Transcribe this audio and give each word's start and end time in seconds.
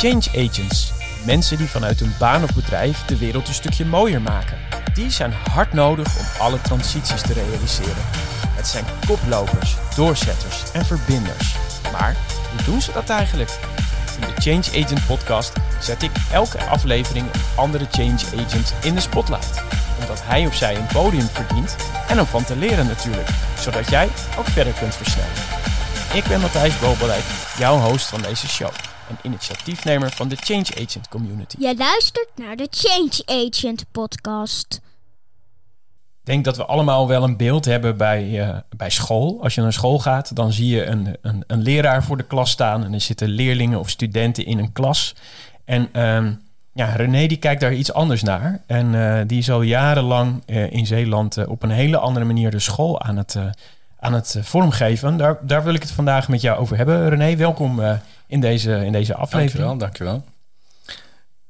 Change 0.00 0.48
agents, 0.48 0.92
mensen 1.24 1.56
die 1.56 1.66
vanuit 1.66 2.00
hun 2.00 2.14
baan 2.18 2.42
of 2.42 2.54
bedrijf 2.54 3.04
de 3.04 3.18
wereld 3.18 3.48
een 3.48 3.54
stukje 3.54 3.84
mooier 3.84 4.22
maken. 4.22 4.58
Die 4.94 5.10
zijn 5.10 5.32
hard 5.32 5.72
nodig 5.72 6.18
om 6.18 6.24
alle 6.38 6.60
transities 6.60 7.20
te 7.20 7.32
realiseren. 7.32 8.02
Het 8.48 8.66
zijn 8.66 8.84
koplopers, 9.06 9.76
doorzetters 9.96 10.72
en 10.72 10.84
verbinders. 10.84 11.56
Maar 11.92 12.16
hoe 12.50 12.64
doen 12.64 12.80
ze 12.80 12.92
dat 12.92 13.08
eigenlijk? 13.08 13.58
In 14.20 14.20
de 14.20 14.40
Change 14.40 14.84
Agent 14.84 15.06
podcast 15.06 15.52
zet 15.80 16.02
ik 16.02 16.10
elke 16.32 16.64
aflevering 16.64 17.26
andere 17.56 17.86
change 17.90 18.44
agent 18.44 18.74
in 18.82 18.94
de 18.94 19.00
spotlight. 19.00 19.62
Omdat 20.00 20.22
hij 20.24 20.46
of 20.46 20.54
zij 20.54 20.76
een 20.76 20.86
podium 20.86 21.28
verdient 21.32 21.76
en 22.08 22.20
om 22.20 22.26
van 22.26 22.44
te 22.44 22.56
leren 22.56 22.86
natuurlijk. 22.86 23.28
Zodat 23.58 23.88
jij 23.88 24.08
ook 24.38 24.46
verder 24.46 24.72
kunt 24.72 24.94
versnellen. 24.94 25.42
Ik 26.14 26.24
ben 26.24 26.40
Matthijs 26.40 26.78
Bobelijk, 26.78 27.24
jouw 27.58 27.78
host 27.78 28.06
van 28.06 28.22
deze 28.22 28.48
show. 28.48 28.70
En 29.10 29.16
initiatiefnemer 29.22 30.10
van 30.10 30.28
de 30.28 30.36
Change 30.36 30.66
Agent 30.70 31.08
Community. 31.08 31.56
Je 31.58 31.74
luistert 31.78 32.28
naar 32.36 32.56
de 32.56 32.68
Change 32.70 33.46
Agent 33.46 33.84
podcast. 33.92 34.80
Ik 36.20 36.26
denk 36.26 36.44
dat 36.44 36.56
we 36.56 36.64
allemaal 36.64 37.08
wel 37.08 37.22
een 37.22 37.36
beeld 37.36 37.64
hebben 37.64 37.96
bij, 37.96 38.40
eh, 38.40 38.56
bij 38.76 38.90
school. 38.90 39.42
Als 39.42 39.54
je 39.54 39.60
naar 39.60 39.72
school 39.72 39.98
gaat, 39.98 40.36
dan 40.36 40.52
zie 40.52 40.68
je 40.68 40.84
een, 40.84 41.16
een, 41.22 41.44
een 41.46 41.62
leraar 41.62 42.04
voor 42.04 42.16
de 42.16 42.22
klas 42.22 42.50
staan. 42.50 42.84
En 42.84 42.92
er 42.92 43.00
zitten 43.00 43.28
leerlingen 43.28 43.78
of 43.78 43.90
studenten 43.90 44.46
in 44.46 44.58
een 44.58 44.72
klas. 44.72 45.14
En 45.64 45.88
ehm, 45.92 46.32
ja, 46.72 46.86
René 46.86 47.26
die 47.26 47.38
kijkt 47.38 47.60
daar 47.60 47.74
iets 47.74 47.92
anders 47.92 48.22
naar. 48.22 48.62
En 48.66 48.94
eh, 48.94 49.26
die 49.26 49.38
is 49.38 49.50
al 49.50 49.62
jarenlang 49.62 50.42
eh, 50.46 50.72
in 50.72 50.86
Zeeland 50.86 51.46
op 51.46 51.62
een 51.62 51.70
hele 51.70 51.98
andere 51.98 52.24
manier 52.26 52.50
de 52.50 52.58
school 52.58 53.00
aan 53.00 53.16
het, 53.16 53.36
aan 53.98 54.12
het 54.12 54.38
vormgeven. 54.40 55.16
Daar, 55.16 55.38
daar 55.42 55.64
wil 55.64 55.74
ik 55.74 55.82
het 55.82 55.92
vandaag 55.92 56.28
met 56.28 56.40
jou 56.40 56.58
over 56.58 56.76
hebben. 56.76 57.08
René, 57.08 57.36
welkom 57.36 57.80
in, 58.30 58.40
deze, 58.40 58.84
in 58.84 58.92
deze 58.92 59.14
aflevering. 59.14 59.78
Dankjewel, 59.78 59.78
dankjewel. 59.78 60.24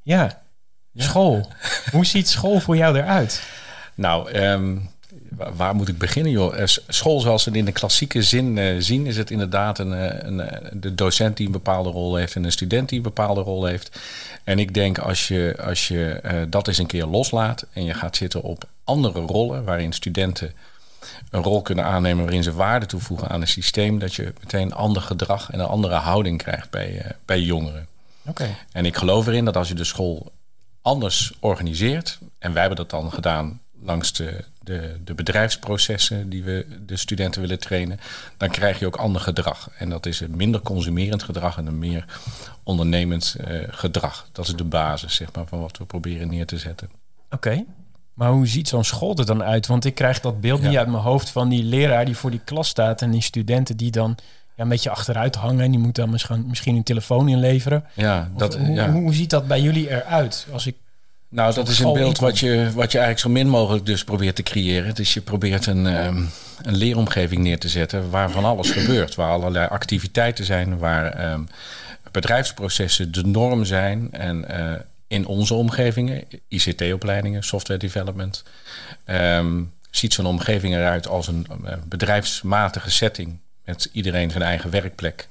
Ja, 0.02 0.42
ja. 0.90 1.04
school. 1.04 1.48
Hoe 1.92 2.06
ziet 2.06 2.28
school 2.28 2.60
voor 2.60 2.76
jou 2.76 2.98
eruit? 2.98 3.42
Nou, 3.95 4.30
ehm, 4.30 4.76
waar, 5.56 5.74
moet 5.74 5.88
ik 5.88 5.98
beginnen, 5.98 6.32
joh? 6.32 6.59
Eh, 6.59 6.66
school 6.88 7.20
zoals 7.20 7.45
we 7.45 7.50
het 7.50 7.59
in 7.59 7.64
de 7.64 7.72
klassieke 7.72 8.22
zin 8.22 8.56
uh, 8.56 8.76
zien, 8.78 9.06
is 9.06 9.16
het 9.16 9.30
inderdaad 9.30 9.78
een, 9.78 9.92
eh, 9.95 10.28
een, 10.28 10.42
de 10.72 10.95
docent 10.95 11.37
die 11.37 11.46
een 11.46 11.52
bepaalde 11.52 11.90
rol 11.90 12.14
heeft 12.14 12.34
en 12.34 12.45
een 12.45 12.52
student 12.52 12.88
die 12.88 12.98
een 12.98 13.04
bepaalde 13.04 13.40
rol 13.40 13.65
heeft. 13.65 14.00
En 14.44 14.59
ik 14.59 14.74
denk 14.74 14.98
als 14.98 15.28
je, 15.28 15.56
als 15.65 15.88
je 15.88 16.46
dat 16.48 16.68
eens 16.68 16.78
een 16.78 16.87
keer 16.87 17.06
loslaat 17.06 17.66
en 17.72 17.84
je 17.84 17.94
gaat 17.94 18.16
zitten 18.16 18.42
op 18.42 18.65
andere 18.84 19.20
rollen, 19.20 19.65
waarin 19.65 19.92
studenten 19.92 20.52
een 21.30 21.43
rol 21.43 21.62
kunnen 21.62 21.84
aannemen 21.84 22.24
waarin 22.24 22.43
ze 22.43 22.52
waarde 22.52 22.87
toevoegen 22.87 23.29
aan 23.29 23.40
een 23.40 23.48
systeem, 23.48 23.98
dat 23.98 24.15
je 24.15 24.32
meteen 24.40 24.62
een 24.62 24.74
ander 24.74 25.02
gedrag 25.02 25.51
en 25.51 25.60
een 25.60 25.66
andere 25.66 25.95
houding 25.95 26.38
krijgt 26.38 26.70
bij, 26.70 27.16
bij 27.24 27.40
jongeren. 27.40 27.87
Oké. 28.26 28.56
En 28.73 28.87
ik 28.87 28.96
geloof 28.96 29.26
erin 29.26 29.45
dat 29.45 29.56
als 29.56 29.68
je 29.68 29.74
de 29.74 29.84
school 29.84 30.32
anders 30.82 31.32
organiseert, 31.40 32.18
en 32.38 32.52
wij 32.52 32.60
hebben 32.60 32.78
dat 32.78 32.90
dan 32.90 33.12
gedaan 33.12 33.60
langs 33.82 34.12
de, 34.12 34.45
de, 34.62 34.96
de 35.04 35.15
bedrijfsprocessen 35.15 36.28
die 36.28 36.43
we 36.43 36.66
de 36.87 36.96
studenten 36.96 37.40
willen 37.40 37.59
trainen, 37.59 38.01
dan 38.37 38.48
krijg 38.48 38.78
je 38.78 38.87
ook 38.87 38.96
ander 38.96 39.21
gedrag. 39.21 39.71
En 39.78 39.90
dat 39.90 40.06
is 40.06 40.21
een 40.21 40.37
minder 40.37 40.60
consumerend 40.60 41.23
gedrag 41.23 41.56
en 41.56 41.66
een 41.66 41.78
meer 41.78 42.04
ondernemend 42.62 43.37
uh, 43.40 43.62
gedrag. 43.68 44.28
Dat 44.32 44.46
is 44.46 44.54
de 44.54 44.65
basis 44.65 45.15
zeg 45.15 45.32
maar, 45.32 45.46
van 45.46 45.60
wat 45.60 45.78
we 45.78 45.84
proberen 45.84 46.28
neer 46.28 46.46
te 46.46 46.59
zetten. 46.59 46.90
Oké. 47.30 47.65
Maar 48.21 48.30
hoe 48.30 48.46
ziet 48.46 48.68
zo'n 48.68 48.85
school 48.85 49.16
er 49.16 49.26
dan 49.26 49.43
uit? 49.43 49.66
Want 49.66 49.85
ik 49.85 49.95
krijg 49.95 50.21
dat 50.21 50.40
beeld 50.40 50.63
niet 50.63 50.76
uit 50.76 50.88
mijn 50.88 51.02
hoofd 51.02 51.30
van 51.30 51.49
die 51.49 51.63
leraar 51.63 52.04
die 52.04 52.16
voor 52.16 52.30
die 52.30 52.40
klas 52.45 52.68
staat 52.68 53.02
en 53.02 53.10
die 53.10 53.23
studenten 53.23 53.77
die 53.77 53.90
dan 53.90 54.16
ja, 54.54 54.62
een 54.62 54.68
beetje 54.68 54.90
achteruit 54.90 55.35
hangen 55.35 55.65
en 55.65 55.71
die 55.71 55.80
moeten 55.80 56.02
dan 56.02 56.12
misschien, 56.12 56.45
misschien 56.46 56.77
een 56.77 56.82
telefoon 56.82 57.29
inleveren. 57.29 57.85
Ja, 57.95 58.30
dat, 58.37 58.57
hoe, 58.57 58.74
ja. 58.74 58.90
hoe 58.90 59.15
ziet 59.15 59.30
dat 59.30 59.46
bij 59.46 59.60
jullie 59.60 59.90
eruit? 59.90 60.46
Als 60.52 60.66
ik 60.66 60.74
nou, 61.29 61.54
dat 61.54 61.68
is 61.68 61.79
een 61.79 61.93
beeld 61.93 62.18
wat 62.18 62.38
je, 62.38 62.71
wat 62.74 62.93
je 62.93 62.99
eigenlijk 62.99 63.18
zo 63.18 63.29
min 63.29 63.49
mogelijk 63.49 63.87
dus 63.87 64.04
probeert 64.04 64.37
te 64.37 64.43
creëren. 64.43 64.94
Dus 64.94 65.15
je 65.15 65.21
probeert 65.21 65.67
een, 65.67 65.87
um, 66.06 66.31
een 66.62 66.77
leeromgeving 66.77 67.43
neer 67.43 67.59
te 67.59 67.69
zetten 67.69 68.11
waar 68.11 68.31
van 68.31 68.44
alles 68.44 68.71
gebeurt. 68.71 69.15
Waar 69.15 69.31
allerlei 69.31 69.69
activiteiten 69.69 70.44
zijn, 70.44 70.78
waar 70.78 71.33
um, 71.33 71.49
bedrijfsprocessen 72.11 73.12
de 73.12 73.25
norm 73.25 73.65
zijn. 73.65 74.09
En 74.12 74.44
uh, 74.50 74.73
in 75.10 75.26
onze 75.26 75.54
omgevingen, 75.54 76.25
ICT-opleidingen, 76.48 77.44
software 77.44 77.78
development, 77.78 78.43
um, 79.06 79.72
ziet 79.91 80.15
zo'n 80.15 80.26
omgeving 80.26 80.75
eruit 80.75 81.09
als 81.09 81.26
een 81.28 81.47
uh, 81.65 81.72
bedrijfsmatige 81.84 82.91
setting 82.91 83.38
met 83.65 83.88
iedereen 83.93 84.31
zijn 84.31 84.43
eigen 84.43 84.70
werkplek 84.70 85.28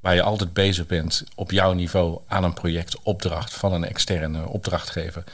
waar 0.00 0.14
je 0.14 0.22
altijd 0.22 0.52
bezig 0.52 0.86
bent 0.86 1.24
op 1.34 1.50
jouw 1.50 1.72
niveau 1.72 2.20
aan 2.26 2.44
een 2.44 2.54
project, 2.54 3.02
opdracht 3.02 3.54
van 3.54 3.72
een 3.72 3.84
externe 3.84 4.48
opdrachtgever. 4.48 5.24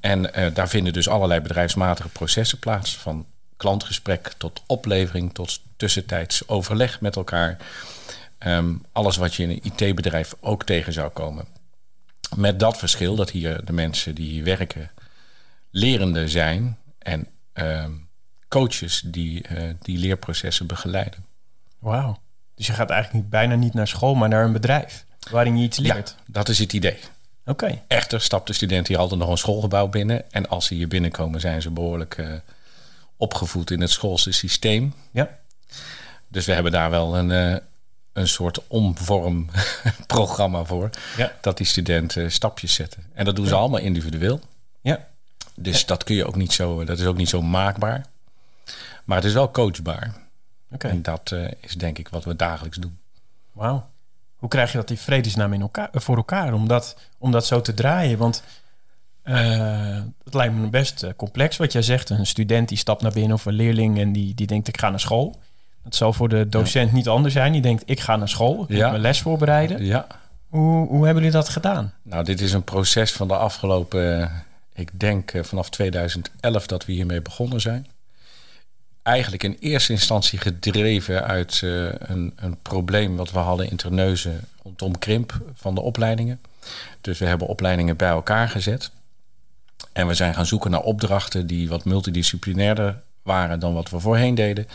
En 0.00 0.30
uh, 0.38 0.54
daar 0.54 0.68
vinden 0.68 0.92
dus 0.92 1.08
allerlei 1.08 1.40
bedrijfsmatige 1.40 2.08
processen 2.08 2.58
plaats, 2.58 2.96
van 2.96 3.26
klantgesprek 3.56 4.32
tot 4.38 4.62
oplevering, 4.66 5.34
tot 5.34 5.60
tussentijds 5.76 6.48
overleg 6.48 7.00
met 7.00 7.16
elkaar. 7.16 7.56
Um, 8.46 8.82
alles 8.92 9.16
wat 9.16 9.34
je 9.34 9.42
in 9.42 9.50
een 9.50 9.72
IT-bedrijf 9.72 10.34
ook 10.40 10.64
tegen 10.64 10.92
zou 10.92 11.08
komen. 11.08 11.57
Met 12.36 12.60
dat 12.60 12.78
verschil 12.78 13.16
dat 13.16 13.30
hier 13.30 13.64
de 13.64 13.72
mensen 13.72 14.14
die 14.14 14.30
hier 14.30 14.44
werken 14.44 14.90
lerende 15.70 16.28
zijn 16.28 16.78
en 16.98 17.26
um, 17.54 18.08
coaches 18.48 19.02
die 19.04 19.48
uh, 19.48 19.74
die 19.80 19.98
leerprocessen 19.98 20.66
begeleiden. 20.66 21.24
Wauw. 21.78 22.20
Dus 22.54 22.66
je 22.66 22.72
gaat 22.72 22.90
eigenlijk 22.90 23.22
niet, 23.22 23.30
bijna 23.30 23.54
niet 23.54 23.74
naar 23.74 23.88
school, 23.88 24.14
maar 24.14 24.28
naar 24.28 24.44
een 24.44 24.52
bedrijf 24.52 25.04
waarin 25.30 25.58
je 25.58 25.64
iets 25.64 25.78
leert. 25.78 26.14
Ja, 26.18 26.24
dat 26.26 26.48
is 26.48 26.58
het 26.58 26.72
idee. 26.72 26.98
Oké. 27.44 27.82
Echter 27.86 28.20
stapt 28.20 28.46
de 28.46 28.52
student 28.52 28.86
hier 28.86 28.98
altijd 28.98 29.20
nog 29.20 29.28
een 29.28 29.38
schoolgebouw 29.38 29.88
binnen. 29.88 30.32
En 30.32 30.48
als 30.48 30.66
ze 30.66 30.74
hier 30.74 30.88
binnenkomen, 30.88 31.40
zijn 31.40 31.62
ze 31.62 31.70
behoorlijk 31.70 32.16
uh, 32.16 32.32
opgevoed 33.16 33.70
in 33.70 33.80
het 33.80 33.90
schoolse 33.90 34.32
systeem. 34.32 34.94
Ja. 35.10 35.38
Dus 36.28 36.46
we 36.46 36.52
hebben 36.52 36.72
daar 36.72 36.90
wel 36.90 37.16
een, 37.16 37.30
uh, 37.30 37.56
een 38.18 38.28
soort 38.28 38.66
omvormprogramma 38.66 40.64
voor. 40.70 40.90
Ja. 41.16 41.32
Dat 41.40 41.56
die 41.56 41.66
studenten 41.66 42.32
stapjes 42.32 42.74
zetten. 42.74 43.04
En 43.14 43.24
dat 43.24 43.36
doen 43.36 43.46
ze 43.46 43.54
allemaal 43.54 43.80
individueel. 43.80 44.40
Ja. 44.80 45.06
Dus 45.54 45.86
dat 45.86 46.04
kun 46.04 46.14
je 46.14 46.26
ook 46.26 46.36
niet 46.36 46.52
zo, 46.52 46.84
dat 46.84 46.98
is 46.98 47.06
ook 47.06 47.16
niet 47.16 47.28
zo 47.28 47.42
maakbaar. 47.42 48.06
Maar 49.04 49.16
het 49.16 49.26
is 49.26 49.32
wel 49.32 49.50
coachbaar. 49.50 50.14
Okay. 50.72 50.90
En 50.90 51.02
dat 51.02 51.30
uh, 51.34 51.48
is 51.60 51.74
denk 51.74 51.98
ik 51.98 52.08
wat 52.08 52.24
we 52.24 52.36
dagelijks 52.36 52.76
doen. 52.76 52.98
Wauw. 53.52 53.90
Hoe 54.36 54.48
krijg 54.48 54.72
je 54.72 54.78
dat 54.78 54.88
die 54.88 54.98
vredesnaam 54.98 55.52
in 55.52 55.60
elkaar, 55.60 55.88
voor 55.92 56.16
elkaar 56.16 56.52
om 56.52 56.68
dat, 56.68 56.96
om 57.18 57.30
dat 57.30 57.46
zo 57.46 57.60
te 57.60 57.74
draaien? 57.74 58.18
Want 58.18 58.42
uh, 59.24 60.02
het 60.24 60.34
lijkt 60.34 60.54
me 60.54 60.68
best 60.68 61.06
complex 61.16 61.56
wat 61.56 61.72
jij 61.72 61.82
zegt. 61.82 62.10
Een 62.10 62.26
student 62.26 62.68
die 62.68 62.78
stapt 62.78 63.02
naar 63.02 63.12
binnen 63.12 63.32
of 63.32 63.44
een 63.44 63.52
leerling 63.52 63.98
en 63.98 64.12
die, 64.12 64.34
die 64.34 64.46
denkt 64.46 64.68
ik 64.68 64.78
ga 64.78 64.90
naar 64.90 65.00
school. 65.00 65.38
Dat 65.84 65.94
zal 65.94 66.12
voor 66.12 66.28
de 66.28 66.48
docent 66.48 66.92
niet 66.92 67.08
anders 67.08 67.34
zijn. 67.34 67.52
Die 67.52 67.62
denkt 67.62 67.82
ik 67.86 68.00
ga 68.00 68.16
naar 68.16 68.28
school, 68.28 68.62
ik 68.62 68.68
moet 68.68 68.78
mijn 68.78 69.00
les 69.00 69.20
voorbereiden. 69.20 69.84
Ja. 69.84 70.06
Hoe, 70.48 70.88
hoe 70.88 71.04
hebben 71.04 71.22
jullie 71.22 71.38
dat 71.38 71.48
gedaan? 71.48 71.92
Nou, 72.02 72.24
dit 72.24 72.40
is 72.40 72.52
een 72.52 72.64
proces 72.64 73.12
van 73.12 73.28
de 73.28 73.36
afgelopen, 73.36 74.30
ik 74.74 75.00
denk 75.00 75.32
vanaf 75.42 75.70
2011 75.70 76.66
dat 76.66 76.84
we 76.84 76.92
hiermee 76.92 77.22
begonnen 77.22 77.60
zijn 77.60 77.86
eigenlijk 79.08 79.42
in 79.42 79.56
eerste 79.60 79.92
instantie 79.92 80.38
gedreven 80.38 81.24
uit 81.24 81.60
uh, 81.64 81.88
een, 81.98 82.32
een, 82.36 82.56
probleem 82.62 83.16
wat 83.16 83.30
we 83.30 83.38
hadden 83.38 83.70
in 83.70 83.76
Terneuzen 83.76 84.40
rondom 84.62 84.98
krimp 84.98 85.40
van 85.54 85.74
de 85.74 85.80
opleidingen. 85.80 86.40
Dus 87.00 87.18
we 87.18 87.24
hebben 87.24 87.46
opleidingen 87.46 87.96
bij 87.96 88.08
elkaar 88.08 88.48
gezet. 88.48 88.90
En 89.92 90.06
we 90.06 90.14
zijn 90.14 90.34
gaan 90.34 90.46
zoeken 90.46 90.70
naar 90.70 90.80
opdrachten 90.80 91.46
die 91.46 91.68
wat 91.68 91.84
multidisciplinairder 91.84 93.00
waren 93.22 93.60
dan 93.60 93.74
wat 93.74 93.90
we 93.90 94.00
voorheen 94.00 94.34
deden. 94.34 94.66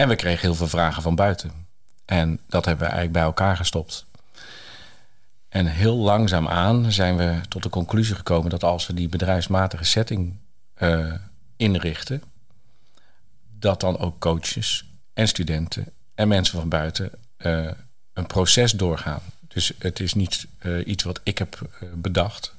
En 0.00 0.08
we 0.08 0.16
kregen 0.16 0.40
heel 0.40 0.54
veel 0.54 0.68
vragen 0.68 1.02
van 1.02 1.14
buiten. 1.14 1.66
En 2.04 2.40
dat 2.48 2.64
hebben 2.64 2.84
we 2.84 2.92
eigenlijk 2.92 3.12
bij 3.12 3.22
elkaar 3.22 3.56
gestopt. 3.56 4.06
En 5.48 5.66
heel 5.66 5.96
langzaamaan 5.96 6.92
zijn 6.92 7.16
we 7.16 7.40
tot 7.48 7.62
de 7.62 7.68
conclusie 7.68 8.14
gekomen 8.14 8.50
dat 8.50 8.64
als 8.64 8.86
we 8.86 8.94
die 8.94 9.08
bedrijfsmatige 9.08 9.84
setting 9.84 10.36
uh, 10.78 11.14
inrichten, 11.56 12.22
dat 13.58 13.80
dan 13.80 13.98
ook 13.98 14.18
coaches 14.18 14.84
en 15.14 15.28
studenten 15.28 15.92
en 16.14 16.28
mensen 16.28 16.58
van 16.58 16.68
buiten 16.68 17.10
uh, 17.38 17.70
een 18.12 18.26
proces 18.26 18.72
doorgaan. 18.72 19.22
Dus 19.48 19.72
het 19.78 20.00
is 20.00 20.14
niet 20.14 20.46
uh, 20.62 20.86
iets 20.86 21.04
wat 21.04 21.20
ik 21.22 21.38
heb 21.38 21.58
bedacht. 21.94 22.54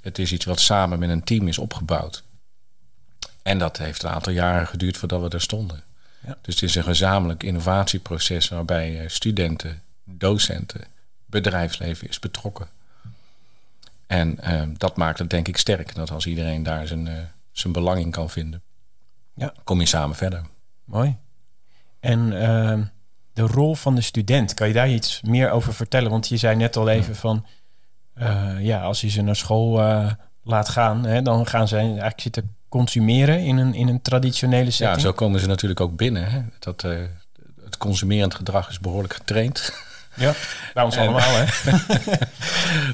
Het 0.00 0.18
is 0.18 0.32
iets 0.32 0.44
wat 0.44 0.60
samen 0.60 0.98
met 0.98 1.10
een 1.10 1.24
team 1.24 1.48
is 1.48 1.58
opgebouwd. 1.58 2.22
En 3.42 3.58
dat 3.58 3.76
heeft 3.76 4.02
een 4.02 4.10
aantal 4.10 4.32
jaren 4.32 4.66
geduurd 4.66 4.96
voordat 4.96 5.20
we 5.20 5.28
er 5.28 5.40
stonden. 5.40 5.86
Ja. 6.26 6.36
Dus 6.42 6.54
het 6.54 6.62
is 6.62 6.74
een 6.74 6.84
gezamenlijk 6.84 7.42
innovatieproces 7.42 8.48
waarbij 8.48 9.08
studenten, 9.08 9.82
docenten, 10.04 10.84
bedrijfsleven 11.26 12.08
is 12.08 12.18
betrokken. 12.18 12.68
En 14.06 14.38
dat 14.76 14.96
maakt 14.96 15.18
het 15.18 15.30
denk 15.30 15.48
ik 15.48 15.56
sterk. 15.56 15.94
Dat 15.94 16.10
als 16.10 16.26
iedereen 16.26 16.62
daar 16.62 16.86
zijn, 16.86 17.30
zijn 17.52 17.72
belang 17.72 18.00
in 18.00 18.10
kan 18.10 18.30
vinden 18.30 18.62
ja. 19.38 19.52
kom 19.64 19.80
je 19.80 19.86
samen 19.86 20.16
verder. 20.16 20.42
Mooi. 20.84 21.16
En 22.00 22.32
uh, 22.32 22.78
de 23.32 23.42
rol 23.42 23.74
van 23.74 23.94
de 23.94 24.00
student, 24.00 24.54
kan 24.54 24.68
je 24.68 24.74
daar 24.74 24.90
iets 24.90 25.20
meer 25.22 25.50
over 25.50 25.74
vertellen? 25.74 26.10
Want 26.10 26.28
je 26.28 26.36
zei 26.36 26.56
net 26.56 26.76
al 26.76 26.88
even 26.88 27.16
van 27.16 27.46
eh, 28.14 28.54
ja, 28.60 28.80
als 28.80 29.00
je 29.00 29.08
ze 29.08 29.22
naar 29.22 29.36
school 29.36 29.80
eh, 29.80 30.12
laat 30.42 30.68
gaan, 30.68 31.04
hè, 31.04 31.22
dan 31.22 31.46
gaan 31.46 31.68
ze 31.68 31.76
eigenlijk 31.76 32.20
zitten 32.20 32.56
consumeren 32.68 33.40
in 33.40 33.56
een, 33.56 33.74
in 33.74 33.88
een 33.88 34.02
traditionele 34.02 34.70
setting. 34.70 34.96
Ja, 34.96 35.02
zo 35.02 35.12
komen 35.12 35.40
ze 35.40 35.46
natuurlijk 35.46 35.80
ook 35.80 35.96
binnen. 35.96 36.30
Hè? 36.30 36.40
Dat, 36.58 36.84
eh, 36.84 36.96
het 37.64 37.76
consumerend 37.76 38.34
gedrag 38.34 38.68
is 38.70 38.80
behoorlijk 38.80 39.14
getraind. 39.14 39.72
Ja, 40.14 40.34
bij 40.74 40.82
ons 40.82 40.96
En- 40.96 41.02
allemaal, 41.02 41.34
hè? 41.34 41.44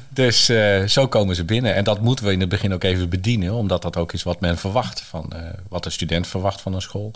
Dus 0.09 0.49
eh, 0.49 0.85
zo 0.87 1.09
komen 1.09 1.37
ze 1.37 1.45
binnen. 1.45 1.75
En 1.75 1.85
dat 1.85 2.01
moeten 2.01 2.25
we 2.25 2.33
in 2.33 2.41
het 2.41 2.49
begin 2.49 2.73
ook 2.75 2.85
even 2.85 3.09
bedienen, 3.09 3.53
omdat 3.53 3.83
dat 3.83 3.97
ook 3.97 4.13
is 4.13 4.23
wat 4.23 4.41
men 4.41 4.59
verwacht. 4.59 5.01
Van, 5.01 5.33
eh, 5.33 5.43
wat 5.69 5.85
een 5.85 5.93
student 5.93 6.27
verwacht 6.27 6.61
van 6.61 6.75
een 6.75 6.83
school. 6.83 7.11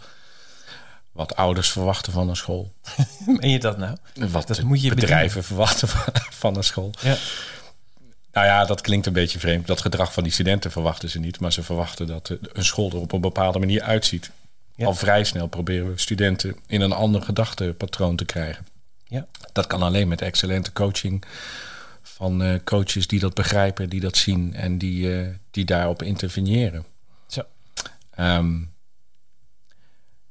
Wat 1.13 1.37
ouders 1.37 1.71
verwachten 1.71 2.13
van 2.13 2.29
een 2.29 2.37
school. 2.37 2.73
Meen 3.27 3.51
je 3.51 3.59
dat 3.59 3.79
nou? 3.79 3.97
Wat 4.15 4.47
Dat 4.47 4.63
moet 4.63 4.83
je 4.83 4.95
bedrijven 4.95 5.45
verwachten 5.45 5.89
van, 5.89 6.03
van 6.31 6.57
een 6.57 6.65
school. 6.65 6.91
Ja. 7.01 7.17
Nou 8.39 8.51
ja, 8.51 8.65
dat 8.65 8.81
klinkt 8.81 9.07
een 9.07 9.13
beetje 9.13 9.39
vreemd. 9.39 9.67
Dat 9.67 9.81
gedrag 9.81 10.13
van 10.13 10.23
die 10.23 10.33
studenten 10.33 10.71
verwachten 10.71 11.09
ze 11.11 11.19
niet. 11.19 11.41
Maar 11.41 11.53
ze 11.53 11.63
verwachten 11.63 12.07
dat 12.07 12.37
een 12.53 12.65
school 12.65 12.91
er 12.91 12.97
op 12.97 13.13
een 13.13 13.21
bepaalde 13.21 13.59
manier 13.59 13.83
uitziet. 13.83 14.31
Ja. 14.75 14.87
Al 14.87 14.95
vrij 14.95 15.25
snel 15.25 15.47
proberen 15.47 15.91
we 15.91 15.99
studenten 15.99 16.57
in 16.67 16.81
een 16.81 16.93
ander 16.93 17.23
gedachtepatroon 17.23 18.17
te 18.17 18.25
krijgen. 18.25 18.67
Ja. 19.05 19.27
Dat 19.53 19.67
kan 19.67 19.83
alleen 19.83 20.09
met 20.09 20.23
excellente 20.23 20.73
coaching 20.73 21.25
van 22.03 22.43
eh, 22.43 22.55
coaches 22.65 23.07
die 23.07 23.21
dat 23.21 23.35
begrijpen, 23.35 23.89
die 23.89 24.01
dat 24.01 24.17
zien 24.17 24.55
en 24.55 24.79
die, 24.79 25.21
eh, 25.21 25.29
die 25.51 25.65
daarop 25.65 26.03
interveneren. 26.03 26.85
Zo. 27.27 27.43
Ehm, 28.11 28.57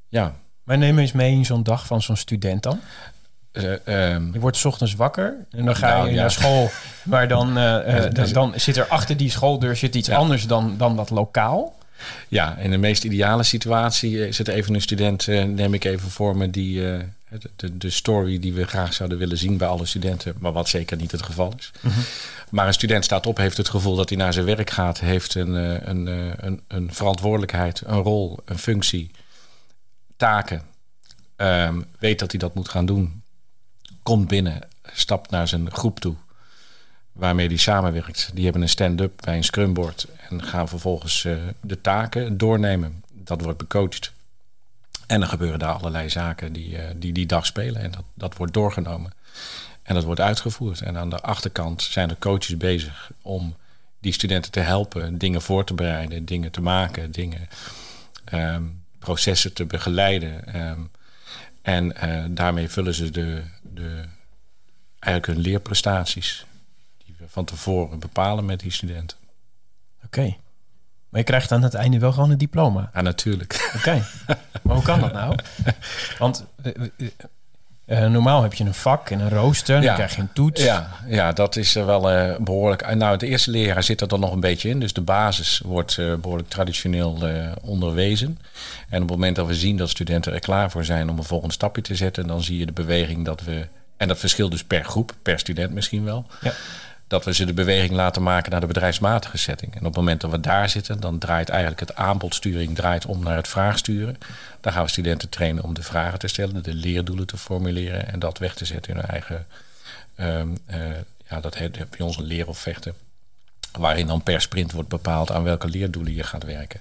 ja, 0.07 0.35
Maar 0.63 0.77
neem 0.77 0.99
eens 0.99 1.11
mee 1.11 1.31
in 1.31 1.45
zo'n 1.45 1.63
dag 1.63 1.85
van 1.85 2.01
zo'n 2.01 2.15
student 2.15 2.63
dan. 2.63 2.79
Eh, 3.57 4.13
ehm, 4.13 4.33
Je 4.33 4.39
wordt 4.39 4.57
's 4.57 4.65
ochtends 4.65 4.95
wakker 4.95 5.35
en 5.51 5.65
dan 5.65 5.75
ga 5.75 5.87
Nou, 5.87 6.07
je 6.07 6.13
ja. 6.13 6.21
naar 6.21 6.31
school. 6.31 6.69
Maar 7.03 7.27
dan, 7.27 7.57
eh, 7.57 7.77
eh, 7.77 8.03
Ja, 8.03 8.09
dan, 8.09 8.31
dan 8.31 8.53
zit 8.55 8.77
er 8.77 8.87
achter 8.87 9.17
die 9.17 9.29
schooldeur 9.29 9.75
zit 9.75 9.95
iets 9.95 10.07
Ja. 10.07 10.15
anders 10.15 10.47
dan, 10.47 10.75
dan 10.77 10.95
dat 10.95 11.09
lokaal. 11.09 11.75
Ja, 12.27 12.57
in 12.57 12.71
de 12.71 12.77
meest 12.77 13.03
ideale 13.03 13.43
situatie 13.43 14.19
het 14.19 14.47
even 14.47 14.73
een 14.73 14.81
student, 14.81 15.27
neem 15.27 15.73
ik 15.73 15.83
even 15.83 16.09
voor 16.09 16.37
me, 16.37 16.49
die 16.49 16.81
de, 17.55 17.77
de, 17.77 17.89
story 17.89 18.39
die 18.39 18.53
we 18.53 18.67
graag 18.67 18.93
zouden 18.93 19.17
willen 19.17 19.37
zien 19.37 19.57
bij 19.57 19.67
alle 19.67 19.85
studenten, 19.85 20.35
maar 20.39 20.51
wat 20.51 20.69
zeker 20.69 20.97
niet 20.97 21.11
het 21.11 21.21
geval 21.21 21.53
is. 21.57 21.71
Maar 22.49 22.67
een 22.67 22.73
student 22.73 23.03
staat 23.03 23.27
op, 23.27 23.37
heeft 23.37 23.57
het 23.57 23.69
gevoel 23.69 23.95
dat 23.95 24.09
hij 24.09 24.17
naar 24.17 24.33
zijn 24.33 24.45
werk 24.45 24.69
gaat, 24.69 24.99
heeft 24.99 25.35
een, 25.35 25.53
een, 25.89 26.07
een, 26.45 26.61
een 26.67 26.93
verantwoordelijkheid, 26.93 27.81
een 27.85 28.01
rol, 28.01 28.39
een 28.45 28.59
functie, 28.59 29.11
taken, 30.17 30.61
Ehm, 31.37 31.81
weet 31.99 32.19
dat 32.19 32.31
hij 32.31 32.39
dat 32.39 32.55
moet 32.55 32.69
gaan 32.69 32.85
doen, 32.85 33.21
komt 34.07 34.27
binnen, 34.27 34.61
stapt 34.93 35.29
naar 35.29 35.47
zijn 35.47 35.71
groep 35.71 35.99
toe 35.99 36.15
waarmee 37.11 37.47
die 37.47 37.57
samenwerkt. 37.57 38.29
Die 38.33 38.43
hebben 38.43 38.61
een 38.61 38.69
stand-up 38.69 39.21
bij 39.23 39.35
een 39.35 39.43
scrumboard 39.43 40.07
en 40.29 40.43
gaan 40.43 40.67
vervolgens 40.67 41.25
eh, 41.25 41.35
de 41.61 41.81
taken 41.81 42.37
doornemen. 42.37 43.03
Dat 43.11 43.41
wordt 43.41 43.57
becoacht. 43.57 44.11
En 45.07 45.21
er 45.21 45.27
gebeuren 45.27 45.59
daar 45.59 45.73
allerlei 45.73 46.09
zaken 46.09 46.53
die 46.53 46.77
eh, 46.77 46.93
die, 46.95 47.13
die 47.13 47.25
dag 47.25 47.45
spelen. 47.45 47.81
En 47.81 47.91
dat, 47.91 48.03
dat 48.13 48.37
wordt 48.37 48.53
doorgenomen. 48.53 49.13
En 49.83 49.95
dat 49.95 50.03
wordt 50.03 50.21
uitgevoerd. 50.21 50.81
En 50.81 50.97
aan 50.97 51.09
de 51.09 51.21
achterkant 51.21 51.81
zijn 51.81 52.07
de 52.07 52.17
coaches 52.19 52.57
bezig 52.57 53.11
om 53.21 53.55
die 53.99 54.13
studenten 54.13 54.51
te 54.51 54.59
helpen, 54.59 55.17
dingen 55.17 55.41
voor 55.41 55.65
te 55.65 55.73
bereiden, 55.73 56.25
dingen 56.25 56.51
te 56.51 56.61
maken, 56.61 57.11
dingen, 57.11 57.49
ehm, 58.23 58.63
processen 58.99 59.53
te 59.53 59.65
begeleiden. 59.65 60.53
ehm, 60.53 60.79
en 61.67 61.95
eh, 61.95 62.23
daarmee 62.29 62.69
vullen 62.69 62.93
ze 62.93 63.09
de, 63.09 63.43
de, 63.61 64.03
eigenlijk 64.99 65.25
hun 65.25 65.51
leerprestaties 65.51 66.45
die 67.05 67.15
we 67.17 67.25
van 67.27 67.45
tevoren 67.45 67.99
bepalen 67.99 68.45
met 68.45 68.59
die 68.59 68.71
studenten. 68.71 69.17
Oké. 70.05 70.35
Maar 71.09 71.19
je 71.19 71.23
krijgt 71.23 71.51
aan 71.51 71.61
het 71.61 71.73
einde 71.73 71.99
wel 71.99 72.11
gewoon 72.11 72.31
een 72.31 72.37
diploma. 72.37 72.89
Ja, 72.93 73.01
natuurlijk. 73.01 73.71
Oké. 73.75 74.05
maar 74.63 74.75
hoe 74.75 74.83
kan 74.83 74.99
dat 74.99 75.13
nou? 75.13 75.35
Want 76.19 76.45
eh, 77.87 78.05
normaal 78.07 78.41
heb 78.43 78.53
je 78.53 78.63
een 78.63 78.73
vak 78.73 79.09
en 79.09 79.19
een 79.19 79.29
rooster. 79.29 79.75
Dan 79.75 79.83
Ja. 79.83 79.93
krijg 79.93 80.15
je 80.15 80.21
een 80.21 80.33
toets. 80.33 80.63
Ja, 80.63 80.89
ja, 81.07 81.31
dat 81.31 81.55
is 81.55 81.75
eh, 81.75 81.85
wel 81.85 82.11
eh, 82.11 82.35
behoorlijk. 82.39 82.81
eh, 82.81 82.95
Nou, 82.95 83.11
het 83.11 83.21
eerste 83.21 83.51
leerjaar 83.51 83.83
zit 83.83 84.01
er 84.01 84.07
dan 84.07 84.19
nog 84.19 84.31
een 84.31 84.39
beetje 84.39 84.69
in. 84.69 84.79
Dus 84.79 84.93
de 84.93 85.01
basis 85.01 85.61
wordt 85.65 85.97
eh, 85.97 86.13
behoorlijk 86.15 86.49
traditioneel 86.49 87.19
onderwezen. 87.61 88.27
En 88.89 89.01
op 89.01 89.09
het 89.09 89.17
moment 89.17 89.35
dat 89.35 89.47
we 89.47 89.55
zien 89.55 89.77
dat 89.77 89.89
studenten 89.89 90.33
er 90.33 90.39
klaar 90.39 90.71
voor 90.71 90.85
zijn 90.85 91.09
om 91.09 91.17
een 91.17 91.23
volgend 91.23 91.53
stapje 91.53 91.81
te 91.81 91.95
zetten, 91.95 92.27
dan 92.27 92.41
zie 92.43 92.57
je 92.59 92.65
de 92.65 92.71
beweging 92.71 93.25
dat 93.25 93.41
we. 93.41 93.67
En 93.97 94.07
dat 94.07 94.19
verschilt 94.19 94.51
dus 94.51 94.63
per 94.63 94.83
groep, 94.83 95.13
per 95.21 95.39
student 95.39 95.71
misschien 95.73 96.03
wel. 96.03 96.25
Ja. 96.41 96.51
Dat 97.07 97.25
we 97.25 97.33
ze 97.33 97.45
de 97.45 97.53
beweging 97.53 97.91
laten 97.91 98.23
maken 98.23 98.51
naar 98.51 98.61
de 98.61 98.67
bedrijfsmatige 98.67 99.37
setting. 99.37 99.71
En 99.71 99.79
op 99.79 99.85
het 99.85 99.95
moment 99.95 100.21
dat 100.21 100.31
we 100.31 100.39
daar 100.39 100.69
zitten, 100.69 100.99
dan 100.99 101.17
draait 101.17 101.49
eigenlijk 101.49 101.79
het 101.79 101.95
aanbodsturing 101.95 102.75
draait 102.75 103.05
om 103.05 103.23
naar 103.23 103.35
het 103.35 103.47
vraagsturen. 103.47 104.17
Dan 104.61 104.73
gaan 104.73 104.83
we 104.83 104.89
studenten 104.89 105.29
trainen 105.29 105.63
om 105.63 105.73
de 105.73 105.83
vragen 105.83 106.19
te 106.19 106.27
stellen, 106.27 106.63
de 106.63 106.73
leerdoelen 106.73 107.27
te 107.27 107.37
formuleren 107.37 108.11
en 108.11 108.19
dat 108.19 108.37
weg 108.37 108.55
te 108.55 108.65
zetten 108.65 108.93
in 108.93 108.99
hun 108.99 109.09
eigen 109.09 109.45
Ehm, 110.17 110.55
eh, 110.65 110.79
ja, 111.29 111.39
dat 111.39 111.55
heet 111.55 111.89
bij 111.89 111.99
ons 111.99 112.17
een 112.17 112.23
leer 112.23 112.47
of 112.47 112.59
vechten. 112.59 112.93
Waarin 113.71 114.07
dan 114.07 114.23
per 114.23 114.41
sprint 114.41 114.71
wordt 114.71 114.89
bepaald 114.89 115.31
aan 115.31 115.43
welke 115.43 115.67
leerdoelen 115.67 116.13
je 116.13 116.23
gaat 116.23 116.43
werken. 116.43 116.79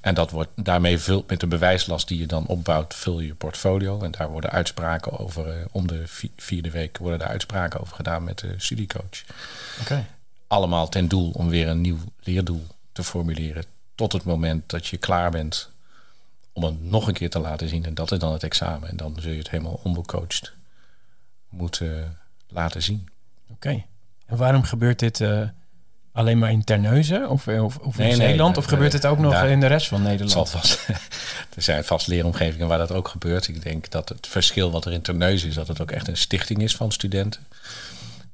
En 0.00 0.14
dat 0.14 0.30
wordt 0.30 0.50
daarmee 0.54 0.98
vult 0.98 1.28
met 1.28 1.40
de 1.40 1.46
bewijslast 1.46 2.08
die 2.08 2.18
je 2.18 2.26
dan 2.26 2.46
opbouwt, 2.46 2.94
vul 2.94 3.20
je 3.20 3.26
je 3.26 3.34
portfolio. 3.34 4.00
En 4.02 4.10
daar 4.10 4.30
worden 4.30 4.50
uitspraken 4.50 5.18
over, 5.18 5.48
eh, 5.50 5.64
om 5.70 5.86
de 5.86 6.06
vi- 6.06 6.32
vierde 6.36 6.70
week 6.70 6.98
worden 6.98 7.18
daar 7.18 7.28
uitspraken 7.28 7.80
over 7.80 7.96
gedaan 7.96 8.24
met 8.24 8.38
de 8.38 8.54
studiecoach. 8.56 9.24
Oké. 9.80 10.06
Allemaal 10.46 10.88
ten 10.88 11.08
doel 11.08 11.30
om 11.30 11.48
weer 11.48 11.68
een 11.68 11.80
nieuw 11.80 11.98
leerdoel 12.20 12.66
te 12.92 13.04
formuleren. 13.04 13.64
Tot 13.94 14.12
het 14.12 14.24
moment 14.24 14.70
dat 14.70 14.86
je 14.86 14.96
klaar 14.96 15.30
bent 15.30 15.70
om 16.52 16.62
het 16.64 16.82
nog 16.82 17.06
een 17.08 17.14
keer 17.14 17.30
te 17.30 17.38
laten 17.38 17.68
zien. 17.68 17.84
En 17.84 17.94
dat 17.94 18.12
is 18.12 18.18
dan 18.18 18.32
het 18.32 18.42
examen. 18.42 18.88
En 18.88 18.96
dan 18.96 19.16
zul 19.20 19.32
je 19.32 19.38
het 19.38 19.50
helemaal 19.50 19.80
onbecoacht 19.82 20.52
moeten 21.48 22.18
laten 22.48 22.82
zien. 22.82 23.08
Oké. 23.50 23.84
En 24.26 24.36
waarom 24.36 24.62
gebeurt 24.62 24.98
dit 24.98 25.20
eh, 25.20 25.42
alleen 26.14 26.38
maar 26.38 26.50
in 26.50 26.64
Terneuzen 26.64 27.28
of, 27.28 27.46
eh, 27.46 27.64
of, 27.64 27.78
in 27.82 27.92
nee, 27.96 28.14
Zeeland? 28.14 28.56
of 28.56 28.64
gebeurt 28.64 28.92
het 28.92 29.06
ook 29.06 29.18
nog 29.18 29.32
daar- 29.32 29.48
in 29.48 29.60
de 29.60 29.66
rest 29.66 29.88
van 29.88 30.02
Nederland? 30.02 30.50
vast. 30.50 30.88
er 31.56 31.62
zijn 31.62 31.84
vast 31.84 32.06
leeromgevingen 32.06 32.68
waar 32.68 32.78
dat 32.78 32.92
ook 32.92 33.08
gebeurt. 33.08 33.48
Ik 33.48 33.62
denk 33.62 33.90
dat 33.90 34.08
het 34.08 34.26
verschil 34.26 34.70
wat 34.70 34.84
er 34.84 34.92
in 34.92 35.02
Terneuzen 35.02 35.48
is, 35.48 35.54
dat 35.54 35.68
het 35.68 35.80
ook 35.80 35.90
echt 35.90 36.08
een 36.08 36.16
stichting 36.16 36.62
is 36.62 36.76
van 36.76 36.92
studenten. 36.92 37.46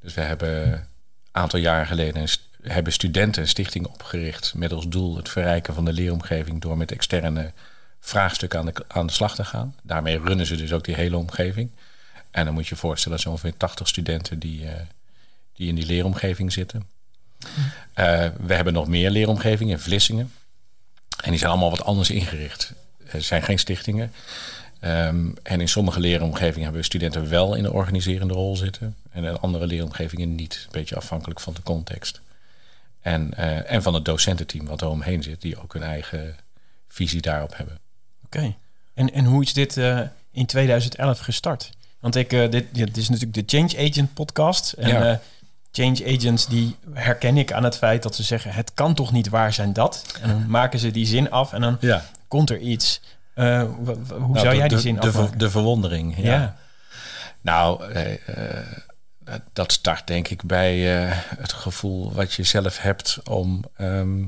Dus 0.00 0.14
we 0.14 0.20
hebben 0.20 0.72
een 0.72 0.80
aantal 1.30 1.58
jaren 1.58 1.86
geleden 1.86 2.22
een 2.22 2.28
hebben 2.62 2.92
studenten 2.92 3.42
een 3.42 3.48
stichting 3.48 3.86
opgericht 3.86 4.54
met 4.54 4.72
als 4.72 4.88
doel 4.88 5.16
het 5.16 5.28
verrijken 5.28 5.74
van 5.74 5.84
de 5.84 5.92
leeromgeving 5.92 6.60
door 6.60 6.76
met 6.76 6.92
externe 6.92 7.52
vraagstukken 8.00 8.58
aan 8.58 8.66
de, 8.66 8.74
aan 8.88 9.06
de 9.06 9.12
slag 9.12 9.34
te 9.34 9.44
gaan. 9.44 9.74
Daarmee 9.82 10.18
runnen 10.18 10.46
ze 10.46 10.56
dus 10.56 10.72
ook 10.72 10.84
die 10.84 10.94
hele 10.94 11.16
omgeving. 11.16 11.70
En 12.30 12.44
dan 12.44 12.54
moet 12.54 12.66
je 12.68 12.74
je 12.74 12.80
voorstellen, 12.80 13.12
dat 13.12 13.20
zijn 13.20 13.34
ongeveer 13.34 13.56
80 13.56 13.88
studenten 13.88 14.38
die, 14.38 14.66
eh, 14.66 14.72
die 15.52 15.68
in 15.68 15.74
die 15.74 15.86
leeromgeving 15.86 16.52
zitten. 16.52 16.86
Eh, 17.92 18.26
we 18.40 18.54
hebben 18.54 18.72
nog 18.72 18.88
meer 18.88 19.10
leeromgevingen 19.10 19.72
in 19.72 19.82
Vlissingen. 19.82 20.32
En 21.22 21.30
die 21.30 21.38
zijn 21.38 21.50
allemaal 21.50 21.70
wat 21.70 21.84
anders 21.84 22.10
ingericht. 22.10 22.72
Er 23.06 23.22
zijn 23.22 23.42
geen 23.42 23.58
stichtingen. 23.58 24.12
Ehm, 24.80 25.28
en 25.42 25.60
in 25.60 25.68
sommige 25.68 26.00
leeromgevingen 26.00 26.62
hebben 26.62 26.80
we 26.80 26.86
studenten 26.86 27.28
wel 27.28 27.54
in 27.54 27.64
een 27.64 27.70
organiserende 27.70 28.34
rol 28.34 28.56
zitten. 28.56 28.96
En 29.10 29.24
in 29.24 29.38
andere 29.38 29.66
leeromgevingen 29.66 30.34
niet. 30.34 30.62
Een 30.64 30.72
beetje 30.72 30.96
afhankelijk 30.96 31.40
van 31.40 31.54
de 31.54 31.62
context. 31.62 32.20
En, 33.00 33.34
eh, 33.34 33.72
en 33.72 33.82
van 33.82 33.94
het 33.94 34.04
docententeam 34.04 34.66
wat 34.66 34.80
er 34.80 34.88
omheen 34.88 35.22
zit, 35.22 35.40
die 35.40 35.62
ook 35.62 35.72
hun 35.72 35.82
eigen 35.82 36.36
visie 36.88 37.20
daarop 37.20 37.56
hebben. 37.56 37.78
Oké. 38.24 38.54
En, 38.94 39.12
en 39.12 39.24
hoe 39.24 39.42
is 39.42 39.52
dit 39.52 39.76
eh, 39.76 40.00
in 40.30 40.46
2011 40.46 41.18
gestart? 41.18 41.70
Want 42.00 42.16
ik, 42.16 42.30
dit, 42.30 42.74
dit 42.74 42.96
is 42.96 43.08
natuurlijk 43.08 43.48
de 43.48 43.58
Change 43.58 43.88
Agent 43.88 44.14
podcast. 44.14 44.72
En 44.72 44.88
Ja. 44.88 45.20
Change 45.72 46.16
agents 46.16 46.46
die 46.46 46.76
herken 46.92 47.36
ik 47.36 47.52
aan 47.52 47.64
het 47.64 47.76
feit 47.76 48.02
dat 48.02 48.14
ze 48.14 48.22
zeggen... 48.22 48.52
het 48.52 48.74
kan 48.74 48.94
toch 48.94 49.12
niet 49.12 49.28
waar 49.28 49.52
zijn 49.52 49.72
dat? 49.72 50.04
En 50.22 50.28
dan 50.28 50.50
maken 50.50 50.78
ze 50.78 50.90
die 50.90 51.06
zin 51.06 51.30
af 51.30 51.52
en 51.52 51.60
dan 51.60 51.76
Ja. 51.80 52.04
komt 52.28 52.50
er 52.50 52.58
iets. 52.58 53.00
Eh, 53.34 53.62
hoe 53.62 53.94
zou 54.16 54.32
Nou, 54.32 54.56
jij 54.56 54.68
de, 54.68 54.74
die 54.74 54.78
zin 54.82 54.94
de, 54.94 55.00
de, 55.00 55.06
afmaken? 55.06 55.38
de 55.38 55.50
verwondering. 55.50 56.14
Ja. 56.16 56.22
ja. 56.32 56.56
Nou, 57.40 57.92
eh, 57.92 58.12
eh, 58.28 58.64
dat- 59.52 59.72
start 59.72 60.06
denk 60.06 60.28
ik 60.28 60.42
bij 60.44 60.78
het 61.38 61.52
gevoel 61.52 62.12
wat 62.12 62.32
je 62.32 62.42
zelf 62.42 62.78
hebt 62.78 63.18
om 63.28 63.64
ehm, 63.76 64.24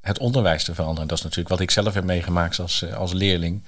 het 0.00 0.18
onderwijs 0.18 0.64
te 0.64 0.74
veranderen. 0.74 1.08
Dat 1.08 1.18
is 1.18 1.24
natuurlijk 1.24 1.50
wat 1.50 1.60
ik 1.60 1.70
zelf 1.70 1.94
heb 1.94 2.04
meegemaakt 2.04 2.58
als, 2.58 2.92
als 2.92 3.12
leerling. 3.12 3.64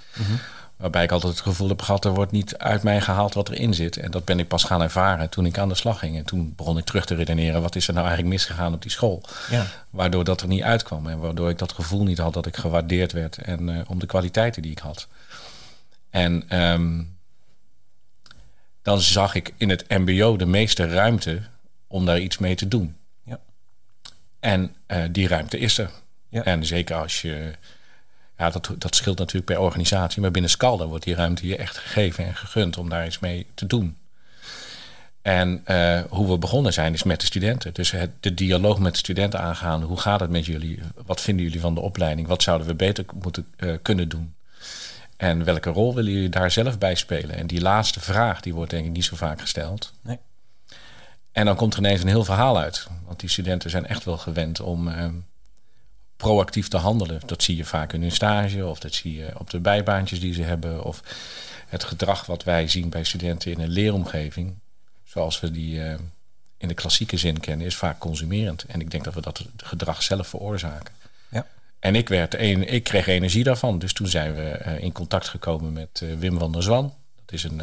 Waarbij 0.77 1.05
ik 1.05 1.13
altijd 1.13 1.33
het 1.33 1.43
gevoel 1.43 1.69
heb 1.69 1.83
gehad, 1.83 2.05
er 2.05 2.15
wordt 2.15 2.33
niet 2.33 2.59
uit 2.59 2.83
mij 2.83 3.01
gehaald 3.01 3.35
wat 3.35 3.49
erin 3.49 3.75
zit. 3.75 3.97
En 3.97 4.11
dat 4.11 4.25
ben 4.25 4.39
ik 4.39 4.49
pas 4.49 4.65
gaan 4.65 4.83
ervaren 4.83 5.29
toen 5.29 5.47
ik 5.47 5.59
aan 5.59 5.69
de 5.69 5.75
slag 5.75 5.99
ging. 5.99 6.17
En 6.17 6.25
toen 6.25 6.53
begon 6.57 6.79
ik 6.79 6.85
terug 6.85 7.05
te 7.05 7.15
redeneren, 7.15 7.63
wat 7.63 7.77
is 7.77 7.89
er 7.89 7.95
nou 7.95 8.07
eigenlijk 8.07 8.37
misgegaan 8.37 8.75
op 8.75 8.83
die 8.83 8.91
school? 8.91 9.23
ja. 9.51 9.67
Waardoor 9.91 10.25
dat 10.25 10.41
er 10.41 10.49
niet 10.49 10.63
uitkwam. 10.63 11.07
En 11.07 11.19
waardoor 11.19 11.51
ik 11.51 11.59
dat 11.59 11.73
gevoel 11.73 12.05
niet 12.05 12.19
had 12.19 12.33
dat 12.33 12.47
ik 12.47 12.57
gewaardeerd 12.57 13.13
werd. 13.13 13.37
En 13.39 13.69
eh, 13.69 13.91
om 13.91 13.99
de 13.99 14.07
kwaliteiten 14.07 14.63
die 14.63 14.71
ik 14.71 14.79
had. 14.79 15.09
En 16.11 16.45
ehm, 16.49 17.03
dan 18.83 19.01
zag 19.01 19.35
ik 19.35 19.55
in 19.57 19.69
het 19.69 19.89
mbo 19.89 20.37
de 20.37 20.47
meeste 20.47 20.89
ruimte 20.89 21.43
om 21.87 22.07
daar 22.07 22.21
iets 22.21 22.39
mee 22.39 22.55
te 22.55 22.69
doen. 22.69 22.97
Ja. 23.25 23.41
En 24.41 24.75
eh, 24.87 25.03
die 25.11 25.29
ruimte 25.29 25.59
is 25.59 25.79
er. 25.79 25.91
Ja. 26.29 26.45
En 26.45 26.67
zeker 26.67 26.97
als 26.97 27.23
je... 27.23 27.53
Ja, 28.39 28.51
dat, 28.51 28.71
dat 28.79 28.95
scheelt 28.95 29.19
natuurlijk 29.19 29.47
per 29.47 29.61
organisatie. 29.61 30.21
Maar 30.21 30.31
binnen 30.31 30.51
Scalda 30.51 30.87
wordt 30.87 31.05
die 31.05 31.15
ruimte 31.15 31.47
je 31.47 31.57
echt 31.57 31.79
gegeven 31.79 32.25
en 32.25 32.37
gegund 32.37 32.79
om 32.79 32.89
daar 32.89 33.07
iets 33.07 33.19
mee 33.19 33.47
te 33.55 33.67
doen. 33.67 33.97
En 35.23 35.61
eh, 35.65 36.01
hoe 36.09 36.29
we 36.29 36.39
begonnen 36.39 36.73
zijn 36.73 36.93
is 36.93 37.03
met 37.03 37.21
de 37.21 37.27
studenten. 37.27 37.75
Dus 37.75 37.91
het, 37.91 38.11
de 38.21 38.35
dialoog 38.35 38.79
met 38.79 38.93
de 38.93 38.99
studenten 38.99 39.41
aangaan. 39.41 39.83
Hoe 39.83 40.01
gaat 40.01 40.21
het 40.21 40.31
met 40.31 40.47
jullie? 40.47 40.81
Wat 41.07 41.21
vinden 41.21 41.45
jullie 41.45 41.61
van 41.61 41.75
de 41.75 41.81
opleiding? 41.81 42.29
Wat 42.29 42.43
zouden 42.43 42.67
we 42.67 42.75
beter 42.75 43.05
moeten 43.23 43.47
eh, 43.57 43.75
kunnen 43.83 44.09
doen? 44.09 44.35
En 45.17 45.45
welke 45.45 45.71
rol 45.71 45.95
willen 45.95 46.13
jullie 46.13 46.29
daar 46.29 46.51
zelf 46.51 46.79
bij 46.79 46.95
spelen? 46.95 47.37
En 47.37 47.47
die 47.47 47.61
laatste 47.61 48.01
vraag, 48.01 48.41
die 48.41 48.55
wordt 48.55 48.71
denk 48.71 48.87
ik 48.87 48.93
niet 48.93 49.05
zo 49.05 49.17
vaak 49.17 49.41
gesteld. 49.41 49.93
Nee. 50.03 50.19
En 51.33 51.45
dan 51.45 51.57
komt 51.57 51.73
er 51.73 51.79
ineens 51.79 52.01
een 52.01 52.09
heel 52.09 52.25
verhaal 52.25 52.59
uit. 52.59 52.87
Want 53.05 53.21
die 53.21 53.29
studenten 53.29 53.71
zijn 53.71 53.87
echt 53.87 54.05
wel 54.05 54.19
gewend 54.19 54.61
om 54.61 54.89
eh, 54.89 55.07
proactief 56.17 56.69
te 56.69 56.77
handelen. 56.77 57.21
Dat 57.27 57.43
zie 57.43 57.57
je 57.57 57.65
vaak 57.65 57.93
in 57.93 58.03
hun 58.03 58.13
stage 58.13 58.67
of 58.67 58.79
dat 58.79 58.95
zie 58.95 59.17
je 59.17 59.39
op 59.39 59.51
de 59.51 59.59
bijbaantjes 59.59 60.21
die 60.21 60.35
ze 60.35 60.43
hebben. 60.43 60.85
Of 60.85 61.03
het 61.69 61.85
gedrag 61.85 62.27
wat 62.27 62.45
wij 62.45 62.69
zien 62.69 62.89
bij 62.89 63.05
studenten 63.05 63.53
in 63.53 63.61
een 63.61 63.69
leeromgeving, 63.69 64.55
zoals 65.05 65.41
we 65.41 65.51
die 65.51 65.79
uh, 65.79 65.95
in 66.57 66.69
de 66.69 66.75
klassieke 66.75 67.17
zin 67.17 67.41
kennen, 67.41 67.67
is 67.67 67.77
vaak 67.77 67.99
consumerend. 67.99 68.65
En 68.65 68.81
ik 68.81 68.91
denk 68.91 69.05
dat 69.05 69.15
we 69.15 69.21
dat 69.21 69.45
gedrag 69.57 70.03
zelf 70.03 70.29
veroorzaken. 70.29 70.95
Ja. 71.29 71.47
En 71.79 71.95
ik, 71.95 72.09
werd 72.09 72.35
een, 72.35 72.73
ik 72.73 72.85
kreeg 72.85 73.07
energie 73.07 73.45
daarvan. 73.45 73.79
Dus 73.79 73.93
toen 73.93 74.09
zijn 74.09 74.35
we 74.35 74.61
uh, 74.67 74.79
in 74.79 74.93
contact 74.93 75.29
gekomen 75.29 75.73
met 75.73 76.01
uh, 76.03 76.19
Wim 76.19 76.39
van 76.39 76.53
der 76.53 76.63
Zwan. 76.63 76.95
Dat 77.25 77.35
is 77.35 77.45
een 77.45 77.63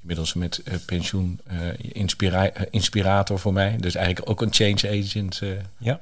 inmiddels 0.00 0.34
met 0.34 0.62
pensioen 0.86 1.40
inspira 1.78 2.50
inspirator 2.70 3.38
voor 3.38 3.52
mij. 3.52 3.76
Dus 3.80 3.94
eigenlijk 3.94 4.30
ook 4.30 4.42
een 4.42 4.52
change 4.52 5.00
agent. 5.00 5.40
ja. 5.78 6.00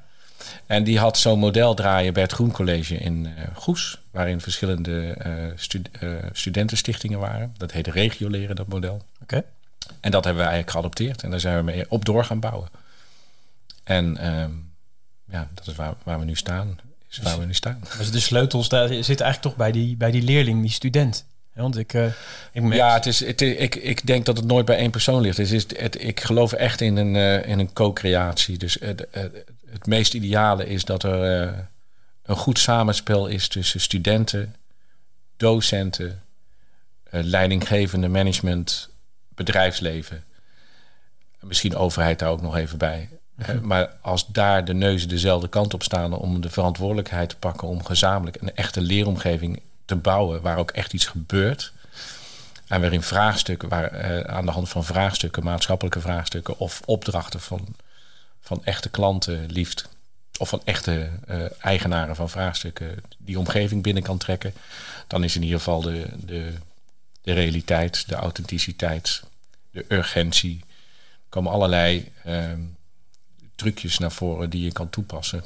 En 0.67 0.85
die 0.85 0.99
had 0.99 1.19
zo'n 1.19 1.39
model 1.39 1.75
draaien 1.75 2.13
bij 2.13 2.23
het 2.23 2.33
Groen 2.33 2.53
College 2.53 2.97
in 2.97 3.25
uh, 3.25 3.31
Goes, 3.55 3.99
waarin 4.11 4.41
verschillende 4.41 5.17
stud 5.57 5.89
uh, 6.01 6.13
studentenstichtingen 6.33 7.19
waren. 7.19 7.55
Dat 7.57 7.73
heette 7.73 7.91
regioleren, 7.91 8.57
dat 8.57 8.69
model. 8.69 8.95
Oké. 8.95 9.23
Okay. 9.23 9.45
En 10.01 10.11
dat 10.11 10.25
hebben 10.25 10.43
we 10.43 10.49
eigenlijk 10.49 10.71
geadopteerd 10.71 11.23
en 11.23 11.31
daar 11.31 11.41
zijn 11.41 11.57
we 11.57 11.63
mee 11.63 11.85
op 11.89 12.05
door 12.05 12.25
gaan 12.25 12.41
bouwen. 12.41 12.69
En 13.85 14.17
ehm, 14.17 14.51
ja, 15.31 15.49
dat 15.55 15.67
is 15.67 15.75
waar, 15.75 15.95
waar 16.03 16.19
we 16.19 16.25
nu 16.25 16.37
staan. 16.37 16.79
Is 17.11 17.19
waar 17.19 17.39
we 17.39 17.45
nu 17.45 17.55
staan. 17.55 17.81
Dus 17.99 18.11
de 18.11 18.21
sleutels 18.21 18.69
daar 18.69 18.89
zitten 18.89 19.07
eigenlijk 19.07 19.43
toch 19.43 19.57
bij 19.57 19.73
die, 19.73 19.97
bij 19.97 20.11
die 20.11 20.23
leerling, 20.23 20.61
die 20.63 20.71
student. 20.71 21.25
Want 21.53 21.79
ik, 21.79 21.93
uh, 21.93 22.07
ik 22.53 22.63
merk... 22.63 22.75
Ja, 22.75 22.95
het 22.95 23.07
is, 23.07 23.25
het, 23.25 23.41
ik, 23.41 23.75
ik 23.75 24.07
denk 24.07 24.27
dat 24.27 24.37
het 24.37 24.47
nooit 24.47 24.67
bij 24.67 24.77
één 24.77 24.91
persoon 24.91 25.21
ligt. 25.21 25.37
Het 25.37 25.51
is, 25.51 25.65
het, 25.77 26.03
ik 26.03 26.21
geloof 26.21 26.53
echt 26.53 26.81
in 26.81 26.97
een, 26.97 27.15
uh, 27.15 27.47
in 27.47 27.59
een 27.59 27.73
co-creatie. 27.73 28.59
Dus 28.59 28.77
het, 28.81 29.07
het 29.71 29.87
meest 29.87 30.15
ideale 30.15 30.67
is 30.67 30.85
dat 30.85 31.03
er 31.03 31.47
uh, 31.47 31.59
een 32.23 32.37
goed 32.37 32.59
samenspel 32.59 33.27
is 33.27 33.49
tussen 33.49 33.81
studenten, 33.81 34.57
docenten, 35.37 36.23
leidinggevende 37.11 38.09
management, 38.09 38.89
bedrijfsleven. 39.29 40.25
Misschien 41.41 41.77
overheid 41.77 42.19
daar 42.19 42.31
ook 42.31 42.43
nog 42.43 42.57
even 42.57 42.79
bij. 42.79 43.09
Mm-hmm. 43.35 43.67
Maar 43.67 43.97
als 44.01 44.27
daar 44.27 44.65
de 44.65 44.75
neuzen 44.75 45.09
dezelfde 45.09 45.49
kant 45.49 45.75
op 45.75 45.83
staan 45.83 46.13
om 46.13 46.41
de 46.41 46.51
verantwoordelijkheid 46.51 47.29
te 47.29 47.37
pakken 47.37 47.69
om 47.69 47.85
gezamenlijk 47.85 48.41
een 48.41 48.55
echte 48.55 48.81
leeromgeving 48.81 49.63
te 49.85 49.97
bouwen 49.97 50.43
waar 50.43 50.59
ook 50.59 50.71
echt 50.71 50.93
iets 50.93 51.07
gebeurt. 51.07 51.73
En 52.67 52.81
waarin 52.81 53.03
vraagstukken, 53.03 53.69
waar, 53.69 54.11
uh, 54.11 54.21
aan 54.21 54.47
de 54.47 54.53
hand 54.53 54.69
van 54.69 54.85
vraagstukken, 54.85 55.45
maatschappelijke 55.45 56.01
vraagstukken 56.01 56.59
of 56.59 56.83
opdrachten 56.85 57.41
van, 57.41 57.77
van 58.41 58.65
echte 58.65 58.89
klanten 58.89 59.51
liefst, 59.51 59.89
of 60.39 60.49
van 60.49 60.61
echte 60.65 61.11
uh, 61.29 61.45
eigenaren 61.61 62.17
van 62.17 62.31
vraagstukken, 62.31 63.03
die 63.19 63.39
omgeving 63.39 63.83
binnen 63.83 64.03
kan 64.03 64.19
trekken, 64.19 64.55
dan 65.07 65.25
is 65.25 65.37
in 65.37 65.43
ieder 65.43 65.59
geval 65.59 65.81
de, 65.81 66.07
de, 66.25 66.53
de 67.23 67.33
realiteit, 67.33 68.09
de 68.09 68.15
authenticiteit, 68.15 69.23
de 69.71 69.85
urgentie, 69.89 70.65
komen 71.29 71.53
allerlei 71.53 72.13
uh, 72.27 72.53
trucjes 73.55 73.99
naar 73.99 74.13
voren 74.13 74.51
die 74.51 74.65
je 74.65 74.73
kan 74.73 74.91
toepassen. 74.91 75.45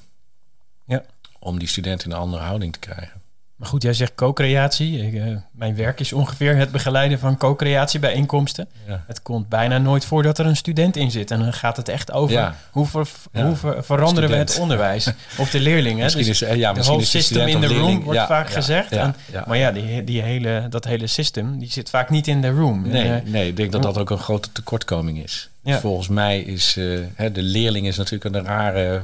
Ja. 0.86 1.04
Om 1.38 1.58
die 1.58 1.68
studenten 1.68 2.06
in 2.08 2.14
een 2.14 2.22
andere 2.22 2.42
houding 2.42 2.72
te 2.72 2.78
krijgen. 2.78 3.22
Maar 3.56 3.68
goed, 3.68 3.82
jij 3.82 3.92
zegt 3.92 4.14
co-creatie. 4.14 5.10
Uh, 5.12 5.36
mijn 5.52 5.76
werk 5.76 6.00
is 6.00 6.12
ongeveer 6.12 6.56
het 6.56 6.70
begeleiden 6.72 7.18
van 7.18 7.36
co-creatie 7.36 8.00
bijeenkomsten. 8.00 8.68
Ja. 8.86 9.04
Het 9.06 9.22
komt 9.22 9.48
bijna 9.48 9.78
nooit 9.78 10.04
voor 10.04 10.22
dat 10.22 10.38
er 10.38 10.46
een 10.46 10.56
student 10.56 10.96
in 10.96 11.10
zit. 11.10 11.30
En 11.30 11.38
dan 11.38 11.52
gaat 11.52 11.76
het 11.76 11.88
echt 11.88 12.12
over 12.12 12.34
Ja. 12.34 12.54
hoe, 12.70 12.86
ver, 12.86 13.08
Ja. 13.32 13.46
hoe 13.46 13.56
ver- 13.56 13.84
veranderen 13.84 14.30
we 14.30 14.36
het 14.36 14.58
onderwijs. 14.58 15.10
Of 15.38 15.50
de 15.50 15.60
leerlingen. 15.60 16.02
Misschien 16.02 16.24
Dus 16.26 16.42
is, 16.42 16.48
eh, 16.48 16.56
ja, 16.56 16.72
de 16.72 16.80
whole 16.82 16.98
de 16.98 17.04
system 17.04 17.46
in 17.48 17.60
the 17.60 17.66
room 17.66 18.02
wordt 18.02 18.20
vaak 18.20 18.50
gezegd. 18.50 18.92
En-. 18.92 19.14
Maar 19.46 19.58
ja, 19.58 19.72
die, 19.72 20.04
die 20.04 20.22
hele, 20.22 20.66
dat 20.70 20.84
hele 20.84 21.06
system 21.06 21.58
die 21.58 21.70
zit 21.70 21.90
vaak 21.90 22.10
niet 22.10 22.26
in 22.26 22.40
de 22.40 22.50
room. 22.50 22.88
Nee, 22.88 23.02
En, 23.08 23.24
eh, 23.24 23.30
nee, 23.32 23.48
ik 23.48 23.56
denk 23.56 23.72
dat 23.72 23.82
dat 23.82 23.98
ook 23.98 24.10
een 24.10 24.18
grote 24.18 24.52
tekortkoming 24.52 25.22
is. 25.22 25.48
Volgens 25.64 26.08
mij 26.08 26.40
is 26.40 26.76
eh, 26.76 27.32
de 27.32 27.42
leerling 27.42 27.86
is 27.86 27.96
natuurlijk 27.96 28.34
een 28.34 28.44
rare, 28.44 29.02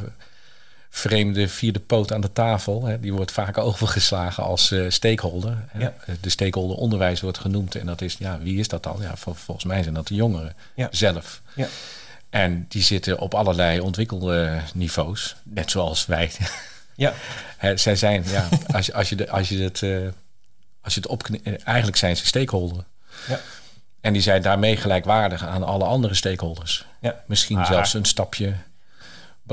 vreemde 0.90 1.48
vierde 1.48 1.80
poot 1.80 2.12
aan 2.12 2.20
de 2.20 2.32
tafel. 2.32 2.84
Hè. 2.84 3.00
Die 3.00 3.12
wordt 3.12 3.32
vaak 3.32 3.58
overgeslagen 3.68 4.42
als 4.44 4.70
eh, 4.70 4.84
stakeholder. 4.88 5.64
hè. 5.68 5.78
Ja. 5.80 5.94
De 6.20 6.28
stakeholder 6.30 6.76
onderwijs 6.76 7.20
wordt 7.20 7.38
genoemd. 7.38 7.74
En 7.74 7.86
dat 7.86 8.00
is, 8.00 8.16
ja, 8.18 8.38
wie 8.38 8.58
is 8.58 8.68
dat 8.68 8.82
dan? 8.82 8.96
Ja, 9.00 9.16
vol- 9.16 9.34
volgens 9.34 9.66
mij 9.66 9.82
zijn 9.82 9.94
dat 9.94 10.06
de 10.08 10.14
jongeren 10.14 10.54
Ja. 10.74 10.88
zelf. 10.90 11.42
Ja. 11.54 11.66
En 12.30 12.66
die 12.68 12.82
zitten 12.82 13.18
op 13.18 13.34
allerlei 13.34 13.80
ontwikkelde 13.80 14.60
niveaus. 14.74 15.36
Net 15.44 15.70
zoals 15.70 16.06
wij. 16.06 16.30
ja, 16.94 17.12
Hè, 17.56 17.76
zij 17.76 17.96
zijn, 17.96 18.24
ja, 18.26 18.48
als 18.76 18.86
je, 18.86 18.94
als 18.94 19.08
je, 19.08 19.16
de, 19.16 19.30
als 19.30 19.48
je 19.48 19.58
het, 19.62 19.82
eh, 19.82 19.96
als 20.82 20.94
je 20.94 21.00
het 21.00 21.40
eh, 21.42 21.52
eigenlijk 21.64 21.96
zijn 21.96 22.16
ze 22.16 22.26
stakeholder. 22.26 22.84
Ja. 23.28 23.40
En 24.00 24.12
die 24.12 24.22
zijn 24.22 24.42
daarmee 24.42 24.76
gelijkwaardig 24.76 25.44
aan 25.46 25.62
alle 25.64 25.84
andere 25.84 26.14
stakeholders. 26.14 26.84
ja. 27.00 27.22
Misschien 27.26 27.56
Maar- 27.56 27.66
zelfs 27.66 27.94
een 27.94 28.04
stapje 28.04 28.54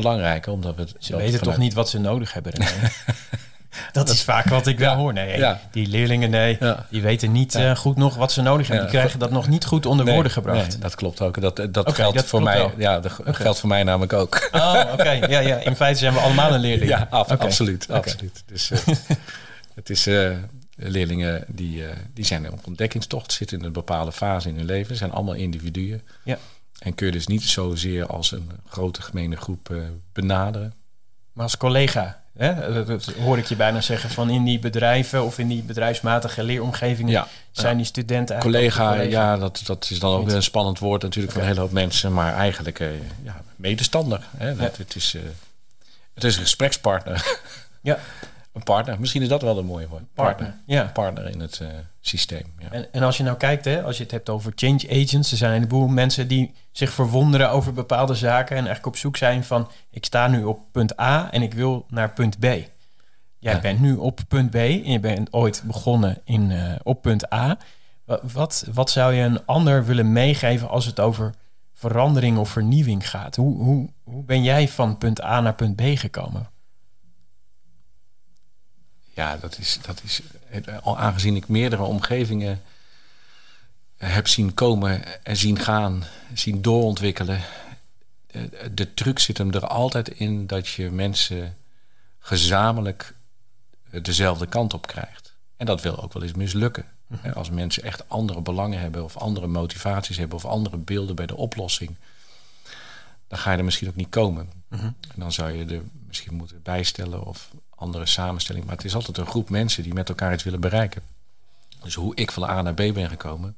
belangrijker, 0.01 0.51
omdat 0.51 0.75
we 0.75 0.82
het 0.82 0.94
Ze 1.00 1.12
dat 1.12 1.22
weten 1.22 1.42
toch 1.42 1.58
niet 1.58 1.74
wat 1.74 1.89
ze 1.89 2.00
nodig 2.00 2.34
hebben. 2.34 2.51
René. 2.51 2.70
dat 3.92 4.10
is 4.10 4.24
vaak 4.24 4.46
wat 4.50 4.68
ik 4.68 4.80
wel 4.80 4.96
hoor. 4.96 5.13
Nee, 5.13 5.38
Ja. 5.38 5.60
die 5.72 5.88
leerlingen, 5.88 6.30
nee, 6.30 6.58
Ja. 6.60 6.86
die 6.89 7.01
weten 7.01 7.32
niet 7.32 7.56
eh, 7.56 7.75
goed 7.75 7.98
nog 7.98 8.16
wat 8.16 8.32
ze 8.32 8.42
nodig 8.42 8.68
hebben. 8.68 8.86
Die 8.86 8.96
krijgen 8.96 9.20
dat 9.20 9.32
nog 9.32 9.48
niet 9.48 9.66
goed 9.66 9.86
onder 9.86 10.06
Nee, 10.06 10.13
woorden 10.13 10.32
gebracht. 10.32 10.68
nee, 10.70 10.77
dat 10.77 10.96
klopt 10.96 11.22
ook. 11.22 11.42
Dat, 11.42 11.56
dat 11.56 11.77
Oké, 11.77 11.94
geldt 11.94 12.16
dat 12.16 12.25
voor 12.25 12.44
mij. 12.44 12.58
wel. 12.58 12.72
Ja, 12.77 13.00
dat 13.00 13.12
geldt 13.24 13.60
voor 13.60 13.70
mij 13.70 13.84
namelijk 13.84 14.13
ook. 14.13 14.50
Oh, 14.51 14.84
oké. 14.94 15.10
Ja, 15.12 15.39
ja, 15.39 15.56
in 15.58 15.75
feite 15.75 16.00
zijn 16.00 16.13
we 16.13 16.20
allemaal 16.20 16.54
een 16.54 16.60
leerling. 16.60 16.89
Ja, 16.89 17.08
af- 17.10 17.30
absoluut, 17.30 17.92
absoluut. 17.92 18.44
Dus 18.46 18.72
eh, 18.72 18.80
het 19.75 19.89
is 19.89 20.08
eh, 20.08 20.30
leerlingen 20.75 21.44
die, 21.48 21.84
eh, 21.86 21.89
die 22.13 22.25
zijn 22.25 22.51
op 22.51 22.60
ontdekkingstocht, 22.68 23.32
zitten 23.32 23.60
in 23.60 23.66
een 23.66 23.72
bepaalde 23.72 24.12
fase 24.12 24.50
in 24.50 24.56
hun 24.56 24.66
leven, 24.66 24.96
zijn 24.96 25.12
allemaal 25.12 25.34
individuen. 25.34 26.01
Ja. 26.24 26.38
En 26.79 26.96
kun 26.96 27.05
je 27.05 27.12
dus 27.12 27.27
niet 27.27 27.43
zozeer 27.43 28.05
als 28.07 28.31
een 28.31 28.51
grote 28.67 29.01
gemene 29.01 29.36
groep 29.36 29.69
eh, 29.69 29.77
benaderen. 30.13 30.74
Maar 31.34 31.43
als 31.43 31.57
collega, 31.57 32.24
hè, 32.38 32.74
dat, 32.74 32.88
dat 32.88 33.05
hoor 33.05 33.38
ik 33.38 33.46
je 33.46 33.55
bijna 33.55 33.81
zeggen, 33.81 34.10
van 34.10 34.29
in 34.29 34.43
die 34.43 34.60
bedrijven 34.60 35.24
of 35.24 35.39
in 35.39 35.48
die 35.48 35.63
bedrijfsmatige 35.63 36.43
leeromgevingen 36.43 37.12
Ja. 37.12 37.27
zijn 37.51 37.77
die 37.77 37.86
studenten 37.86 38.36
eigenlijk 38.36 38.74
collega, 38.74 39.01
ja, 39.01 39.38
dat, 39.38 39.62
dat 39.65 39.88
is 39.89 40.00
dan 40.00 40.13
ook 40.13 40.25
weer 40.25 40.36
een 40.36 40.43
spannend 40.43 40.79
woord 40.79 41.01
natuurlijk 41.01 41.34
voor 41.34 41.41
een 41.41 41.48
hele 41.48 41.60
hoop 41.60 41.72
mensen, 41.72 42.13
maar 42.13 42.34
eigenlijk 42.34 42.79
eh, 42.79 42.88
ja, 43.24 43.41
medestander. 43.55 44.27
Hè? 44.38 44.55
Dat, 44.55 44.77
het, 44.77 44.96
is, 44.96 45.13
eh, 45.15 45.22
het 46.13 46.24
is 46.24 46.36
een 46.36 46.41
gesprekspartner. 46.41 47.39
Ja. 47.81 48.00
een 48.58 48.64
partner, 48.64 49.00
misschien 49.00 49.22
is 49.22 49.28
dat 49.28 49.42
wel 49.42 49.58
een 49.58 49.66
mooie 49.66 49.88
woord. 49.88 50.04
Partner, 50.14 50.54
ja. 50.66 50.90
Partner 50.94 51.30
in 51.30 51.40
het 51.40 51.60
eh, 51.60 51.68
systeem. 52.02 52.54
Ja. 52.60 52.72
En, 52.72 52.94
en 52.94 53.04
als 53.04 53.18
je 53.18 53.24
nou 53.24 53.38
kijkt, 53.38 53.66
hè, 53.66 53.84
als 53.84 53.98
je 53.98 54.04
het 54.04 54.12
hebt 54.12 54.30
over 54.30 54.52
change 54.56 54.88
agents, 54.90 55.32
er 55.32 55.38
zijn 55.38 55.52
een 55.52 55.58
heleboel 55.58 55.88
mensen 55.88 56.28
die 56.28 56.54
zich 56.72 56.92
verwonderen 56.92 57.50
over 57.52 57.74
bepaalde 57.74 58.16
zaken 58.16 58.50
en 58.56 58.66
eigenlijk 58.66 58.86
op 58.86 58.96
zoek 58.98 59.18
zijn 59.18 59.44
van, 59.44 59.70
ik 59.92 60.06
sta 60.06 60.28
nu 60.28 60.44
op 60.44 60.60
punt 60.72 61.00
A 61.00 61.32
en 61.32 61.42
ik 61.42 61.54
wil 61.54 61.86
naar 61.90 62.10
punt 62.14 62.40
B. 62.40 62.44
Jij 62.44 63.54
Ja. 63.54 63.60
bent 63.60 63.80
nu 63.80 63.96
op 63.96 64.20
punt 64.28 64.50
B 64.50 64.56
en 64.56 64.92
je 64.92 65.00
bent 65.00 65.34
ooit 65.34 65.64
begonnen 65.66 66.22
in, 66.24 66.52
eh, 66.52 66.72
op 66.84 67.02
punt 67.02 67.34
A. 67.34 67.58
Wa- 68.06 68.20
Wat, 68.34 68.66
wat 68.74 68.90
zou 68.90 69.14
je 69.14 69.24
een 69.24 69.46
ander 69.46 69.86
willen 69.86 70.12
meegeven 70.12 70.70
als 70.70 70.86
het 70.86 71.00
over 71.00 71.34
verandering 71.74 72.38
of 72.38 72.50
vernieuwing 72.50 73.10
gaat? 73.10 73.36
Hoe, 73.36 73.58
hoe, 73.64 73.90
hoe 74.04 74.24
ben 74.24 74.44
jij 74.44 74.68
van 74.68 74.98
punt 74.98 75.24
A 75.24 75.42
naar 75.42 75.56
punt 75.56 75.76
B 75.76 75.82
gekomen? 75.82 76.50
Ja, 79.18 79.38
dat 79.38 79.58
is, 79.58 79.80
dat 79.82 80.02
is 80.04 80.22
eh, 80.50 80.78
aangezien 80.84 81.36
ik 81.36 81.48
meerdere 81.48 81.84
omgevingen 81.84 82.62
heb 83.98 84.28
zien 84.28 84.54
komen 84.54 85.24
en 85.26 85.38
zien 85.38 85.60
gaan, 85.60 86.04
zien 86.34 86.62
doorontwikkelen. 86.62 87.42
eh, 88.28 88.42
De 88.72 88.94
truc 88.94 89.20
zit 89.20 89.38
hem 89.38 89.54
er 89.54 89.68
altijd 89.68 90.08
in 90.08 90.48
dat 90.48 90.68
je 90.68 90.92
mensen 90.92 91.58
gezamenlijk 92.20 93.14
dezelfde 94.02 94.48
kant 94.48 94.74
op 94.74 94.88
krijgt. 94.88 95.36
En 95.56 95.66
dat 95.66 95.82
wil 95.82 96.04
ook 96.04 96.14
wel 96.14 96.24
eens 96.24 96.34
mislukken. 96.34 96.86
Hè, 97.16 97.34
Als 97.34 97.50
mensen 97.50 97.84
echt 97.84 98.10
andere 98.10 98.42
belangen 98.42 98.80
hebben 98.80 99.04
of 99.04 99.18
andere 99.18 99.48
motivaties 99.48 100.18
hebben 100.18 100.38
of 100.38 100.46
andere 100.46 100.78
beelden 100.78 101.16
bij 101.16 101.26
de 101.26 101.36
oplossing. 101.36 101.96
Dan 103.27 103.39
ga 103.39 103.51
je 103.51 103.57
er 103.57 103.63
misschien 103.63 103.88
ook 103.88 103.96
niet 103.96 104.10
komen. 104.10 104.50
Mhm. 104.67 104.86
En 104.86 105.15
dan 105.15 105.31
zou 105.31 105.51
je 105.51 105.75
er 105.75 105.81
misschien 106.07 106.34
moeten 106.34 106.62
bijstellen 106.62 107.25
of 107.25 107.51
andere 107.69 108.05
samenstelling. 108.05 108.65
Maar 108.65 108.75
het 108.75 108.86
is 108.86 108.96
altijd 108.96 109.17
een 109.17 109.25
groep 109.25 109.50
mensen 109.50 109.84
die 109.84 109.93
met 109.93 110.10
elkaar 110.10 110.34
iets 110.34 110.43
willen 110.43 110.60
bereiken. 110.60 111.01
Dus 111.84 111.96
hoe 111.96 112.15
ik 112.15 112.31
van 112.31 112.43
A 112.43 112.62
naar 112.62 112.74
B 112.74 112.93
ben 112.93 113.10
gekomen, 113.10 113.55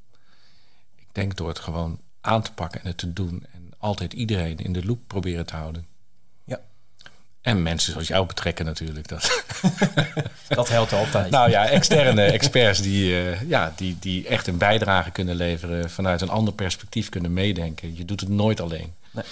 ik 0.95 1.07
denk 1.11 1.37
door 1.37 1.47
het 1.47 1.59
gewoon 1.59 1.99
aan 2.21 2.41
te 2.41 2.53
pakken 2.53 2.81
en 2.81 2.87
het 2.87 2.97
te 2.97 3.13
doen. 3.13 3.45
En 3.51 3.71
altijd 3.77 4.13
iedereen 4.13 4.57
in 4.57 4.73
de 4.73 4.85
loop 4.85 4.99
proberen 5.07 5.45
te 5.45 5.55
houden. 5.55 5.87
Ja. 6.43 6.59
En 7.41 7.63
mensen 7.63 7.91
zoals 7.91 8.07
jou 8.07 8.25
betrekken 8.25 8.65
natuurlijk. 8.65 9.07
Dat. 9.07 9.43
Dat 10.47 10.69
helpt 10.69 10.93
altijd. 10.93 11.31
nou 11.31 11.49
ja, 11.49 11.67
externe 11.67 12.21
experts 12.21 12.81
die, 12.81 13.21
eh, 13.21 13.49
ja, 13.49 13.73
die, 13.75 13.97
die 13.99 14.27
echt 14.27 14.47
een 14.47 14.57
bijdrage 14.57 15.11
kunnen 15.11 15.35
leveren. 15.35 15.89
Vanuit 15.89 16.21
een 16.21 16.29
ander 16.29 16.53
perspectief 16.53 17.09
kunnen 17.09 17.33
meedenken. 17.33 17.95
Je 17.95 18.05
doet 18.05 18.19
het 18.19 18.29
nooit 18.29 18.61
alleen. 18.61 18.93
Nee. 19.11 19.23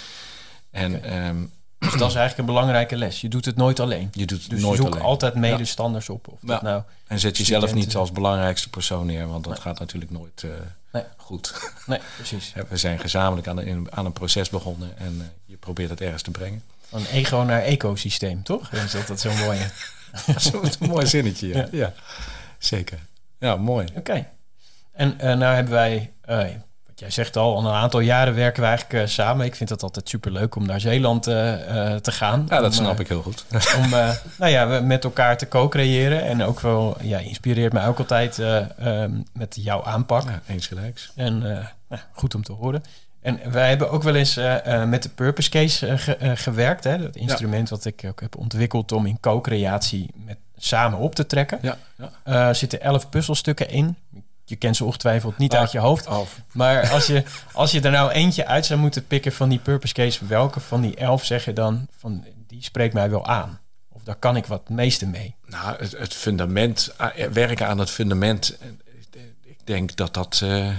En 0.70 1.02
ehm, 1.04 1.36
dus 1.78 1.90
dat 1.92 2.08
is 2.08 2.14
eigenlijk 2.14 2.38
een 2.38 2.44
belangrijke 2.54 2.96
les. 2.96 3.20
Je 3.20 3.28
doet 3.28 3.44
het 3.44 3.56
nooit 3.56 3.80
alleen. 3.80 4.08
je 4.12 4.26
doet 4.26 4.40
het 4.40 4.50
Dus 4.50 4.60
nooit 4.60 4.76
zoek 4.76 4.86
alleen. 4.86 5.02
altijd 5.02 5.34
medestanders 5.34 6.08
op. 6.08 6.28
Of 6.28 6.38
dat 6.40 6.60
Ja. 6.60 6.66
nou... 6.68 6.82
En 7.06 7.18
zet 7.18 7.36
jezelf 7.36 7.74
niet 7.74 7.96
als 7.96 8.12
belangrijkste 8.12 8.68
persoon 8.70 9.06
neer, 9.06 9.26
want 9.28 9.44
dat 9.44 9.58
gaat 9.58 9.78
natuurlijk 9.78 10.10
nooit 10.10 10.42
eh, 10.44 10.50
Nee. 10.92 11.02
goed. 11.16 11.72
Nee, 11.86 11.98
precies. 12.16 12.52
We 12.68 12.76
zijn 12.76 12.98
gezamenlijk 12.98 13.48
aan 13.48 13.58
een, 13.58 13.86
aan 13.90 14.06
een 14.06 14.12
proces 14.12 14.48
begonnen 14.50 14.98
en 14.98 15.16
eh, 15.20 15.26
je 15.44 15.56
probeert 15.56 15.90
het 15.90 16.00
ergens 16.00 16.22
te 16.22 16.30
brengen. 16.30 16.62
Van 16.88 17.04
ego 17.04 17.36
naar 17.42 17.62
ecosysteem, 17.62 18.42
toch? 18.42 18.72
Is 18.72 18.90
dat, 18.92 19.06
dat 19.06 19.20
zo 19.20 19.32
mooi? 19.46 19.58
Een 21.00 21.06
zinnetje, 21.08 21.48
ja. 21.48 21.68
ja. 21.72 21.92
Zeker. 22.58 22.98
Ja, 23.38 23.56
mooi. 23.56 23.86
Oké. 23.96 24.26
En 24.92 25.20
eh 25.20 25.36
nou 25.36 25.54
hebben 25.54 25.72
wij, 25.72 26.12
eh, 26.20 26.46
jij 26.98 27.10
zegt 27.10 27.36
al, 27.36 27.56
al 27.56 27.64
een 27.66 27.72
aantal 27.74 28.00
jaren 28.00 28.34
werken 28.34 28.62
we 28.62 28.68
eigenlijk 28.68 29.02
eh, 29.02 29.08
samen. 29.10 29.46
Ik 29.46 29.54
vind 29.54 29.68
het 29.70 29.82
altijd 29.82 30.08
superleuk 30.08 30.54
om 30.56 30.66
naar 30.66 30.80
Zeeland 30.80 31.26
eh, 31.26 31.92
eh, 31.92 32.00
te 32.00 32.12
gaan. 32.12 32.46
Ja, 32.48 32.56
dat 32.60 32.66
Om, 32.66 32.72
snap 32.72 33.00
ik 33.00 33.08
heel 33.08 33.22
goed. 33.22 33.44
Om 33.82 33.90
nou 34.36 34.50
ja, 34.50 34.68
we 34.68 34.80
met 34.80 35.04
elkaar 35.04 35.36
te 35.38 35.48
co-creëren. 35.48 36.24
En 36.24 36.42
ook 36.42 36.60
wel, 36.60 36.96
ja, 37.00 37.18
inspireert 37.18 37.72
mij 37.72 37.86
ook 37.86 37.98
altijd 37.98 38.38
eh, 38.38 38.78
ehm, 38.78 39.12
met 39.32 39.56
jouw 39.60 39.84
aanpak. 39.84 40.22
Ja, 40.24 40.40
eens 40.46 40.66
gelijks. 40.66 41.12
En 41.14 41.38
nou, 41.88 42.02
goed 42.12 42.34
om 42.34 42.42
te 42.42 42.52
horen. 42.52 42.82
En 43.20 43.40
wij 43.50 43.68
hebben 43.68 43.90
ook 43.90 44.02
wel 44.02 44.14
eens 44.14 44.34
met 44.86 45.02
de 45.02 45.08
Purpose 45.08 45.50
Case 45.50 45.98
ge- 45.98 46.36
gewerkt. 46.36 46.84
Hè? 46.84 46.98
Dat 46.98 47.16
instrument 47.16 47.68
wat 47.68 47.84
ik 47.84 48.02
ook 48.06 48.20
heb 48.20 48.36
ontwikkeld 48.36 48.92
om 48.92 49.06
in 49.06 49.20
co-creatie 49.20 50.10
met 50.24 50.36
samen 50.56 50.98
op 50.98 51.14
te 51.14 51.26
trekken. 51.26 51.58
Ja, 51.62 51.76
ja. 52.24 52.54
Zitten 52.54 52.80
elf 52.80 53.08
puzzelstukken 53.08 53.68
in. 53.70 53.96
Je 54.48 54.56
kent 54.56 54.76
ze 54.76 54.84
ongetwijfeld 54.84 55.38
niet 55.38 55.54
Ah. 55.54 55.60
uit 55.60 55.72
je 55.72 55.78
hoofd. 55.78 56.06
Oh, 56.06 56.26
Maar 56.52 56.90
als 56.90 57.06
je, 57.06 57.22
als 57.52 57.70
je 57.70 57.80
er 57.80 57.90
nou 57.90 58.10
eentje 58.10 58.46
uit 58.46 58.66
zou 58.66 58.80
moeten 58.80 59.06
pikken 59.06 59.32
van 59.32 59.48
die 59.48 59.58
Purpose 59.58 59.94
Case, 59.94 60.26
welke 60.26 60.60
van 60.60 60.80
die 60.80 60.96
elf 60.96 61.24
zeg 61.24 61.44
je 61.44 61.52
dan 61.52 61.86
van 61.98 62.24
die 62.46 62.62
spreekt 62.62 62.94
mij 62.94 63.10
wel 63.10 63.26
aan? 63.26 63.60
Of 63.88 64.02
daar 64.02 64.16
kan 64.16 64.36
ik 64.36 64.46
wat 64.46 64.68
meeste 64.68 65.06
mee? 65.06 65.34
Nou, 65.46 65.76
het, 65.78 65.92
het 65.98 66.14
fundament, 66.14 66.94
eh, 66.98 67.26
werken 67.26 67.66
aan 67.68 67.78
het 67.78 67.90
fundament. 67.90 68.56
eh, 68.60 69.20
Ik 69.44 69.58
denk 69.66 69.96
dat 69.96 70.14
dat 70.14 70.40
eh, 70.44 70.70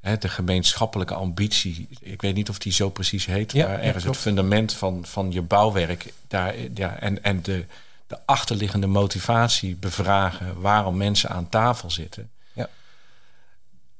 hè, 0.00 0.18
de 0.18 0.28
gemeenschappelijke 0.28 1.14
ambitie, 1.14 1.88
ik 2.00 2.20
weet 2.20 2.34
niet 2.34 2.48
of 2.48 2.58
die 2.58 2.72
zo 2.72 2.90
precies 2.90 3.26
heet, 3.26 3.52
Ja, 3.52 3.66
maar 3.66 3.80
ergens 3.80 4.04
het 4.04 4.16
fundament 4.16 4.72
van, 4.72 5.04
van 5.06 5.32
je 5.32 5.42
bouwwerk 5.42 6.12
daar, 6.28 6.54
eh, 6.54 6.68
ja, 6.74 6.98
en, 6.98 7.22
en 7.22 7.42
de, 7.42 7.64
de 8.06 8.18
achterliggende 8.26 8.86
motivatie 8.86 9.76
bevragen 9.76 10.60
waarom 10.60 10.96
mensen 10.96 11.30
aan 11.30 11.48
tafel 11.48 11.90
zitten. 11.90 12.30
Ja. 12.52 12.68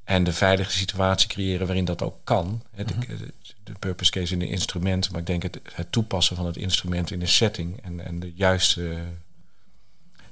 En 0.03 0.23
de 0.23 0.33
veilige 0.33 0.71
situatie 0.71 1.27
creëren 1.29 1.65
waarin 1.67 1.85
dat 1.85 2.01
ook 2.01 2.17
kan. 2.23 2.63
Hè, 2.75 2.83
de, 2.85 2.93
Mhm. 2.93 3.07
de, 3.17 3.33
de 3.63 3.73
purpose 3.79 4.11
case 4.11 4.33
in 4.33 4.39
de 4.39 4.47
instrument, 4.49 5.11
maar 5.11 5.19
ik 5.19 5.25
denk 5.27 5.43
het, 5.43 5.59
het 5.73 5.91
toepassen 5.91 6.35
van 6.35 6.45
het 6.45 6.57
instrument 6.57 7.11
in 7.11 7.21
een 7.21 7.27
setting 7.27 7.81
en, 7.83 8.05
en 8.05 8.19
de 8.19 8.33
juiste 8.33 8.97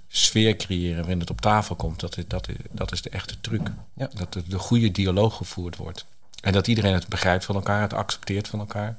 sfeer 0.07 0.55
creëren 0.55 0.97
waarin 0.99 1.19
het 1.19 1.29
op 1.29 1.41
tafel 1.41 1.75
komt, 1.75 1.99
dat, 1.99 2.17
is- 2.17 2.27
dat, 2.27 2.49
is- 2.49 2.55
dat 2.71 2.91
is 2.91 3.01
de 3.01 3.09
echte 3.09 3.41
truc. 3.41 3.71
Ja. 3.93 4.09
Dat 4.13 4.35
er 4.35 4.49
de 4.49 4.59
goede 4.59 4.91
dialoog 4.91 5.35
gevoerd 5.37 5.75
wordt. 5.75 6.05
En 6.41 6.51
dat 6.53 6.67
iedereen 6.67 6.93
het 6.93 7.07
begrijpt 7.07 7.45
van 7.45 7.55
elkaar, 7.55 7.81
het 7.81 7.93
accepteert 7.93 8.47
van 8.47 8.59
elkaar. 8.59 8.97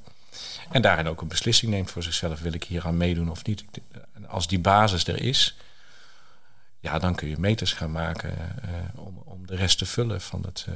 En 0.70 0.82
daarin 0.82 1.08
ook 1.08 1.20
een 1.20 1.28
beslissing 1.28 1.70
neemt 1.70 1.90
voor 1.90 2.02
zichzelf. 2.02 2.40
Wil 2.40 2.52
ik 2.52 2.64
hier 2.64 2.86
aan 2.86 2.96
meedoen 2.96 3.30
of 3.30 3.44
niet? 3.44 3.64
Als 4.26 4.46
die 4.46 4.58
basis 4.58 5.06
er 5.06 5.20
is, 5.22 5.56
ja, 6.80 6.98
dan 6.98 7.14
kun 7.14 7.28
je 7.28 7.38
meters 7.38 7.72
gaan 7.72 7.92
maken 7.92 8.62
eh, 8.62 8.68
om, 9.06 9.22
om 9.24 9.46
de 9.46 9.56
rest 9.56 9.78
te 9.78 9.86
vullen 9.86 10.20
van 10.20 10.42
het, 10.42 10.64
eh, 10.68 10.74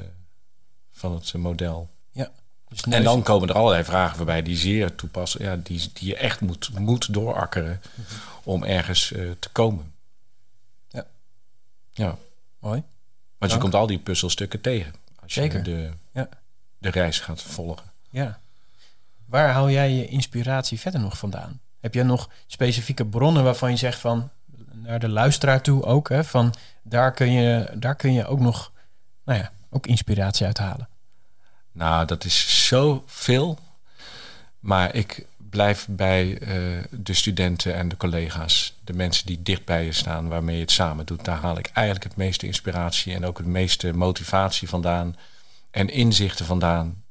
van 0.92 1.14
het 1.14 1.32
model. 1.34 1.90
Ja. 2.10 2.30
Dus 2.68 2.82
En 2.82 3.02
dan 3.02 3.22
komen 3.22 3.48
er 3.48 3.54
allerlei 3.54 3.84
vragen 3.84 4.16
voorbij 4.16 4.42
die 4.42 4.56
zeer 4.56 4.94
toepassen, 4.94 5.44
ja, 5.44 5.56
die, 5.56 5.90
die 5.92 6.08
je 6.08 6.16
echt 6.16 6.40
moet, 6.40 6.78
moet 6.78 7.14
doorakkeren 7.14 7.80
om 8.44 8.64
ergens 8.64 9.12
eh, 9.12 9.30
te 9.38 9.48
komen. 9.48 9.92
Ja. 10.88 11.06
Ja, 11.90 12.16
Mooi. 12.58 12.82
want 13.38 13.52
je 13.52 13.58
komt 13.58 13.74
al 13.74 13.86
die 13.86 13.98
puzzelstukken 13.98 14.60
tegen 14.60 14.94
als 15.22 15.34
je 15.34 15.62
de, 15.62 15.90
Ja. 16.12 16.28
de 16.78 16.90
reis 16.90 17.20
gaat 17.20 17.42
volgen. 17.42 17.90
Ja. 18.10 18.40
Waar 19.30 19.52
haal 19.52 19.70
jij 19.70 19.92
je 19.92 20.06
inspiratie 20.06 20.80
verder 20.80 21.00
nog 21.00 21.18
vandaan? 21.18 21.60
Heb 21.80 21.94
jij 21.94 22.02
nog 22.02 22.30
specifieke 22.46 23.06
bronnen 23.06 23.44
waarvan 23.44 23.70
je 23.70 23.76
zegt 23.76 23.98
van 23.98 24.30
naar 24.72 24.98
de 24.98 25.08
luisteraar 25.08 25.62
toe 25.62 25.84
ook, 25.84 26.08
hè, 26.08 26.24
van 26.24 26.54
daar 26.82 27.12
kun 27.12 27.32
je, 27.32 27.70
daar 27.74 27.94
kun 27.94 28.12
je 28.12 28.26
ook 28.26 28.40
nog, 28.40 28.72
nou 29.24 29.38
ja, 29.38 29.52
ook 29.70 29.86
inspiratie 29.86 30.46
uithalen. 30.46 30.88
Nou, 31.72 32.06
dat 32.06 32.24
is 32.24 32.66
zoveel. 32.66 33.58
Maar 34.60 34.94
ik 34.94 35.26
blijf 35.36 35.86
bij 35.90 36.38
eh, 36.38 36.84
de 36.90 37.14
studenten 37.14 37.74
en 37.74 37.88
de 37.88 37.96
collega's. 37.96 38.78
De 38.84 38.92
mensen 38.92 39.26
die 39.26 39.42
dicht 39.42 39.64
bij 39.64 39.84
je 39.84 39.92
staan, 39.92 40.28
waarmee 40.28 40.54
je 40.54 40.62
het 40.62 40.70
samen 40.70 41.06
doet. 41.06 41.24
Daar 41.24 41.38
haal 41.40 41.58
ik 41.58 41.70
eigenlijk 41.72 42.06
het 42.06 42.16
meeste 42.16 42.46
inspiratie 42.46 43.14
en 43.14 43.24
ook 43.24 43.38
het 43.38 43.46
meeste 43.46 43.92
motivatie 43.92 44.68
vandaan. 44.68 45.16
En 45.70 45.88
inzichten 45.88 46.44
vandaan. 46.44 47.02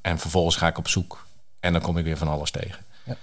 En 0.00 0.18
vervolgens 0.18 0.56
ga 0.56 0.66
ik 0.66 0.78
op 0.78 0.88
zoek. 0.88 1.25
En 1.66 1.72
dan 1.72 1.82
kom 1.82 1.98
ik 1.98 2.04
weer 2.04 2.16
van 2.16 2.28
alles 2.28 2.50
tegen. 2.50 2.84
Ja. 3.04 3.16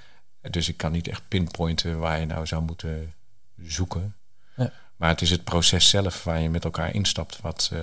Dus 0.50 0.70
ik 0.70 0.78
kan 0.78 0.92
niet 0.92 1.08
echt 1.08 1.22
pinpointen 1.28 2.00
waar 2.00 2.20
je 2.20 2.26
nou 2.26 2.48
zou 2.48 2.62
moeten 2.62 3.14
zoeken. 3.62 4.16
Ja. 4.56 4.72
Maar 4.96 5.10
het 5.10 5.22
is 5.22 5.30
het 5.30 5.44
proces 5.44 5.90
zelf 5.90 6.24
waar 6.24 6.40
je 6.40 6.50
met 6.50 6.64
elkaar 6.64 6.94
instapt. 6.94 7.42
Wat, 7.42 7.70
eh, 7.74 7.80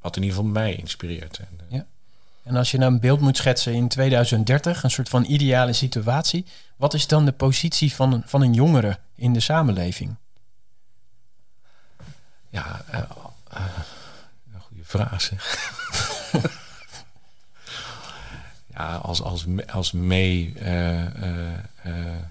wat 0.00 0.16
in 0.16 0.22
ieder 0.22 0.36
geval 0.36 0.52
mij 0.52 0.74
inspireert. 0.74 1.38
En, 1.38 1.60
eh, 1.70 1.80
En 2.42 2.56
als 2.56 2.70
je 2.70 2.78
nou 2.78 2.92
een 2.92 3.00
beeld 3.00 3.20
moet 3.20 3.36
schetsen 3.36 3.72
in 3.72 3.88
2030, 3.88 4.82
een 4.82 4.90
soort 4.90 5.08
van 5.08 5.24
ideale 5.24 5.72
situatie, 5.72 6.46
wat 6.76 6.94
is 6.94 7.06
dan 7.06 7.24
de 7.24 7.32
positie 7.32 7.94
van 7.94 8.12
een, 8.12 8.22
van 8.26 8.42
een 8.42 8.54
jongere 8.54 8.98
in 9.14 9.32
de 9.32 9.40
samenleving? 9.40 10.16
Ja, 12.50 12.84
eh, 12.90 13.02
een 14.52 14.60
goede 14.60 14.84
vraag 14.84 15.20
zeg. 15.20 16.16
ja, 18.78 18.94
als, 18.96 19.22
als, 19.22 19.46
als 19.72 19.92
mee 19.92 20.54
eh, 20.58 21.22
eh, 21.22 21.54
eh, 21.82 22.22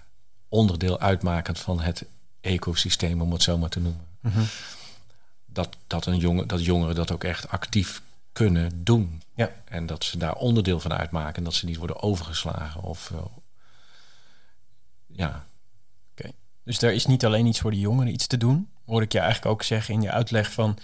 onderdeel 0.49 0.99
uitmakend 0.99 1.59
van 1.59 1.79
het 1.79 2.05
ecosysteem, 2.41 3.21
om 3.21 3.31
het 3.31 3.43
zo 3.43 3.57
maar 3.57 3.69
te 3.69 3.79
noemen. 3.79 4.05
Dat, 5.45 5.77
dat, 5.87 6.05
een 6.05 6.17
jongen, 6.17 6.47
dat 6.47 6.65
jongeren 6.65 6.95
dat 6.95 7.11
ook 7.11 7.23
echt 7.23 7.49
actief 7.49 8.01
kunnen 8.31 8.83
doen. 8.83 9.21
Ja. 9.35 9.51
En 9.65 9.85
dat 9.85 10.03
ze 10.03 10.17
daar 10.17 10.35
onderdeel 10.35 10.79
van 10.79 10.93
uitmaken. 10.93 11.43
Dat 11.43 11.53
ze 11.53 11.65
niet 11.65 11.77
worden 11.77 12.01
overgeslagen. 12.01 12.81
Of, 12.81 13.13
ja, 15.05 15.45
Dus 16.63 16.81
er 16.81 16.93
is 16.93 17.05
niet 17.05 17.25
alleen 17.25 17.45
iets 17.45 17.59
voor 17.59 17.71
de 17.71 17.79
jongeren 17.79 18.13
iets 18.13 18.27
te 18.27 18.37
doen, 18.37 18.69
hoor 18.85 19.01
ik 19.01 19.11
je 19.11 19.19
eigenlijk 19.19 19.51
ook 19.51 19.63
zeggen 19.63 19.93
in 19.93 20.01
je 20.01 20.11
uitleg 20.11 20.51
van 20.51 20.77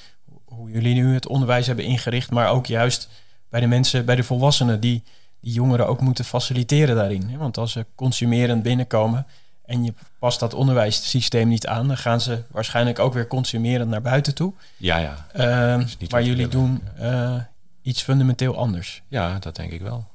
hoe 0.46 0.72
jullie 0.72 0.94
nu 0.94 1.14
het 1.14 1.28
onderwijs 1.28 1.68
hebben 1.68 1.86
ingericht, 1.86 2.32
maar 2.32 2.50
ook 2.50 2.66
juist 2.66 3.10
bij 3.50 3.60
de 3.60 3.68
mensen, 3.68 4.06
bij 4.06 4.16
de 4.16 4.24
volwassenen 4.24 4.80
die 4.80 5.04
die 5.44 5.54
jongeren 5.54 5.88
ook 5.88 6.02
moeten 6.02 6.26
faciliteren 6.26 6.96
daarin. 6.96 7.38
Want 7.38 7.58
als 7.58 7.72
ze 7.72 7.86
consumerend 7.96 8.64
binnenkomen 8.64 9.26
en 9.66 9.84
je 9.84 9.94
past 10.20 10.40
dat 10.40 10.54
onderwijssysteem 10.54 11.48
niet 11.48 11.68
aan, 11.68 11.88
dan 11.88 11.98
gaan 11.98 12.22
ze 12.22 12.44
waarschijnlijk 12.48 13.00
ook 13.00 13.14
weer 13.14 13.28
consumerend 13.28 13.90
naar 13.90 14.02
buiten 14.02 14.36
toe. 14.36 14.54
ja, 14.78 14.98
ja. 14.98 15.86
Niet 16.00 16.12
maar 16.12 16.24
jullie 16.24 16.48
doen 16.48 16.82
eh, 16.98 17.42
iets 17.82 18.02
fundamenteel 18.02 18.58
anders. 18.58 19.02
Ja, 19.08 19.40
dat 19.40 19.56
denk 19.56 19.72
ik 19.72 19.82
wel. 19.82 20.08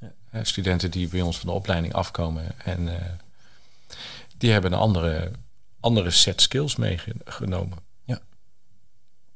Ja. 0.00 0.12
Eh, 0.30 0.40
Studenten 0.44 0.90
die 0.90 1.08
bij 1.08 1.20
ons 1.20 1.38
van 1.38 1.48
de 1.48 1.54
opleiding 1.54 1.92
afkomen 1.92 2.44
en 2.64 2.88
eh, 2.88 3.04
die 4.38 4.52
hebben 4.52 4.72
een 4.72 4.78
andere, 4.78 5.30
andere 5.80 6.10
set 6.10 6.40
skills 6.40 6.76
meegenomen. 6.76 7.78
Ja. 8.04 8.20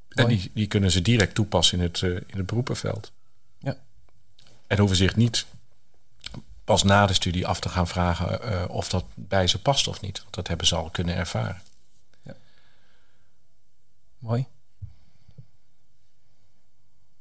En 0.09 0.29
die, 0.29 0.51
die 0.55 0.67
kunnen 0.67 0.91
ze 0.91 1.03
direct 1.03 1.35
toepassen 1.35 1.79
in 1.79 1.85
het, 1.85 2.01
in 2.03 2.37
het 2.37 2.47
beroepenveld. 2.47 3.13
Ja. 4.71 4.77
En 4.77 4.79
hoeven 4.79 4.97
zich 4.97 5.17
niet 5.17 5.47
pas 6.65 6.83
na 6.83 7.07
de 7.07 7.15
studie 7.15 7.47
af 7.47 7.61
te 7.61 7.69
gaan 7.69 7.89
vragen 7.89 8.43
eh, 8.43 8.65
of 8.69 8.89
dat 8.89 9.05
bij 9.15 9.47
ze 9.47 9.63
past 9.63 9.89
of 9.89 10.01
niet. 10.01 10.19
Want 10.23 10.35
dat 10.35 10.49
hebben 10.49 10.67
ze 10.67 10.77
al 10.77 10.91
kunnen 10.91 11.15
ervaren. 11.15 11.63
Mooi. 14.19 14.47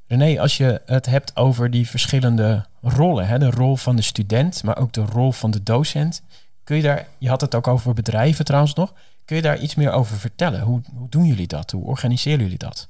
René, 0.06 0.40
als 0.40 0.56
je 0.56 0.82
het 0.86 1.06
hebt 1.06 1.36
over 1.36 1.70
die 1.70 1.88
verschillende 1.88 2.66
rollen, 2.82 3.26
hè, 3.26 3.38
de 3.38 3.50
rol 3.50 3.76
van 3.76 3.96
de 3.96 4.02
student, 4.02 4.62
maar 4.62 4.78
ook 4.78 4.92
de 4.92 5.04
rol 5.04 5.32
van 5.32 5.50
de 5.50 5.62
docent, 5.62 6.22
kun 6.64 6.76
je 6.76 6.82
daar, 6.82 7.06
je 7.18 7.28
had 7.28 7.40
het 7.40 7.54
ook 7.54 7.66
over 7.68 7.94
bedrijven 7.94 8.44
trouwens 8.44 8.74
nog, 8.74 8.92
kun 9.24 9.36
je 9.36 9.42
daar 9.42 9.58
iets 9.58 9.74
meer 9.74 9.92
over 9.92 10.18
vertellen? 10.18 10.60
Hoe, 10.60 10.80
hoe 10.94 11.08
doen 11.08 11.24
jullie 11.24 11.46
dat? 11.46 11.70
Hoe 11.70 11.84
organiseren 11.84 12.40
jullie 12.40 12.58
dat? 12.58 12.88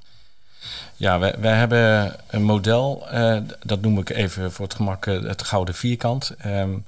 Ja, 0.95 1.19
we 1.19 1.47
hebben 1.47 2.15
een 2.27 2.43
model, 2.43 3.07
uh, 3.13 3.37
dat 3.63 3.81
noem 3.81 3.97
ik 3.97 4.09
even 4.09 4.51
voor 4.51 4.65
het 4.65 4.75
gemak 4.75 5.05
uh, 5.05 5.23
het 5.23 5.43
gouden 5.43 5.75
vierkant. 5.75 6.35
Um, 6.45 6.85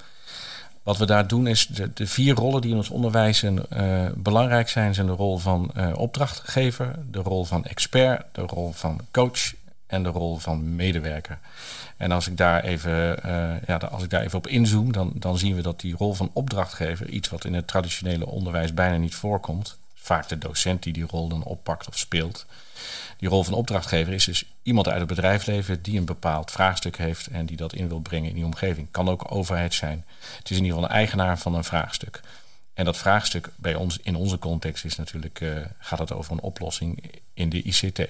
wat 0.83 0.97
we 0.97 1.05
daar 1.05 1.27
doen 1.27 1.47
is 1.47 1.67
de, 1.67 1.93
de 1.93 2.07
vier 2.07 2.35
rollen 2.35 2.61
die 2.61 2.71
in 2.71 2.77
ons 2.77 2.89
onderwijs 2.89 3.43
uh, 3.43 3.59
belangrijk 4.15 4.69
zijn, 4.69 4.93
zijn 4.93 5.07
de 5.07 5.13
rol 5.13 5.37
van 5.37 5.71
opdrachtgever, 5.95 6.95
de 7.11 7.19
rol 7.19 7.45
van 7.45 7.65
expert, 7.65 8.25
de 8.31 8.41
rol 8.41 8.71
van 8.71 8.99
coach 9.11 9.53
en 9.87 10.03
de 10.03 10.09
rol 10.09 10.37
van 10.37 10.75
medewerker. 10.75 11.37
En 11.97 12.11
als 12.11 12.27
ik 12.27 12.37
daar 12.37 12.63
even, 12.63 13.19
ja, 13.67 13.75
als 13.75 14.03
ik 14.03 14.09
daar 14.09 14.21
even 14.21 14.37
op 14.37 14.47
inzoom, 14.47 14.91
dan, 14.91 15.11
dan 15.15 15.37
zien 15.37 15.55
we 15.55 15.61
dat 15.61 15.79
die 15.79 15.95
rol 15.97 16.13
van 16.13 16.29
opdrachtgever, 16.33 17.09
iets 17.09 17.29
wat 17.29 17.45
in 17.45 17.53
het 17.53 17.67
traditionele 17.67 18.25
onderwijs 18.25 18.73
bijna 18.73 18.97
niet 18.97 19.15
voorkomt, 19.15 19.77
vaak 20.03 20.27
de 20.27 20.37
docent 20.37 20.83
die 20.83 20.93
die 20.93 21.05
rol 21.05 21.27
dan 21.27 21.43
oppakt 21.43 21.87
of 21.87 21.97
speelt. 21.97 22.45
Die 23.17 23.29
rol 23.29 23.43
van 23.43 23.53
opdrachtgever 23.53 24.13
is 24.13 24.25
dus 24.25 24.45
iemand 24.63 24.87
uit 24.87 24.99
het 24.99 25.07
bedrijfsleven 25.07 25.81
die 25.81 25.97
een 25.97 26.05
bepaald 26.05 26.51
vraagstuk 26.51 26.97
heeft 26.97 27.27
en 27.27 27.45
die 27.45 27.57
dat 27.57 27.73
in 27.73 27.87
wil 27.87 27.99
brengen 27.99 28.29
in 28.29 28.35
die 28.35 28.45
omgeving. 28.45 28.87
Kan 28.91 29.09
ook 29.09 29.31
overheid 29.31 29.73
zijn. 29.73 30.05
Het 30.37 30.49
is 30.49 30.57
in 30.57 30.63
ieder 30.63 30.77
geval 30.77 30.89
een 30.89 30.95
eigenaar 30.95 31.39
van 31.39 31.55
een 31.55 31.63
vraagstuk. 31.63 32.21
En 32.73 32.85
dat 32.85 32.97
vraagstuk 32.97 33.49
bij 33.55 33.75
ons 33.75 33.97
in 33.97 34.15
onze 34.15 34.39
context 34.39 34.85
is 34.85 34.95
natuurlijk, 34.95 35.39
uh, 35.39 35.65
gaat 35.79 35.99
het 35.99 36.11
over 36.11 36.31
een 36.31 36.39
oplossing 36.39 37.03
in 37.33 37.49
de 37.49 37.61
ICT. 37.61 38.07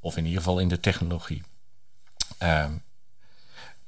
Of 0.00 0.16
in 0.16 0.24
ieder 0.24 0.38
geval 0.38 0.58
in 0.58 0.68
de 0.68 0.80
technologie. 0.80 1.42
Uh, 2.42 2.64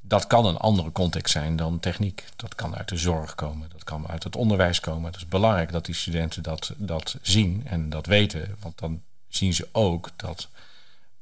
dat 0.02 0.26
kan 0.26 0.46
een 0.46 0.56
andere 0.56 0.92
context 0.92 1.32
zijn 1.32 1.56
dan 1.56 1.80
techniek. 1.80 2.24
Dat 2.36 2.54
kan 2.54 2.76
uit 2.76 2.88
de 2.88 2.96
zorg 2.96 3.34
komen, 3.34 3.68
dat 3.72 3.84
kan 3.84 4.08
uit 4.08 4.24
het 4.24 4.36
onderwijs 4.36 4.80
komen. 4.80 5.04
Het 5.04 5.16
is 5.16 5.26
belangrijk 5.26 5.72
dat 5.72 5.84
die 5.84 5.94
studenten 5.94 6.42
dat, 6.42 6.72
dat 6.76 7.16
zien 7.22 7.62
en 7.66 7.90
dat 7.90 8.06
weten, 8.06 8.56
want 8.60 8.78
dan 8.78 9.02
zien 9.28 9.54
ze 9.54 9.68
ook 9.72 10.10
dat 10.16 10.48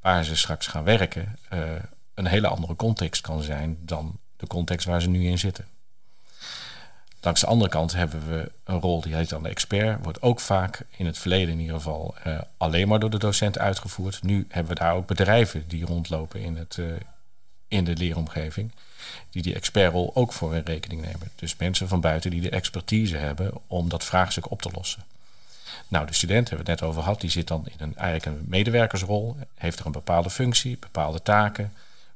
waar 0.00 0.24
ze 0.24 0.36
straks 0.36 0.66
gaan 0.66 0.84
werken 0.84 1.38
uh, 1.52 1.60
een 2.14 2.26
hele 2.26 2.48
andere 2.48 2.76
context 2.76 3.20
kan 3.20 3.42
zijn 3.42 3.78
dan 3.80 4.18
de 4.36 4.46
context 4.46 4.86
waar 4.86 5.02
ze 5.02 5.08
nu 5.08 5.26
in 5.26 5.38
zitten. 5.38 5.66
Langs 7.20 7.40
de 7.40 7.46
andere 7.46 7.70
kant 7.70 7.92
hebben 7.92 8.28
we 8.28 8.52
een 8.64 8.80
rol 8.80 9.00
die 9.00 9.14
heet 9.14 9.28
dan 9.28 9.42
de 9.42 9.48
expert. 9.48 10.04
Wordt 10.04 10.22
ook 10.22 10.40
vaak 10.40 10.84
in 10.96 11.06
het 11.06 11.18
verleden 11.18 11.54
in 11.54 11.60
ieder 11.60 11.76
geval 11.76 12.14
uh, 12.26 12.40
alleen 12.56 12.88
maar 12.88 12.98
door 12.98 13.10
de 13.10 13.18
docent 13.18 13.58
uitgevoerd. 13.58 14.22
Nu 14.22 14.46
hebben 14.48 14.72
we 14.72 14.80
daar 14.80 14.94
ook 14.94 15.06
bedrijven 15.06 15.68
die 15.68 15.84
rondlopen 15.84 16.40
in, 16.40 16.56
het, 16.56 16.76
uh, 16.76 16.92
in 17.68 17.84
de 17.84 17.96
leeromgeving. 17.96 18.72
Die 19.30 19.42
die 19.42 19.54
expertrol 19.54 20.10
ook 20.14 20.32
voor 20.32 20.54
in 20.54 20.62
rekening 20.64 21.00
nemen. 21.00 21.30
Dus 21.34 21.56
mensen 21.56 21.88
van 21.88 22.00
buiten 22.00 22.30
die 22.30 22.40
de 22.40 22.50
expertise 22.50 23.16
hebben 23.16 23.52
om 23.66 23.88
dat 23.88 24.04
vraagstuk 24.04 24.50
op 24.50 24.62
te 24.62 24.70
lossen. 24.74 25.04
Nou, 25.88 26.06
de 26.06 26.12
student 26.12 26.48
hebben 26.48 26.66
we 26.66 26.70
het 26.70 26.80
net 26.80 26.90
over 26.90 27.02
gehad, 27.02 27.20
die 27.20 27.30
zit 27.30 27.48
dan 27.48 27.66
in 27.66 27.76
een, 27.78 27.96
eigenlijk 27.96 28.38
een 28.38 28.46
medewerkersrol, 28.48 29.36
heeft 29.54 29.78
er 29.78 29.86
een 29.86 29.92
bepaalde 29.92 30.30
functie, 30.30 30.76
bepaalde 30.78 31.22
taken, 31.22 31.72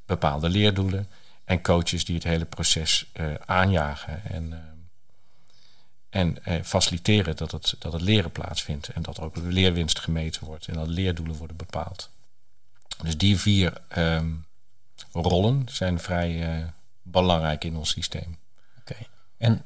bepaalde 0.06 0.48
leerdoelen 0.48 1.08
en 1.44 1.62
coaches 1.62 2.04
die 2.04 2.14
het 2.14 2.24
hele 2.24 2.44
proces 2.44 3.06
uh, 3.14 3.34
aanjagen 3.46 4.24
en, 4.24 4.50
uh, 4.50 4.58
en 6.08 6.38
uh, 6.48 6.62
faciliteren 6.62 7.36
dat 7.36 7.50
het, 7.50 7.74
dat 7.78 7.92
het 7.92 8.02
leren 8.02 8.32
plaatsvindt 8.32 8.88
en 8.88 9.02
dat 9.02 9.20
ook 9.20 9.34
de 9.34 9.40
leerwinst 9.40 9.98
gemeten 9.98 10.46
wordt 10.46 10.66
en 10.66 10.74
dat 10.74 10.88
leerdoelen 10.88 11.36
worden 11.36 11.56
bepaald. 11.56 12.10
Dus 13.02 13.18
die 13.18 13.38
vier 13.38 13.80
um, 13.96 14.46
rollen 15.12 15.62
zijn 15.70 15.98
vrij 15.98 16.64
belangrijk 17.03 17.64
in 17.64 17.77
ons 17.77 17.90
systeem. 17.90 18.37
Oké, 18.81 18.92
okay. 18.92 19.07
en 19.38 19.64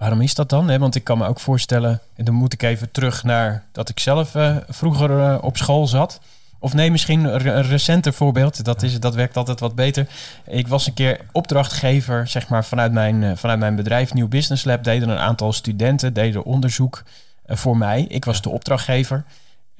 Waarom 0.00 0.20
is 0.20 0.34
dat 0.34 0.48
dan? 0.48 0.68
Hè? 0.68 0.78
Want 0.78 0.94
ik 0.94 1.04
kan 1.04 1.18
me 1.18 1.26
ook 1.26 1.40
voorstellen, 1.40 2.00
en 2.16 2.24
dan 2.24 2.34
moet 2.34 2.52
ik 2.52 2.62
even 2.62 2.90
terug 2.90 3.24
naar 3.24 3.64
dat 3.72 3.88
ik 3.88 4.00
zelf 4.00 4.34
uh, 4.34 4.56
vroeger 4.68 5.40
op 5.42 5.56
school 5.56 5.86
zat. 5.86 6.20
Of 6.58 6.74
nee, 6.74 6.90
misschien 6.90 7.24
een 7.24 7.62
recenter 7.62 8.12
voorbeeld. 8.12 8.64
Dat, 8.64 8.82
is, 8.82 9.00
dat 9.00 9.14
werkt 9.14 9.36
altijd 9.36 9.60
wat 9.60 9.74
beter. 9.74 10.08
Ik 10.46 10.68
was 10.68 10.86
een 10.86 10.94
keer 10.94 11.20
opdrachtgever, 11.32 12.26
zeg 12.26 12.48
maar, 12.48 12.64
vanuit 12.64 12.92
mijn, 12.92 13.36
vanuit 13.36 13.58
mijn 13.58 13.76
bedrijf 13.76 14.14
Nieuw 14.14 14.28
Business 14.28 14.64
Lab. 14.64 14.84
Deden 14.84 15.08
een 15.08 15.18
aantal 15.18 15.52
studenten 15.52 16.12
deden 16.12 16.44
onderzoek 16.44 17.02
voor 17.46 17.76
mij. 17.76 18.02
Ik 18.02 18.24
was 18.24 18.42
de 18.42 18.50
opdrachtgever. 18.50 19.24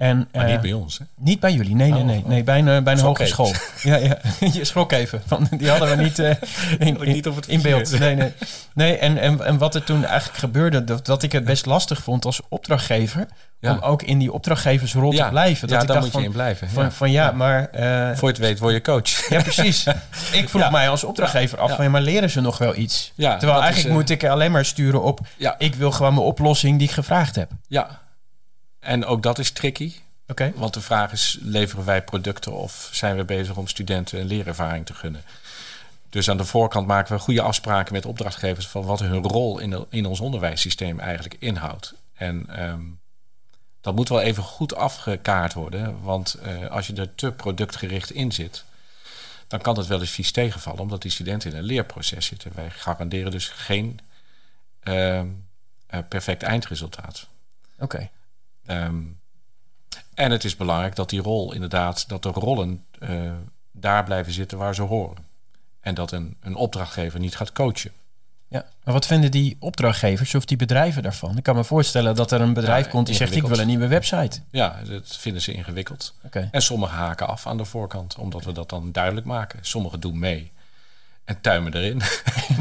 En, 0.01 0.29
maar 0.33 0.47
niet 0.47 0.61
bij 0.61 0.73
ons, 0.73 0.99
hè? 0.99 1.05
Niet 1.17 1.41
bij 1.41 1.53
jullie, 1.53 1.75
nee, 1.75 1.93
nee, 1.93 2.05
nee. 2.05 2.23
nee 2.27 2.45
bij 2.45 2.59
een, 2.59 2.85
bij 2.85 2.93
een 2.93 3.01
hogeschool. 3.01 3.53
ja, 3.83 3.97
ja, 3.97 4.19
je 4.53 4.65
schrok 4.65 4.93
even. 4.93 5.23
Van, 5.27 5.49
die 5.51 5.71
hadden 5.71 5.97
we 5.97 6.03
niet, 6.03 6.19
uh, 6.19 6.29
in, 6.79 7.03
in, 7.03 7.13
niet 7.13 7.29
op 7.29 7.37
het 7.37 7.47
in 7.47 7.63
beeld. 7.63 7.99
Nee, 7.99 8.15
nee. 8.15 8.33
nee 8.75 8.99
en, 8.99 9.19
en, 9.19 9.45
en 9.45 9.59
wat 9.59 9.75
er 9.75 9.85
toen 9.85 10.05
eigenlijk 10.05 10.39
gebeurde, 10.39 10.85
dat, 10.85 11.07
dat 11.07 11.23
ik 11.23 11.33
het 11.33 11.45
best 11.45 11.67
lastig 11.67 12.03
vond 12.03 12.25
als 12.25 12.41
opdrachtgever... 12.49 13.27
Ja. 13.59 13.73
om 13.73 13.79
ook 13.79 14.03
in 14.03 14.19
die 14.19 14.33
opdrachtgeversrol 14.33 15.13
ja. 15.13 15.25
te 15.25 15.31
blijven. 15.31 15.69
Dat 15.69 15.77
ja, 15.77 15.83
ik 15.83 15.89
daar 15.89 16.01
moet 16.01 16.13
je 16.13 16.23
in 16.23 16.33
blijven. 16.33 16.69
Van, 16.69 16.85
ja, 16.85 16.91
van, 16.91 17.11
ja, 17.11 17.33
maar... 17.33 17.61
Uh, 17.61 18.17
Voor 18.17 18.29
je 18.29 18.35
het 18.35 18.39
weet 18.39 18.59
word 18.59 18.75
je 18.75 18.81
coach. 18.81 19.29
Ja, 19.29 19.43
precies. 19.43 19.87
ik 20.33 20.49
vroeg 20.49 20.71
mij 20.71 20.89
als 20.89 21.05
opdrachtgever 21.05 21.59
af 21.59 21.77
van... 21.77 21.91
maar 21.91 22.01
leren 22.01 22.31
ze 22.31 22.41
nog 22.41 22.59
wel 22.59 22.77
iets? 22.77 23.13
Terwijl 23.17 23.51
eigenlijk 23.51 23.77
is, 23.77 23.85
uh, 23.85 23.93
moet 23.93 24.11
ik 24.11 24.25
alleen 24.25 24.51
maar 24.51 24.65
sturen 24.65 25.03
op... 25.03 25.21
ik 25.59 25.75
wil 25.75 25.91
gewoon 25.91 26.15
mijn 26.15 26.27
oplossing 26.27 26.79
die 26.79 26.89
ik 26.89 26.95
gevraagd 26.95 27.37
heb. 27.37 27.51
Ja, 27.69 28.01
en 28.81 29.05
ook 29.05 29.23
dat 29.23 29.38
is 29.38 29.51
tricky. 29.51 29.95
Okay. 30.27 30.53
Want 30.57 30.75
de 30.75 30.81
vraag 30.81 31.12
is, 31.12 31.38
leveren 31.40 31.85
wij 31.85 32.03
producten 32.03 32.53
of 32.53 32.88
zijn 32.93 33.16
we 33.16 33.25
bezig 33.25 33.57
om 33.57 33.66
studenten 33.66 34.21
een 34.21 34.27
leerervaring 34.27 34.87
te 34.87 34.95
gunnen? 34.95 35.23
Dus 36.09 36.31
aan 36.31 36.37
de 36.37 36.45
voorkant 36.45 36.87
maken 36.87 37.14
we 37.14 37.21
goede 37.21 37.43
afspraken 37.43 37.93
met 37.93 38.07
opdrachtgevers 38.07 38.69
van 38.69 38.85
wat 38.85 39.01
hun 39.01 39.23
rol 39.23 39.59
in, 39.59 39.71
de, 39.71 39.87
in 39.90 40.07
ons 40.07 40.21
onderwijssysteem 40.21 41.01
eigenlijk 41.01 41.37
inhoudt. 41.38 41.95
En 42.14 42.62
um, 42.64 43.01
dat 43.81 43.95
moet 43.95 44.09
wel 44.09 44.21
even 44.21 44.43
goed 44.43 44.75
afgekaart 44.75 45.53
worden, 45.53 46.03
want 46.03 46.38
uh, 46.43 46.71
als 46.71 46.87
je 46.87 46.95
er 46.95 47.14
te 47.14 47.33
productgericht 47.33 48.11
in 48.11 48.33
zit, 48.33 48.64
dan 49.47 49.61
kan 49.61 49.79
het 49.79 49.87
wel 49.87 50.01
eens 50.01 50.11
vies 50.11 50.33
tegenvallen, 50.33 50.81
omdat 50.81 51.03
die 51.03 51.11
studenten 51.11 51.51
in 51.51 51.57
een 51.57 51.64
leerproces 51.64 52.27
zitten. 52.27 52.53
Wij 52.55 52.71
garanderen 52.71 53.31
dus 53.31 53.49
geen 53.49 54.01
uh, 54.85 55.16
uh, 55.16 55.23
perfect 56.09 56.43
eindresultaat. 56.43 57.27
Oké. 57.75 57.85
Okay. 57.85 58.11
Um, 58.71 59.19
en 60.15 60.31
het 60.31 60.45
is 60.45 60.57
belangrijk 60.57 60.97
dat 60.97 61.11
die 61.11 61.21
rol 61.21 61.53
inderdaad, 61.53 62.09
dat 62.09 62.23
de 62.23 62.29
rollen 62.29 62.85
uh, 62.99 63.33
daar 63.73 64.05
blijven 64.05 64.33
zitten 64.33 64.59
waar 64.59 64.75
ze 64.75 64.83
horen. 64.83 65.25
En 65.81 65.95
dat 65.95 66.13
een, 66.13 66.37
een 66.41 66.55
opdrachtgever 66.55 67.21
niet 67.21 67.37
gaat 67.37 67.53
coachen. 67.53 67.93
Ja, 68.49 68.67
maar 68.85 68.95
wat 68.95 69.07
vinden 69.07 69.31
die 69.31 69.57
opdrachtgevers 69.59 70.35
of 70.35 70.45
die 70.45 70.57
bedrijven 70.57 71.03
daarvan? 71.03 71.37
Ik 71.37 71.43
kan 71.43 71.55
me 71.57 71.65
voorstellen 71.65 72.15
dat 72.15 72.33
er 72.33 72.41
een 72.41 72.53
bedrijf 72.53 72.85
ja, 72.85 72.91
komt 72.91 73.07
die 73.07 73.15
zegt: 73.15 73.37
Ik 73.37 73.47
wil 73.47 73.59
een 73.59 73.67
nieuwe 73.67 73.87
website. 73.87 74.41
Ja, 74.51 74.81
dat 74.89 75.17
vinden 75.17 75.43
ze 75.43 75.53
ingewikkeld. 75.53 76.15
Okay. 76.25 76.49
En 76.53 76.63
sommigen 76.63 76.97
haken 76.97 77.27
af 77.27 77.47
aan 77.47 77.57
de 77.57 77.65
voorkant, 77.65 78.17
omdat 78.17 78.45
we 78.45 78.53
dat 78.53 78.69
dan 78.69 78.93
duidelijk 78.93 79.27
maken. 79.27 79.59
Sommigen 79.63 80.01
doen 80.01 80.19
mee 80.19 80.53
en 81.25 81.41
tuimen 81.41 81.75
erin. 81.75 81.97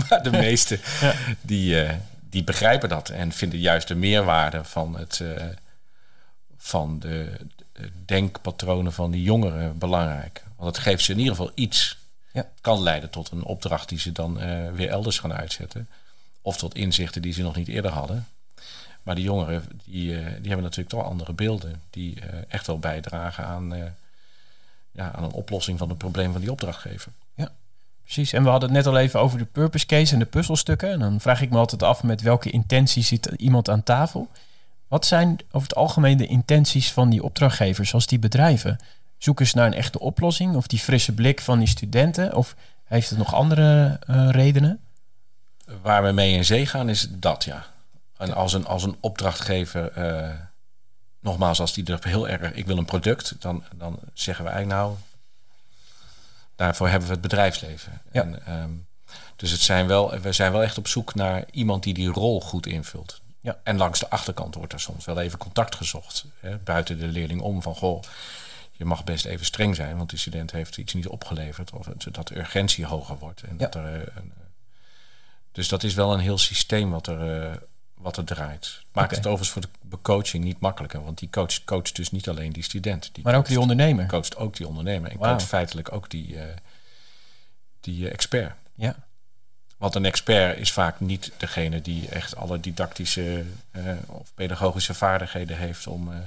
maar 0.09 0.23
de 0.23 0.31
meesten 0.31 0.79
ja. 1.01 1.13
die, 1.41 1.83
uh, 1.83 1.91
die 2.29 2.43
begrijpen 2.43 2.89
dat 2.89 3.09
en 3.09 3.31
vinden 3.31 3.59
juist 3.59 3.87
de 3.87 3.95
meerwaarde 3.95 4.63
van 4.63 4.97
het. 4.97 5.19
Uh, 5.21 5.43
van 6.59 6.99
de, 6.99 7.37
de, 7.73 7.89
denkpatronen 8.05 8.93
van 8.93 9.11
die 9.11 9.23
jongeren 9.23 9.77
belangrijk. 9.77 10.43
Want 10.55 10.75
het 10.75 10.85
geeft 10.85 11.03
ze 11.03 11.11
in 11.11 11.17
ieder 11.17 11.35
geval 11.35 11.51
iets. 11.55 11.97
Ja. 12.31 12.41
Het 12.41 12.61
kan 12.61 12.81
leiden 12.81 13.09
tot 13.09 13.31
een 13.31 13.43
opdracht 13.43 13.89
die 13.89 13.99
ze 13.99 14.11
dan 14.11 14.43
uh, 14.43 14.71
weer 14.71 14.89
elders 14.89 15.19
gaan 15.19 15.33
uitzetten. 15.33 15.87
Of 16.41 16.57
tot 16.57 16.75
inzichten 16.75 17.21
die 17.21 17.33
ze 17.33 17.41
nog 17.41 17.55
niet 17.55 17.67
eerder 17.67 17.91
hadden. 17.91 18.27
Maar 19.03 19.15
die 19.15 19.23
jongeren 19.23 19.63
die, 19.85 20.11
uh, 20.11 20.17
die 20.17 20.47
hebben 20.47 20.61
natuurlijk 20.61 20.89
toch 20.89 21.03
andere 21.03 21.33
beelden. 21.33 21.81
Die 21.89 22.15
uh, 22.15 22.23
echt 22.47 22.67
wel 22.67 22.79
bijdragen 22.79 23.45
aan, 23.45 23.93
ja, 24.91 25.11
aan 25.11 25.23
een 25.23 25.31
oplossing 25.31 25.77
van 25.77 25.89
het 25.89 25.97
probleem 25.97 26.31
van 26.31 26.41
die 26.41 26.51
opdrachtgever. 26.51 27.11
Ja, 27.33 27.51
precies. 28.03 28.33
En 28.33 28.43
we 28.43 28.49
hadden 28.49 28.69
het 28.69 28.77
net 28.77 28.87
al 28.93 28.99
even 28.99 29.19
over 29.19 29.37
de 29.37 29.45
purpose 29.45 29.85
case 29.85 30.13
en 30.13 30.19
de 30.19 30.25
puzzelstukken. 30.25 30.89
En 30.89 30.99
dan 30.99 31.21
vraag 31.21 31.41
ik 31.41 31.49
me 31.49 31.57
altijd 31.57 31.83
af 31.83 32.03
met 32.03 32.21
welke 32.21 32.49
intentie 32.49 33.03
zit 33.03 33.25
iemand 33.25 33.69
aan 33.69 33.83
tafel. 33.83 34.29
Wat 34.89 35.05
zijn 35.05 35.37
over 35.51 35.67
het 35.67 35.77
algemeen 35.77 36.17
de 36.17 36.27
intenties 36.27 36.91
van 36.91 37.09
die 37.09 37.23
opdrachtgevers 37.23 37.93
als 37.93 38.05
die 38.05 38.19
bedrijven? 38.19 38.79
Zoeken 39.17 39.47
ze 39.47 39.57
naar 39.57 39.65
een 39.65 39.73
echte 39.73 39.99
oplossing 39.99 40.55
of 40.55 40.67
die 40.67 40.79
frisse 40.79 41.13
blik 41.13 41.41
van 41.41 41.59
die 41.59 41.67
studenten? 41.67 42.35
Of 42.35 42.55
heeft 42.83 43.09
het 43.09 43.17
nog 43.17 43.33
andere 43.33 43.99
uh, 44.09 44.29
redenen? 44.29 44.79
Waar 45.81 46.03
we 46.03 46.11
mee 46.11 46.33
in 46.33 46.45
zee 46.45 46.65
gaan 46.65 46.89
is 46.89 47.07
dat, 47.09 47.43
ja. 47.43 47.65
En 48.17 48.33
als 48.33 48.53
een, 48.53 48.65
als 48.65 48.83
een 48.83 48.97
opdrachtgever, 48.99 49.97
uh, 49.97 50.29
nogmaals, 51.19 51.59
als 51.59 51.73
die 51.73 51.85
er 51.85 51.99
heel 52.01 52.27
erg, 52.27 52.53
ik 52.53 52.65
wil 52.65 52.77
een 52.77 52.85
product, 52.85 53.35
dan, 53.39 53.63
dan 53.75 53.99
zeggen 54.13 54.45
wij 54.45 54.65
nou, 54.65 54.95
daarvoor 56.55 56.87
hebben 56.89 57.07
we 57.07 57.13
het 57.13 57.23
bedrijfsleven. 57.23 58.01
Ja. 58.11 58.21
En, 58.21 58.61
um, 58.61 58.87
dus 59.35 59.51
het 59.51 59.61
zijn 59.61 59.87
wel, 59.87 60.19
we 60.19 60.31
zijn 60.31 60.51
wel 60.51 60.63
echt 60.63 60.77
op 60.77 60.87
zoek 60.87 61.15
naar 61.15 61.43
iemand 61.51 61.83
die 61.83 61.93
die 61.93 62.09
rol 62.09 62.41
goed 62.41 62.65
invult. 62.65 63.21
Ja. 63.41 63.59
En 63.63 63.77
langs 63.77 63.99
de 63.99 64.09
achterkant 64.09 64.55
wordt 64.55 64.73
er 64.73 64.79
soms 64.79 65.05
wel 65.05 65.19
even 65.19 65.39
contact 65.39 65.75
gezocht. 65.75 66.25
Hè, 66.39 66.57
buiten 66.57 66.99
de 66.99 67.07
leerling 67.07 67.41
om 67.41 67.61
van 67.61 67.75
goh, 67.75 68.03
je 68.71 68.85
mag 68.85 69.03
best 69.03 69.25
even 69.25 69.45
streng 69.45 69.75
zijn, 69.75 69.97
want 69.97 70.09
de 70.09 70.17
student 70.17 70.51
heeft 70.51 70.77
iets 70.77 70.93
niet 70.93 71.07
opgeleverd. 71.07 71.71
Of 71.71 71.85
dat 72.11 72.27
de 72.27 72.37
urgentie 72.37 72.85
hoger 72.85 73.17
wordt. 73.17 73.41
En 73.41 73.55
Ja. 73.57 73.57
dat 73.57 73.75
er, 73.75 73.85
eh, 73.85 74.15
een, 74.15 74.31
eh, 74.37 74.43
dus 75.51 75.67
dat 75.67 75.83
is 75.83 75.93
wel 75.93 76.13
een 76.13 76.19
heel 76.19 76.37
systeem 76.37 76.89
wat 76.89 77.07
er, 77.07 77.43
eh, 77.51 77.55
wat 77.93 78.17
er 78.17 78.23
draait. 78.25 78.81
Maakt 78.91 79.11
het 79.15 79.19
overigens 79.25 79.49
voor 79.49 79.61
de 79.61 79.69
becoaching 79.81 80.43
niet 80.43 80.59
makkelijker. 80.59 81.03
Want 81.03 81.17
die 81.17 81.29
coach 81.29 81.63
coacht 81.63 81.95
dus 81.95 82.11
niet 82.11 82.29
alleen 82.29 82.51
die 82.53 82.63
student. 82.63 83.09
Die 83.13 83.23
Maar 83.23 83.35
ook 83.35 83.45
die 83.47 83.59
ondernemer. 83.59 84.05
coacht 84.05 84.35
ook 84.37 84.55
die 84.55 84.67
ondernemer. 84.67 85.11
En 85.11 85.17
Wauw. 85.17 85.31
coacht 85.35 85.47
feitelijk 85.47 85.91
ook 85.91 86.09
die, 86.09 86.37
die 87.79 88.09
expert. 88.09 88.53
Ja. 88.75 88.95
Want 89.79 89.95
een 89.95 90.05
expert 90.05 90.57
is 90.57 90.71
vaak 90.71 90.99
niet 90.99 91.31
degene 91.37 91.81
die 91.81 92.09
echt 92.09 92.35
alle 92.35 92.59
didactische 92.59 93.43
eh, 93.71 93.81
of 94.07 94.31
pedagogische 94.35 94.93
vaardigheden 94.93 95.57
heeft 95.57 95.87
om 95.87 96.11
eh, 96.11 96.17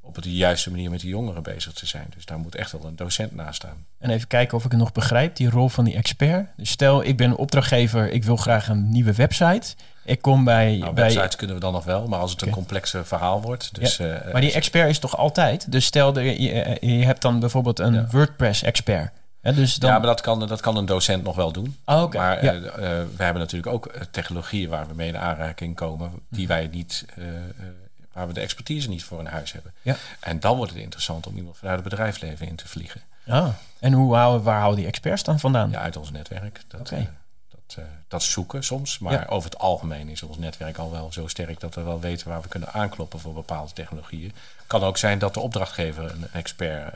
op 0.00 0.22
de 0.22 0.34
juiste 0.34 0.70
manier 0.70 0.90
met 0.90 1.00
die 1.00 1.08
jongeren 1.10 1.42
bezig 1.42 1.72
te 1.72 1.86
zijn. 1.86 2.06
Dus 2.14 2.24
daar 2.24 2.38
moet 2.38 2.54
echt 2.54 2.72
wel 2.72 2.84
een 2.84 2.96
docent 2.96 3.34
naast 3.34 3.54
staan. 3.54 3.86
En 3.98 4.10
even 4.10 4.28
kijken 4.28 4.56
of 4.56 4.64
ik 4.64 4.70
het 4.70 4.80
nog 4.80 4.92
begrijp, 4.92 5.36
die 5.36 5.50
rol 5.50 5.68
van 5.68 5.84
die 5.84 5.94
expert. 5.94 6.48
Dus 6.56 6.70
stel, 6.70 7.04
ik 7.04 7.16
ben 7.16 7.30
een 7.30 7.36
opdrachtgever, 7.36 8.10
ik 8.10 8.24
wil 8.24 8.36
graag 8.36 8.68
een 8.68 8.90
nieuwe 8.90 9.12
website. 9.12 9.74
Ik 10.04 10.22
kom 10.22 10.44
bij... 10.44 10.76
Nou, 10.76 10.94
bij 10.94 11.04
websites 11.04 11.36
kunnen 11.36 11.56
we 11.56 11.62
dan 11.62 11.72
nog 11.72 11.84
wel, 11.84 12.06
maar 12.06 12.18
als 12.18 12.30
het 12.30 12.42
een 12.42 12.50
complexe 12.50 13.04
verhaal 13.04 13.40
wordt. 13.42 13.74
Dus, 13.74 13.98
eh, 13.98 14.32
maar 14.32 14.40
die 14.40 14.52
expert 14.52 14.88
is 14.90 14.98
toch 14.98 15.16
altijd? 15.16 15.72
Dus 15.72 15.84
stel, 15.84 16.18
je, 16.18 16.78
je 16.80 17.04
hebt 17.04 17.22
dan 17.22 17.40
bijvoorbeeld 17.40 17.78
een 17.78 17.94
Ja. 17.94 18.06
WordPress-expert. 18.10 19.10
Dus 19.42 19.74
dan, 19.74 19.90
Ja, 19.90 19.98
maar 19.98 20.06
dat 20.06 20.20
kan, 20.20 20.46
dat 20.46 20.60
kan 20.60 20.76
een 20.76 20.86
docent 20.86 21.22
nog 21.22 21.36
wel 21.36 21.52
doen. 21.52 21.76
Oh, 21.84 22.02
oké. 22.02 22.16
Maar 22.18 22.44
Ja. 22.44 22.52
eh, 22.52 22.56
eh, 22.66 23.06
we 23.16 23.22
hebben 23.22 23.42
natuurlijk 23.42 23.72
ook 23.72 23.86
eh, 23.86 24.00
technologieën 24.10 24.68
waar 24.68 24.86
we 24.88 24.94
mee 24.94 25.08
in 25.08 25.18
aanraking 25.18 25.76
komen, 25.76 26.12
die 26.28 26.46
wij 26.46 26.66
niet, 26.72 27.04
waar 28.12 28.26
we 28.26 28.32
de 28.32 28.40
expertise 28.40 28.88
niet 28.88 29.04
voor 29.04 29.18
in 29.18 29.26
huis 29.26 29.52
hebben. 29.52 29.72
Ja. 29.82 29.96
En 30.20 30.40
dan 30.40 30.56
wordt 30.56 30.72
het 30.72 30.80
interessant 30.82 31.26
om 31.26 31.36
iemand 31.36 31.56
vanuit 31.56 31.80
het 31.80 31.88
bedrijfsleven 31.88 32.46
in 32.46 32.56
te 32.56 32.68
vliegen. 32.68 33.00
Ah, 33.26 33.48
en 33.78 33.92
hoe 33.92 34.14
houden, 34.14 34.42
waar 34.42 34.58
houden 34.58 34.78
die 34.78 34.88
experts 34.88 35.22
dan 35.22 35.40
vandaan? 35.40 35.70
Ja, 35.70 35.80
uit 35.80 35.96
ons 35.96 36.10
netwerk. 36.10 36.60
Dat, 36.68 36.88
dat, 37.50 37.78
dat 38.08 38.22
zoeken 38.22 38.64
soms. 38.64 38.98
Maar 38.98 39.12
Ja. 39.12 39.24
over 39.28 39.50
het 39.50 39.58
algemeen 39.58 40.08
is 40.08 40.22
ons 40.22 40.38
netwerk 40.38 40.78
al 40.78 40.90
wel 40.90 41.12
zo 41.12 41.26
sterk 41.26 41.60
dat 41.60 41.74
we 41.74 41.82
wel 41.82 42.00
weten 42.00 42.28
waar 42.28 42.40
we 42.42 42.48
kunnen 42.48 42.72
aankloppen 42.72 43.20
voor 43.20 43.34
bepaalde 43.34 43.72
technologieën. 43.72 44.32
Kan 44.66 44.82
ook 44.82 44.96
zijn 44.98 45.18
dat 45.18 45.34
de 45.34 45.40
opdrachtgever 45.40 46.10
een 46.10 46.26
expert 46.32 46.94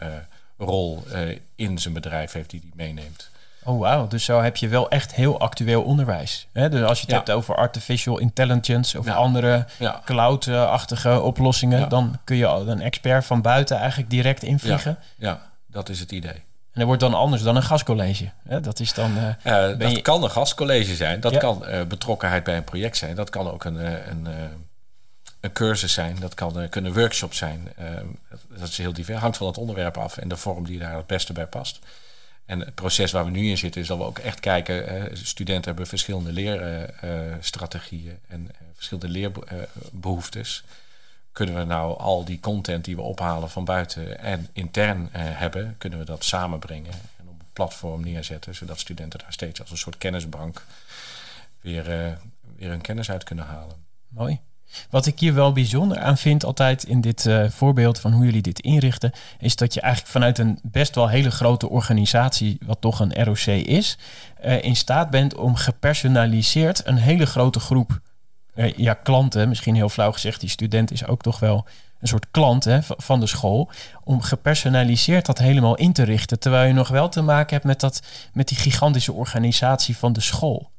rol 0.59 1.03
eh, 1.13 1.39
in 1.57 1.79
zijn 1.79 1.95
bedrijf 1.95 2.33
heeft 2.33 2.51
die 2.51 2.61
die 2.61 2.73
meeneemt. 2.75 3.33
Oh, 3.67 3.81
wauw. 3.81 4.07
Dus 4.07 4.25
zo 4.25 4.41
heb 4.43 4.57
je 4.57 4.69
wel 4.69 4.89
echt 4.91 5.15
heel 5.15 5.41
actueel 5.41 5.83
onderwijs. 5.83 6.47
Hè? 6.53 6.69
Dus 6.69 6.83
als 6.83 6.97
je 6.99 7.03
het 7.05 7.11
Ja. 7.11 7.17
hebt 7.17 7.31
over 7.31 7.57
artificial 7.57 8.19
intelligence 8.19 8.99
of 8.99 9.05
Ja. 9.07 9.15
andere 9.15 9.67
Ja. 9.79 10.01
cloud-achtige 10.05 11.21
oplossingen, 11.21 11.89
dan 11.89 12.19
kun 12.25 12.37
je 12.37 12.47
al 12.47 12.69
een 12.69 12.81
expert 12.81 13.25
van 13.25 13.43
buiten 13.43 13.77
eigenlijk 13.79 14.11
direct 14.11 14.43
invliegen. 14.43 14.99
Ja, 15.17 15.41
dat 15.67 15.89
is 15.89 16.01
het 16.01 16.13
idee. 16.13 16.33
En 16.73 16.81
dat 16.81 16.85
wordt 16.85 17.01
dan 17.01 17.15
anders 17.15 17.43
dan 17.43 17.57
een 17.57 17.63
gastcollege. 17.63 18.31
Hè? 18.49 18.61
Dat 18.61 18.81
is 18.81 18.95
dan. 18.95 19.15
Ben 19.43 19.79
dat 19.79 19.91
je- 19.91 20.03
kan 20.03 20.23
een 20.23 20.31
gastcollege 20.31 20.95
zijn, 20.95 21.21
dat 21.21 21.37
kan 21.37 21.67
eh, 21.67 21.85
betrokkenheid 21.87 22.45
bij 22.45 22.57
een 22.57 22.65
project 22.65 22.97
zijn, 22.97 23.15
dat 23.17 23.31
kan 23.31 23.51
ook 23.51 23.65
een, 23.65 23.77
een, 24.11 24.27
een 25.45 25.53
cursus 25.53 25.93
zijn, 25.93 26.17
dat 26.21 26.35
kan, 26.35 26.61
eh, 26.61 26.71
kunnen 26.71 26.95
workshops 26.95 27.39
zijn. 27.39 27.73
Eh, 27.77 27.87
dat, 28.49 28.69
is 28.69 28.79
heel 28.79 28.93
divers, 28.93 29.21
hangt 29.21 29.37
van 29.37 29.47
het 29.47 29.59
onderwerp 29.59 29.97
af 29.97 30.17
en 30.17 30.29
de 30.29 30.37
vorm 30.37 30.67
die 30.67 30.79
daar 30.79 30.97
het 30.97 31.07
beste 31.07 31.33
bij 31.33 31.47
past. 31.47 31.79
En 32.47 32.61
het 32.61 32.75
proces 32.75 33.13
waar 33.13 33.25
we 33.25 33.31
nu 33.31 33.49
in 33.49 33.59
zitten 33.59 33.81
is 33.81 33.87
dat 33.87 33.99
we 33.99 34.05
ook 34.05 34.19
echt 34.19 34.41
kijken, 34.41 34.89
eh, 34.89 35.03
studenten 35.13 35.65
hebben 35.65 35.87
verschillende 35.87 36.33
leerstrategieën 36.33 38.19
en 38.29 38.51
eh, 38.51 38.57
verschillende 38.75 39.09
leerbehoeftes. 39.09 40.65
Kunnen 41.33 41.55
we 41.55 41.65
nou 41.65 41.99
al 41.99 42.25
die 42.25 42.41
content 42.41 42.85
die 42.85 42.97
we 42.97 43.03
ophalen 43.03 43.51
van 43.51 43.65
buiten 43.65 44.19
en 44.19 44.49
intern 44.53 45.09
hebben, 45.13 45.75
kunnen 45.79 45.99
we 45.99 46.05
dat 46.05 46.25
samenbrengen 46.25 46.93
en 46.93 47.29
op 47.29 47.41
een 47.41 47.47
platform 47.53 48.03
neerzetten, 48.03 48.55
zodat 48.55 48.79
studenten 48.79 49.19
daar 49.19 49.33
steeds 49.33 49.61
als 49.61 49.71
een 49.71 49.77
soort 49.77 49.99
kennisbank 49.99 50.65
weer, 51.61 51.85
weer 52.57 52.69
hun 52.69 52.81
kennis 52.81 53.11
uit 53.11 53.25
kunnen 53.25 53.45
halen. 53.45 53.77
Mooi. 54.09 54.41
Wat 54.91 55.07
ik 55.07 55.19
hier 55.19 55.35
wel 55.35 55.53
bijzonder 55.53 55.99
aan 55.99 56.19
vind, 56.19 56.45
altijd 56.45 56.85
in 56.85 57.01
dit 57.01 57.27
eh, 57.27 57.45
voorbeeld 57.49 58.01
van 58.01 58.13
hoe 58.13 58.25
jullie 58.25 58.43
dit 58.43 58.61
inrichten, 58.61 59.13
is 59.39 59.57
dat 59.57 59.75
je 59.75 59.81
eigenlijk 59.81 60.13
vanuit 60.13 60.39
een 60.39 60.59
best 60.63 60.95
wel 60.95 61.09
hele 61.09 61.31
grote 61.31 61.69
organisatie, 61.69 62.59
wat 62.67 62.81
toch 62.81 63.01
een 63.01 63.25
ROC 63.25 63.47
is, 63.47 63.99
eh, 64.41 64.63
in 64.63 64.77
staat 64.77 65.11
bent 65.11 65.35
om 65.35 65.55
gepersonaliseerd 65.55 66.87
een 66.87 66.97
hele 66.97 67.27
grote 67.27 67.61
groep 67.61 68.01
eh, 68.55 68.73
ja, 68.77 68.95
klanten, 68.95 69.49
misschien 69.49 69.75
heel 69.75 69.89
flauw 69.89 70.13
gezegd, 70.13 70.41
die 70.41 70.49
student 70.49 70.91
is 70.91 71.07
ook 71.07 71.23
toch 71.23 71.39
wel 71.39 71.67
een 72.01 72.09
soort 72.09 72.27
klant 72.31 72.65
hè, 72.65 72.79
van 72.83 73.21
de 73.21 73.27
school, 73.27 73.71
om 74.05 74.21
gepersonaliseerd 74.21 75.27
dat 75.27 75.39
helemaal 75.39 75.75
in 75.75 75.93
te 75.93 76.03
richten, 76.03 76.39
terwijl 76.39 76.67
je 76.67 76.73
nog 76.73 76.89
wel 76.89 77.09
te 77.09 77.23
maken 77.23 77.55
hebt 77.55 77.67
met, 77.67 77.81
dat, 77.81 78.03
met 78.33 78.49
die 78.49 78.59
gigantische 78.59 79.13
organisatie 79.13 79.97
van 79.97 80.13
de 80.13 80.21
school. 80.21 80.71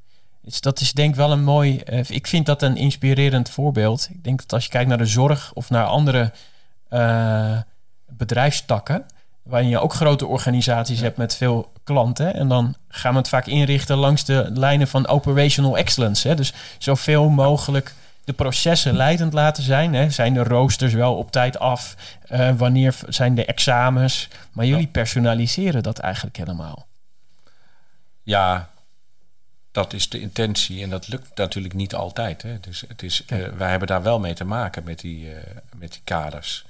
Dus 0.45 0.62
dat 0.62 0.79
is 0.79 0.93
denk 0.93 1.10
ik 1.10 1.15
wel 1.15 1.31
een 1.31 1.43
mooi. 1.43 1.79
eh, 1.79 2.10
ik 2.10 2.27
vind 2.27 2.45
dat 2.45 2.62
een 2.62 2.77
inspirerend 2.77 3.49
voorbeeld. 3.49 4.08
Ik 4.12 4.23
denk 4.23 4.39
dat 4.39 4.53
als 4.53 4.63
je 4.63 4.69
kijkt 4.69 4.89
naar 4.89 4.97
de 4.97 5.05
zorg 5.05 5.51
of 5.53 5.69
naar 5.69 5.86
andere 5.86 6.31
eh, 6.89 7.58
bedrijfstakken, 8.10 9.05
waarin 9.43 9.69
je 9.69 9.79
ook 9.79 9.93
grote 9.93 10.25
organisaties 10.25 10.99
hebt 10.99 11.17
met 11.17 11.36
veel 11.36 11.71
klanten, 11.84 12.34
en 12.34 12.47
dan 12.47 12.75
gaan 12.88 13.12
we 13.12 13.17
het 13.17 13.29
vaak 13.29 13.45
inrichten 13.45 13.97
langs 13.97 14.25
de 14.25 14.49
lijnen 14.53 14.88
van 14.88 15.08
operational 15.08 15.77
excellence. 15.77 16.27
Hè? 16.27 16.36
Dus 16.36 16.53
zoveel 16.77 17.29
mogelijk 17.29 17.93
de 18.23 18.34
processen 18.34 18.95
leidend 18.95 19.34
laten 19.34 19.63
zijn. 19.63 19.93
Hè? 19.93 20.10
Zijn 20.10 20.34
de 20.34 20.43
roosters 20.43 20.93
wel 20.93 21.15
op 21.15 21.31
tijd 21.31 21.60
af? 21.60 21.95
Eh, 22.27 22.51
wanneer 22.58 22.95
zijn 23.08 23.36
de 23.36 23.45
examens? 23.45 24.27
Maar 24.51 24.65
jullie 24.65 24.88
personaliseren 24.88 25.84
dat 25.84 25.99
eigenlijk 25.99 26.38
helemaal. 26.38 26.86
Ja, 28.23 28.69
dat 29.75 29.93
is 29.93 30.09
de 30.09 30.19
intentie 30.19 30.83
en 30.83 30.89
dat 30.89 31.07
lukt 31.07 31.38
natuurlijk 31.38 31.73
niet 31.73 31.95
altijd. 31.95 32.41
Hè. 32.41 32.59
Dus 32.59 32.83
het 32.88 33.03
is, 33.03 33.23
eh, 33.27 33.38
wij 33.57 33.69
hebben 33.69 33.88
daar 33.88 34.03
wel 34.03 34.19
mee 34.19 34.33
te 34.33 34.45
maken 34.45 34.83
met 34.83 34.99
die, 34.99 35.31
eh, 35.33 35.55
met 35.75 35.91
die 35.91 36.01
kaders. 36.03 36.65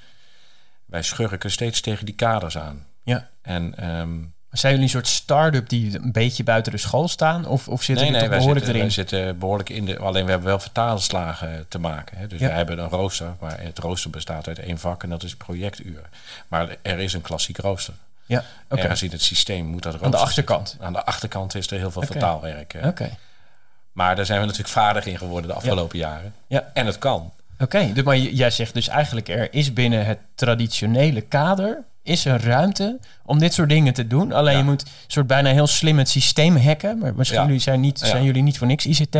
Wij 0.85 1.01
schurken 1.01 1.51
steeds 1.51 1.81
tegen 1.81 2.05
die 2.05 2.15
kaders 2.15 2.57
aan. 2.57 2.85
Ja. 3.03 3.29
En 3.41 3.77
ehm, 3.77 4.13
Zijn 4.51 4.71
jullie 4.71 4.87
een 4.87 4.93
soort 4.95 5.07
start-up 5.07 5.69
die 5.69 5.95
een 5.99 6.11
beetje 6.11 6.43
buiten 6.43 6.71
de 6.71 6.77
school 6.77 7.07
staan? 7.07 7.45
Of, 7.47 7.67
of 7.67 7.83
zitten 7.83 8.03
nee, 8.11 8.19
nee, 8.19 8.29
wij 8.29 8.37
behoorlijk 8.37 8.65
zitten, 8.65 8.81
erin? 8.83 8.95
wij 8.95 9.05
zitten 9.05 9.39
behoorlijk 9.39 9.69
in 9.69 9.85
de. 9.85 9.99
Alleen 9.99 10.23
we 10.25 10.29
hebben 10.29 10.49
wel 10.49 10.59
vertaalslagen 10.59 11.65
te 11.67 11.79
maken. 11.79 12.17
Hè. 12.17 12.27
Dus 12.27 12.39
Ja. 12.39 12.47
wij 12.47 12.55
hebben 12.55 12.77
een 12.79 12.89
rooster, 12.89 13.35
maar 13.39 13.61
het 13.61 13.79
rooster 13.79 14.09
bestaat 14.09 14.47
uit 14.47 14.59
één 14.59 14.77
vak 14.79 15.03
en 15.03 15.09
dat 15.09 15.23
is 15.23 15.35
projecturen. 15.35 16.05
Maar 16.47 16.75
er 16.81 16.99
is 16.99 17.13
een 17.13 17.21
klassiek 17.21 17.57
rooster. 17.57 17.93
Ja, 18.25 18.43
oké. 18.69 18.81
Ergens 18.81 19.03
in 19.03 19.11
het 19.11 19.21
systeem 19.21 19.65
moet 19.65 19.83
dat 19.83 19.93
Aan 19.93 19.99
de 19.99 20.05
zitten. 20.05 20.21
achterkant. 20.21 20.77
Aan 20.81 20.93
de 20.93 21.03
achterkant 21.05 21.55
is 21.55 21.71
er 21.71 21.77
heel 21.77 21.91
veel 21.91 22.01
vertaalwerk. 22.01 22.73
hè. 22.73 22.88
Oké. 22.88 23.09
Maar 23.91 24.15
daar 24.15 24.25
zijn 24.25 24.39
we 24.39 24.45
natuurlijk 24.45 24.73
vaardig 24.73 25.05
in 25.05 25.17
geworden 25.17 25.49
de 25.49 25.55
afgelopen 25.55 25.97
jaren. 25.97 26.33
Ja. 26.47 26.63
En 26.73 26.85
het 26.85 26.97
kan. 26.97 27.33
Oké, 27.59 27.93
dus 27.93 28.03
maar 28.03 28.17
jij 28.17 28.49
zegt 28.49 28.73
dus 28.73 28.88
eigenlijk 28.88 29.27
er 29.29 29.53
is 29.53 29.73
binnen 29.73 30.05
het 30.05 30.17
traditionele 30.35 31.21
kader 31.21 31.83
is 32.03 32.25
er 32.25 32.43
ruimte 32.43 32.99
om 33.25 33.39
dit 33.39 33.53
soort 33.53 33.69
dingen 33.69 33.93
te 33.93 34.07
doen. 34.07 34.31
Alleen 34.33 34.51
Ja. 34.53 34.57
je 34.59 34.63
moet 34.65 34.83
soort 35.07 35.27
bijna 35.27 35.49
heel 35.51 35.67
slim 35.67 35.97
het 35.97 36.09
systeem 36.09 36.57
hacken. 36.57 36.97
Maar 36.97 37.13
misschien 37.15 37.39
Ja. 37.39 37.45
jullie 37.45 37.61
zijn, 37.61 37.79
niet, 37.79 37.99
Ja. 37.99 38.05
zijn 38.05 38.23
jullie 38.23 38.43
niet 38.43 38.57
voor 38.57 38.67
niks 38.67 38.85
ICT. 38.85 39.17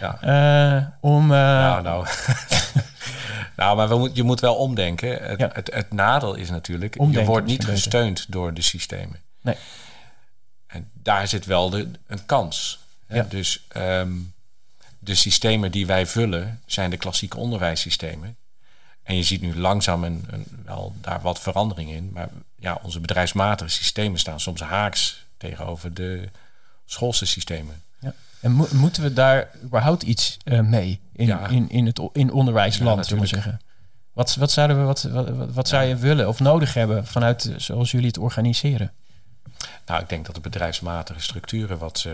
Ja. 0.00 0.18
Eh, 0.20 0.82
om, 1.00 1.22
eh, 1.32 1.38
Nou, 1.38 1.82
nou. 1.82 2.06
nou, 3.64 3.76
maar 3.76 3.88
we 3.88 3.98
moet, 3.98 4.16
je 4.16 4.22
moet 4.22 4.40
wel 4.40 4.54
omdenken. 4.54 5.22
Het, 5.22 5.40
Ja. 5.40 5.50
het, 5.52 5.74
het 5.74 5.92
nadeel 5.92 6.34
is 6.34 6.50
natuurlijk, 6.50 6.94
Omdenken 6.98 7.20
je 7.22 7.28
wordt 7.28 7.46
niet 7.46 7.58
beter. 7.58 7.72
gesteund 7.72 8.26
door 8.32 8.54
de 8.54 8.62
systemen. 8.62 9.20
Nee. 9.40 9.56
En 10.66 10.90
daar 10.92 11.28
zit 11.28 11.44
wel 11.46 11.70
de, 11.70 11.90
een 12.06 12.26
kans. 12.26 12.78
Ja. 13.08 13.22
Dus 13.22 13.64
ehm, 13.68 14.12
de 14.98 15.14
systemen 15.14 15.70
die 15.72 15.86
wij 15.86 16.06
vullen 16.06 16.60
zijn 16.66 16.90
de 16.90 16.96
klassieke 16.96 17.36
onderwijssystemen. 17.36 18.36
En 19.02 19.16
je 19.16 19.22
ziet 19.22 19.40
nu 19.40 19.56
langzaam 19.58 20.04
een, 20.04 20.24
een, 20.30 20.46
wel 20.64 20.94
daar 21.00 21.20
wat 21.20 21.40
verandering 21.40 21.90
in. 21.90 22.10
Maar 22.12 22.28
ja, 22.58 22.78
onze 22.82 23.00
bedrijfsmatige 23.00 23.70
systemen 23.70 24.18
staan 24.18 24.40
soms 24.40 24.60
haaks 24.60 25.24
tegenover 25.36 25.94
de 25.94 26.28
schoolse 26.84 27.26
systemen. 27.26 27.82
ja. 28.00 28.14
En 28.42 28.52
mo- 28.52 28.68
moeten 28.72 29.02
we 29.02 29.12
daar 29.12 29.48
überhaupt 29.62 30.02
iets 30.02 30.36
eh, 30.44 30.60
mee 30.60 31.00
in, 31.12 31.26
Ja. 31.26 31.48
in, 31.48 31.70
in 31.70 31.86
het 31.86 32.00
in 32.12 32.32
onderwijsland, 32.32 32.96
Ja, 32.98 33.02
zullen 33.02 33.24
we 33.24 33.30
natuurlijk. 33.30 33.42
zeggen? 33.42 33.60
Wat, 34.12 34.34
wat 34.34 34.50
zouden 34.50 34.78
we, 34.78 34.82
wat, 34.84 35.02
wat, 35.54 35.68
zou 35.68 35.84
je 35.84 35.96
willen 35.96 36.28
of 36.28 36.40
nodig 36.40 36.74
hebben 36.74 37.06
vanuit 37.06 37.44
eh, 37.44 37.54
zoals 37.58 37.90
jullie 37.90 38.06
het 38.06 38.18
organiseren? 38.18 38.92
Nou, 39.86 40.02
ik 40.02 40.08
denk 40.08 40.26
dat 40.26 40.34
de 40.34 40.40
bedrijfsmatige 40.40 41.20
structuren 41.20 41.78
wat, 41.78 42.04
eh, 42.06 42.12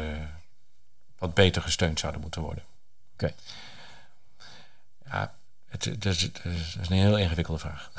wat 1.18 1.34
beter 1.34 1.62
gesteund 1.62 1.98
zouden 2.00 2.20
moeten 2.20 2.42
worden. 2.42 2.62
Oké. 3.12 3.32
Het, 5.68 5.85
het 5.85 6.04
is, 6.04 6.22
het 6.22 6.40
is 6.81 6.88
een 6.88 6.96
heel 6.96 7.18
ingewikkelde 7.18 7.61
vraag. 7.61 7.90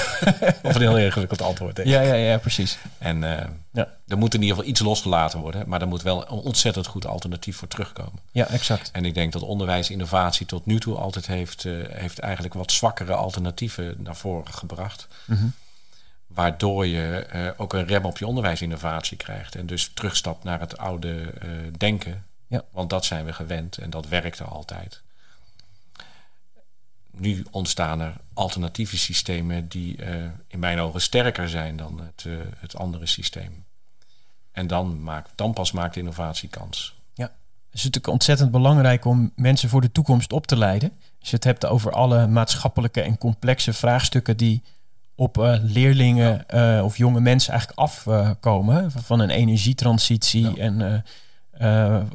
of 0.62 0.74
een 0.74 0.80
heel 0.80 0.98
ingewikkeld 0.98 1.42
antwoord. 1.42 1.76
Denk 1.76 1.88
ik. 1.88 1.94
Ja, 1.94 2.00
ja, 2.02 2.14
ja, 2.14 2.38
precies. 2.38 2.78
En 2.98 3.24
eh, 3.38 3.48
Ja. 3.70 3.88
er 4.08 4.18
moet 4.18 4.34
in 4.34 4.40
ieder 4.40 4.56
geval 4.56 4.70
iets 4.70 4.80
losgelaten 4.80 5.38
worden. 5.40 5.68
Maar 5.68 5.80
er 5.80 5.88
moet 5.88 6.02
wel 6.02 6.22
een 6.22 6.28
ontzettend 6.28 6.86
goed 6.86 7.06
alternatief 7.06 7.56
voor 7.56 7.68
terugkomen. 7.68 8.20
Ja, 8.30 8.46
exact. 8.46 8.90
En 8.90 9.04
ik 9.04 9.14
denk 9.14 9.32
dat 9.32 9.42
onderwijsinnovatie 9.42 10.46
tot 10.46 10.66
nu 10.66 10.80
toe 10.80 10.96
altijd 10.96 11.26
heeft, 11.26 11.64
eh, 11.64 11.72
heeft 11.88 12.18
eigenlijk 12.18 12.54
wat 12.54 12.72
zwakkere 12.72 13.14
alternatieven 13.14 13.94
naar 13.98 14.16
voren 14.16 14.52
gebracht. 14.54 15.08
Mhm. 15.24 15.46
Waardoor 16.26 16.86
je 16.86 17.26
eh, 17.30 17.48
ook 17.56 17.72
een 17.72 17.86
rem 17.86 18.04
op 18.04 18.18
je 18.18 18.26
onderwijsinnovatie 18.26 19.16
krijgt. 19.16 19.54
En 19.54 19.66
dus 19.66 19.90
terugstapt 19.94 20.44
naar 20.44 20.60
het 20.60 20.78
oude 20.78 21.32
denken. 21.78 22.24
Ja. 22.46 22.62
Want 22.70 22.90
dat 22.90 23.04
zijn 23.04 23.24
we 23.24 23.32
gewend 23.32 23.78
en 23.78 23.90
dat 23.90 24.08
werkte 24.08 24.44
altijd. 24.44 25.02
Nu 27.18 27.44
ontstaan 27.50 28.00
er 28.00 28.14
alternatieve 28.34 28.98
systemen 28.98 29.68
die 29.68 29.96
eh, 29.96 30.24
in 30.48 30.58
mijn 30.58 30.78
ogen 30.78 31.00
sterker 31.00 31.48
zijn 31.48 31.76
dan 31.76 32.00
het, 32.00 32.24
eh, 32.26 32.32
het 32.58 32.76
andere 32.76 33.06
systeem. 33.06 33.64
En 34.52 34.66
dan, 34.66 35.02
maakt, 35.02 35.30
dan 35.34 35.52
pas 35.52 35.72
maakt 35.72 35.96
innovatie 35.96 36.48
kans. 36.48 36.94
Het 37.66 37.84
is 37.84 37.90
natuurlijk 37.90 38.20
ontzettend 38.20 38.50
belangrijk 38.50 39.04
om 39.04 39.32
mensen 39.34 39.68
voor 39.68 39.80
de 39.80 39.92
toekomst 39.92 40.32
op 40.32 40.46
te 40.46 40.56
leiden. 40.56 40.92
Als 41.20 41.30
je 41.30 41.36
het 41.36 41.44
hebt 41.44 41.66
over 41.66 41.92
alle 41.92 42.26
maatschappelijke 42.26 43.00
en 43.00 43.18
complexe 43.18 43.72
vraagstukken 43.72 44.36
die 44.36 44.62
op 45.14 45.38
eh, 45.38 45.56
leerlingen 45.62 46.44
of 46.84 46.96
jonge 46.96 47.20
mensen 47.20 47.52
eigenlijk 47.52 47.80
afkomen. 47.80 48.90
van 48.92 49.20
een 49.20 49.30
energietransitie 49.30 50.50
Ja. 50.56 50.56
en 50.56 51.04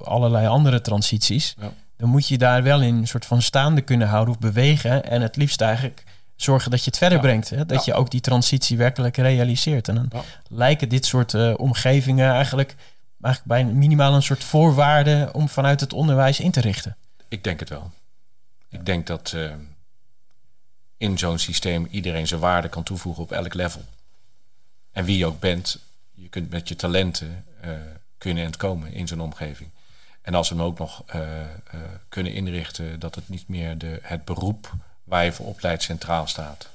allerlei 0.03 0.47
andere 0.47 0.81
transities. 0.81 1.55
Ja. 1.59 1.71
Dan 2.01 2.09
moet 2.09 2.27
je 2.27 2.37
daar 2.37 2.63
wel 2.63 2.81
in 2.81 2.95
een 2.95 3.07
soort 3.07 3.25
van 3.25 3.41
staande 3.41 3.81
kunnen 3.81 4.07
houden 4.07 4.33
of 4.33 4.39
bewegen. 4.39 5.03
En 5.05 5.21
het 5.21 5.35
liefst 5.35 5.61
eigenlijk 5.61 6.03
zorgen 6.35 6.71
dat 6.71 6.79
je 6.79 6.85
het 6.89 6.97
verder 6.97 7.17
Ja. 7.17 7.23
brengt. 7.23 7.49
Hè? 7.49 7.65
Dat 7.65 7.85
Ja. 7.85 7.93
je 7.93 7.99
ook 7.99 8.11
die 8.11 8.21
transitie 8.21 8.77
werkelijk 8.77 9.17
realiseert. 9.17 9.87
En 9.87 9.95
dan 9.95 10.07
Ja. 10.11 10.21
lijken 10.47 10.89
dit 10.89 11.05
soort 11.05 11.33
eh, 11.33 11.53
omgevingen 11.57 12.31
eigenlijk, 12.31 12.75
eigenlijk 13.21 13.63
bij 13.63 13.73
minimaal 13.73 14.13
een 14.15 14.23
soort 14.23 14.43
voorwaarde 14.43 15.29
om 15.33 15.49
vanuit 15.49 15.79
het 15.79 15.93
onderwijs 15.93 16.39
in 16.39 16.51
te 16.51 16.59
richten. 16.61 16.95
Ik 17.27 17.43
denk 17.43 17.59
het 17.59 17.69
wel. 17.69 17.91
Ik 18.69 18.85
denk 18.85 19.07
dat 19.07 19.31
eh, 19.35 19.51
in 20.97 21.17
zo'n 21.17 21.39
systeem 21.39 21.87
iedereen 21.91 22.27
zijn 22.27 22.39
waarde 22.39 22.69
kan 22.69 22.83
toevoegen 22.83 23.23
op 23.23 23.31
elk 23.31 23.53
level. 23.53 23.81
En 24.91 25.05
wie 25.05 25.17
je 25.17 25.25
ook 25.25 25.39
bent, 25.39 25.77
je 26.13 26.27
kunt 26.29 26.49
met 26.49 26.67
je 26.67 26.75
talenten 26.75 27.45
eh, 27.61 27.69
kunnen 28.17 28.45
ontkomen 28.45 28.93
in 28.93 29.07
zo'n 29.07 29.21
omgeving. 29.21 29.69
En 30.21 30.33
als 30.33 30.49
we 30.49 30.55
hem 30.55 30.63
ook 30.63 30.79
nog 30.79 31.03
eh, 31.05 31.41
eh, 31.41 31.47
kunnen 32.09 32.33
inrichten 32.33 32.99
dat 32.99 33.15
het 33.15 33.29
niet 33.29 33.47
meer 33.47 33.77
de, 33.77 33.99
het 34.01 34.25
beroep 34.25 34.73
waar 35.03 35.25
je 35.25 35.31
voor 35.31 35.45
opleidt 35.45 35.83
centraal 35.83 36.27
staat. 36.27 36.69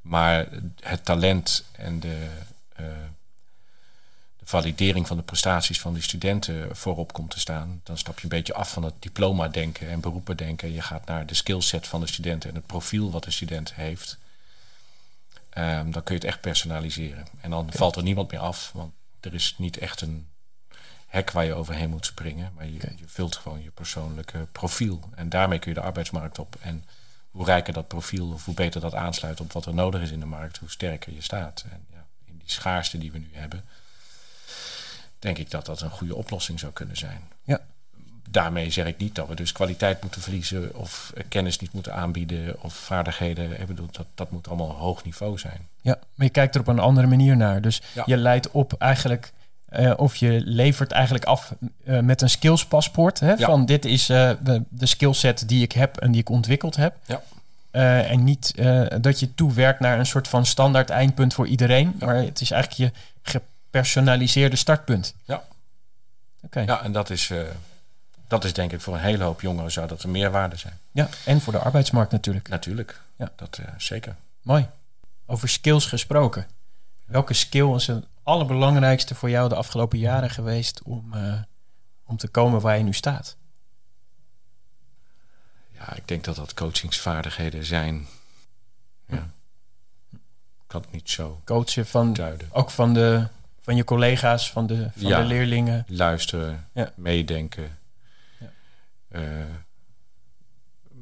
Maar 0.00 0.46
het 0.80 1.04
talent 1.04 1.64
en 1.72 2.00
de, 2.00 2.28
eh, 2.76 2.84
de 4.38 4.46
validering 4.46 5.06
van 5.06 5.16
de 5.16 5.22
prestaties 5.22 5.80
van 5.80 5.94
die 5.94 6.02
studenten 6.02 6.76
voorop 6.76 7.12
komt 7.12 7.30
te 7.30 7.40
staan, 7.40 7.80
dan 7.84 7.98
stap 7.98 8.16
je 8.16 8.22
een 8.22 8.28
beetje 8.28 8.54
af 8.54 8.72
van 8.72 8.82
het 8.82 8.94
diploma-denken 8.98 9.88
en 9.88 10.00
beroepen-denken. 10.00 10.72
Je 10.72 10.82
gaat 10.82 11.06
naar 11.06 11.26
de 11.26 11.34
skillset 11.34 11.86
van 11.86 12.00
de 12.00 12.06
studenten 12.06 12.48
en 12.48 12.54
het 12.54 12.66
profiel 12.66 13.10
wat 13.10 13.24
de 13.24 13.30
student 13.30 13.74
heeft. 13.74 14.18
Ehm, 15.50 15.90
dan 15.90 16.02
kun 16.02 16.14
je 16.14 16.20
het 16.20 16.30
echt 16.30 16.40
personaliseren. 16.40 17.26
En 17.40 17.50
dan 17.50 17.72
valt 17.72 17.96
er 17.96 18.02
niemand 18.02 18.30
meer 18.30 18.40
af, 18.40 18.70
want 18.74 18.92
er 19.20 19.34
is 19.34 19.54
niet 19.58 19.78
echt 19.78 20.00
een 20.00 20.29
hek 21.10 21.30
waar 21.30 21.44
je 21.44 21.54
overheen 21.54 21.90
moet 21.90 22.06
springen. 22.06 22.52
Maar 22.54 22.66
je, 22.66 22.72
je 22.72 23.04
vult 23.06 23.36
gewoon 23.36 23.62
je 23.62 23.70
persoonlijke 23.70 24.46
profiel. 24.52 25.00
En 25.14 25.28
daarmee 25.28 25.58
kun 25.58 25.68
je 25.74 25.80
de 25.80 25.84
arbeidsmarkt 25.86 26.38
op. 26.38 26.56
En 26.60 26.84
hoe 27.30 27.44
rijker 27.44 27.72
dat 27.72 27.88
profiel, 27.88 28.32
of 28.32 28.44
hoe 28.44 28.54
beter 28.54 28.80
dat 28.80 28.94
aansluit 28.94 29.40
op 29.40 29.52
wat 29.52 29.66
er 29.66 29.74
nodig 29.74 30.00
is 30.02 30.10
in 30.10 30.20
de 30.20 30.26
markt, 30.26 30.56
hoe 30.58 30.70
sterker 30.70 31.12
je 31.14 31.22
staat. 31.22 31.64
En 31.70 31.84
ja, 31.92 32.04
in 32.24 32.36
die 32.38 32.50
schaarste 32.50 32.98
die 32.98 33.12
we 33.12 33.18
nu 33.18 33.28
hebben, 33.32 33.64
denk 35.18 35.38
ik 35.38 35.50
dat 35.50 35.66
dat 35.66 35.80
een 35.80 35.90
goede 35.90 36.14
oplossing 36.14 36.60
zou 36.60 36.72
kunnen 36.72 36.96
zijn. 36.96 37.20
Ja. 37.42 37.60
Daarmee 38.30 38.70
zeg 38.70 38.86
ik 38.86 38.98
niet 38.98 39.14
dat 39.14 39.28
we 39.28 39.34
dus 39.34 39.52
kwaliteit 39.52 40.02
moeten 40.02 40.22
verliezen 40.22 40.74
of 40.76 41.12
kennis 41.28 41.58
niet 41.58 41.72
moeten 41.72 41.94
aanbieden 41.94 42.62
of 42.62 42.74
vaardigheden. 42.74 43.60
Ik 43.60 43.66
bedoel, 43.66 43.88
dat, 43.90 44.06
dat 44.14 44.30
moet 44.30 44.48
allemaal 44.48 44.70
hoog 44.70 45.04
niveau 45.04 45.38
zijn. 45.38 45.68
Ja, 45.80 45.98
maar 46.14 46.26
je 46.26 46.32
kijkt 46.32 46.54
er 46.54 46.60
op 46.60 46.66
een 46.68 46.78
andere 46.78 47.06
manier 47.06 47.36
naar. 47.36 47.60
Dus 47.62 47.82
Ja. 47.94 48.02
je 48.06 48.16
leidt 48.16 48.50
op 48.50 48.72
eigenlijk, 48.78 49.32
eh, 49.70 49.92
of 49.96 50.16
je 50.16 50.40
levert 50.44 50.92
eigenlijk 50.92 51.24
af 51.24 51.52
eh, 51.84 51.98
met 52.00 52.22
een 52.22 52.30
skillspaspoort. 52.30 53.20
Hè, 53.20 53.32
Ja. 53.32 53.46
Van 53.46 53.66
dit 53.66 53.84
is 53.84 54.08
eh, 54.08 54.30
de, 54.42 54.62
de 54.68 54.86
skillset 54.86 55.48
die 55.48 55.62
ik 55.62 55.72
heb 55.72 55.96
en 55.96 56.10
die 56.10 56.20
ik 56.20 56.28
ontwikkeld 56.28 56.76
heb. 56.76 56.96
Ja. 57.06 57.22
En 58.02 58.24
niet 58.24 58.54
dat 59.00 59.20
je 59.20 59.34
toewerkt 59.34 59.80
naar 59.80 59.98
een 59.98 60.06
soort 60.06 60.28
van 60.28 60.46
standaard 60.46 60.90
eindpunt 60.90 61.34
voor 61.34 61.46
iedereen. 61.46 61.96
Ja. 61.98 62.06
Maar 62.06 62.14
het 62.16 62.40
is 62.40 62.50
eigenlijk 62.50 62.94
je 62.94 63.00
gepersonaliseerde 63.22 64.56
startpunt. 64.56 65.14
Ja. 65.24 65.42
Oké. 66.42 66.60
Ja, 66.60 66.82
en 66.82 66.92
dat 66.92 67.10
is, 67.10 67.32
dat 68.28 68.44
is 68.44 68.52
denk 68.52 68.72
ik 68.72 68.80
voor 68.80 68.94
een 68.94 69.00
hele 69.00 69.24
hoop 69.24 69.40
jongeren 69.40 69.72
zou 69.72 69.88
dat 69.88 70.02
een 70.02 70.10
meerwaarde 70.10 70.56
zijn. 70.56 70.78
Ja, 70.90 71.08
en 71.24 71.40
voor 71.40 71.52
de 71.52 71.58
arbeidsmarkt 71.58 72.12
natuurlijk. 72.12 72.48
Natuurlijk, 72.48 73.00
Ja. 73.16 73.30
dat 73.36 73.60
zeker. 73.76 74.14
Mooi. 74.42 74.66
Over 75.26 75.48
skills 75.48 75.86
gesproken. 75.86 76.46
Welke 77.06 77.34
skill 77.34 77.74
is 77.74 77.86
het 77.86 78.04
allerbelangrijkste 78.30 79.14
voor 79.14 79.30
jou 79.30 79.48
de 79.48 79.54
afgelopen 79.54 79.98
jaren 79.98 80.30
geweest 80.30 80.82
om, 80.82 81.12
eh, 81.14 81.40
om 82.06 82.16
te 82.16 82.28
komen 82.28 82.60
waar 82.60 82.76
je 82.76 82.82
nu 82.84 82.92
staat? 82.92 83.36
Ja, 85.72 85.94
ik 85.96 86.08
denk 86.08 86.24
dat 86.24 86.36
dat 86.36 86.54
coachingsvaardigheden 86.54 87.64
zijn. 87.64 88.06
Ja. 89.06 89.30
Ik 90.10 90.66
kan 90.76 90.80
het 90.80 90.92
niet 90.92 91.10
zo 91.10 91.40
Coachen 91.44 91.86
van, 91.86 92.12
duiden. 92.12 92.48
ook 92.52 92.70
van, 92.70 92.94
de, 92.94 93.26
van 93.60 93.76
je 93.76 93.84
collega's, 93.84 94.50
van 94.50 94.66
de, 94.66 94.90
van 94.96 95.08
Ja. 95.08 95.20
de 95.20 95.24
leerlingen. 95.26 95.84
Luisteren, 95.88 96.68
Ja. 96.72 96.92
meedenken. 96.96 97.78
Ja. 98.38 98.50
Eh, 99.08 99.22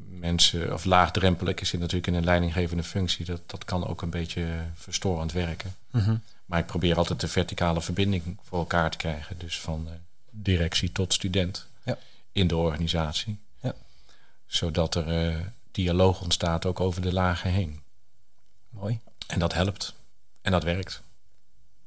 mensen, 0.09 0.73
of 0.73 0.85
laagdrempelig 0.85 1.55
is 1.55 1.71
het 1.71 1.81
natuurlijk 1.81 2.07
in 2.07 2.15
een 2.15 2.25
leidinggevende 2.25 2.83
functie. 2.83 3.25
Dat, 3.25 3.41
dat 3.47 3.65
kan 3.65 3.87
ook 3.87 4.03
een 4.03 4.11
beetje 4.11 4.47
verstorend 4.75 5.33
werken. 5.33 5.75
Mhm. 5.91 6.17
Maar 6.49 6.59
ik 6.59 6.67
probeer 6.67 6.97
altijd 6.97 7.21
de 7.21 7.29
verticale 7.29 7.81
verbinding 7.81 8.37
voor 8.43 8.59
elkaar 8.59 8.91
te 8.91 8.97
krijgen. 8.97 9.39
Dus 9.39 9.61
van 9.61 9.87
eh, 9.89 9.93
directie 10.31 10.93
tot 10.93 11.13
student 11.13 11.67
Ja. 11.85 11.99
in 12.33 12.47
de 12.47 12.57
organisatie. 12.57 13.39
Ja. 13.61 13.73
Zodat 14.47 14.95
er 14.95 15.29
eh, 15.29 15.37
dialoog 15.71 16.21
ontstaat 16.23 16.67
ook 16.67 16.81
over 16.81 17.03
de 17.03 17.13
lagen 17.13 17.51
heen. 17.51 17.81
Mooi, 18.71 18.99
En 19.27 19.39
dat 19.39 19.55
helpt. 19.55 19.95
En 20.43 20.53
dat 20.53 20.63
werkt. 20.63 21.03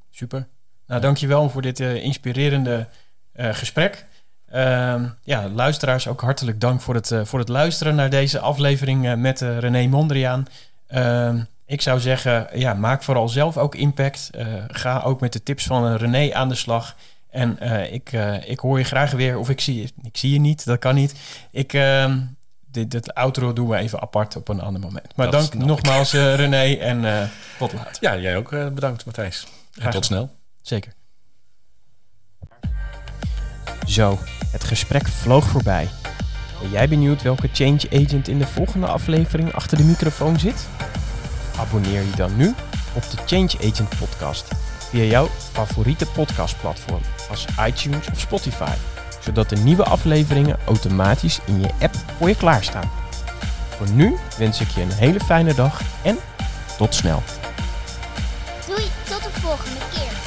super. 0.10 0.48
Nou, 0.86 1.02
dankjewel 1.02 1.50
voor 1.50 1.62
dit 1.62 1.80
eh, 1.80 1.96
inspirerende 1.96 2.88
gesprek. 3.36 4.06
Ehm, 4.48 5.10
ja, 5.24 5.50
luisteraars, 5.50 6.08
ook 6.08 6.22
hartelijk 6.22 6.62
dank 6.62 6.82
voor 6.82 6.96
het, 6.96 7.12
voor 7.24 7.40
het 7.40 7.50
luisteren 7.50 7.96
naar 7.96 8.10
deze 8.10 8.40
aflevering 8.40 9.16
met 9.16 9.42
René 9.42 9.88
Mondriaan. 9.88 10.46
Ik 11.72 11.82
zou 11.82 12.00
zeggen, 12.00 12.48
ja, 12.54 12.74
maak 12.74 13.04
vooral 13.04 13.30
zelf 13.30 13.58
ook 13.58 13.76
impact. 13.76 14.30
Eh, 14.32 14.48
ga 14.68 15.02
ook 15.02 15.20
met 15.20 15.34
de 15.34 15.44
tips 15.44 15.66
van 15.66 15.96
René 15.96 16.34
aan 16.34 16.50
de 16.50 16.56
slag. 16.56 16.96
En 17.30 17.60
eh, 17.60 17.94
ik, 17.94 18.12
eh, 18.12 18.50
ik 18.50 18.60
hoor 18.60 18.78
je 18.78 18.84
graag 18.84 19.12
weer, 19.12 19.38
of 19.38 19.50
ik 19.50 19.62
zie 19.62 19.82
je, 19.82 19.90
ik 20.02 20.18
zie 20.18 20.34
je 20.34 20.40
niet, 20.40 20.66
dat 20.66 20.80
kan 20.80 20.96
niet. 20.96 21.14
Ik, 21.52 21.74
ehm, 21.74 22.18
dit, 22.72 22.92
dit 22.92 23.14
outro 23.14 23.54
doen 23.54 23.68
we 23.68 23.78
even 23.78 24.02
apart 24.02 24.36
op 24.36 24.48
een 24.48 24.62
ander 24.62 24.82
moment. 24.82 25.16
Maar 25.16 25.32
Dat 25.32 25.52
dank 25.52 25.64
nogmaals 25.64 26.14
eh, 26.14 26.36
René 26.36 26.74
en 26.74 27.06
eh, 27.06 27.28
tot 27.58 27.74
later. 27.74 27.98
Ja, 28.00 28.18
jij 28.18 28.38
ook 28.38 28.52
eh, 28.52 28.68
bedankt 28.68 29.06
Matthijs. 29.06 29.48
En 29.80 29.92
tot 29.92 30.06
snel. 30.06 30.30
Zeker. 30.62 30.94
Zo, 33.88 34.20
het 34.52 34.64
gesprek 34.64 35.08
vloog 35.08 35.46
voorbij. 35.46 35.88
Ben 36.62 36.70
jij 36.70 36.88
benieuwd 36.88 37.22
welke 37.22 37.50
change 37.54 37.82
agent 37.92 38.28
in 38.28 38.38
de 38.38 38.48
volgende 38.48 38.88
aflevering 38.88 39.54
achter 39.54 39.78
de 39.78 39.84
microfoon 39.84 40.40
zit? 40.40 40.68
Abonneer 41.58 42.02
je 42.02 42.16
dan 42.16 42.36
nu 42.36 42.54
op 42.94 43.04
de 43.12 43.18
Change 43.26 43.72
Agent 43.72 43.90
podcast 44.00 44.48
via 44.90 45.04
jouw 45.04 45.28
favoriete 45.52 46.06
podcastplatform 46.06 47.02
als 47.30 47.46
iTunes 47.68 48.08
of 48.12 48.20
Spotify, 48.20 48.74
zodat 49.20 49.50
de 49.50 49.56
nieuwe 49.56 49.84
afleveringen 49.84 50.60
automatisch 50.66 51.40
in 51.46 51.60
je 51.60 51.70
app 51.80 51.96
voor 52.18 52.28
je 52.28 52.36
klaarstaan. 52.36 52.92
Voor 53.78 53.90
nu 53.90 54.18
wens 54.38 54.62
ik 54.62 54.70
je 54.70 54.82
een 54.82 54.92
hele 54.92 55.20
fijne 55.20 55.54
dag 55.54 55.82
en 56.04 56.18
tot 56.78 56.96
snel. 56.96 57.24
Doei, 58.68 58.84
tot 59.10 59.24
de 59.24 59.40
volgende 59.42 59.80
keer. 59.94 60.21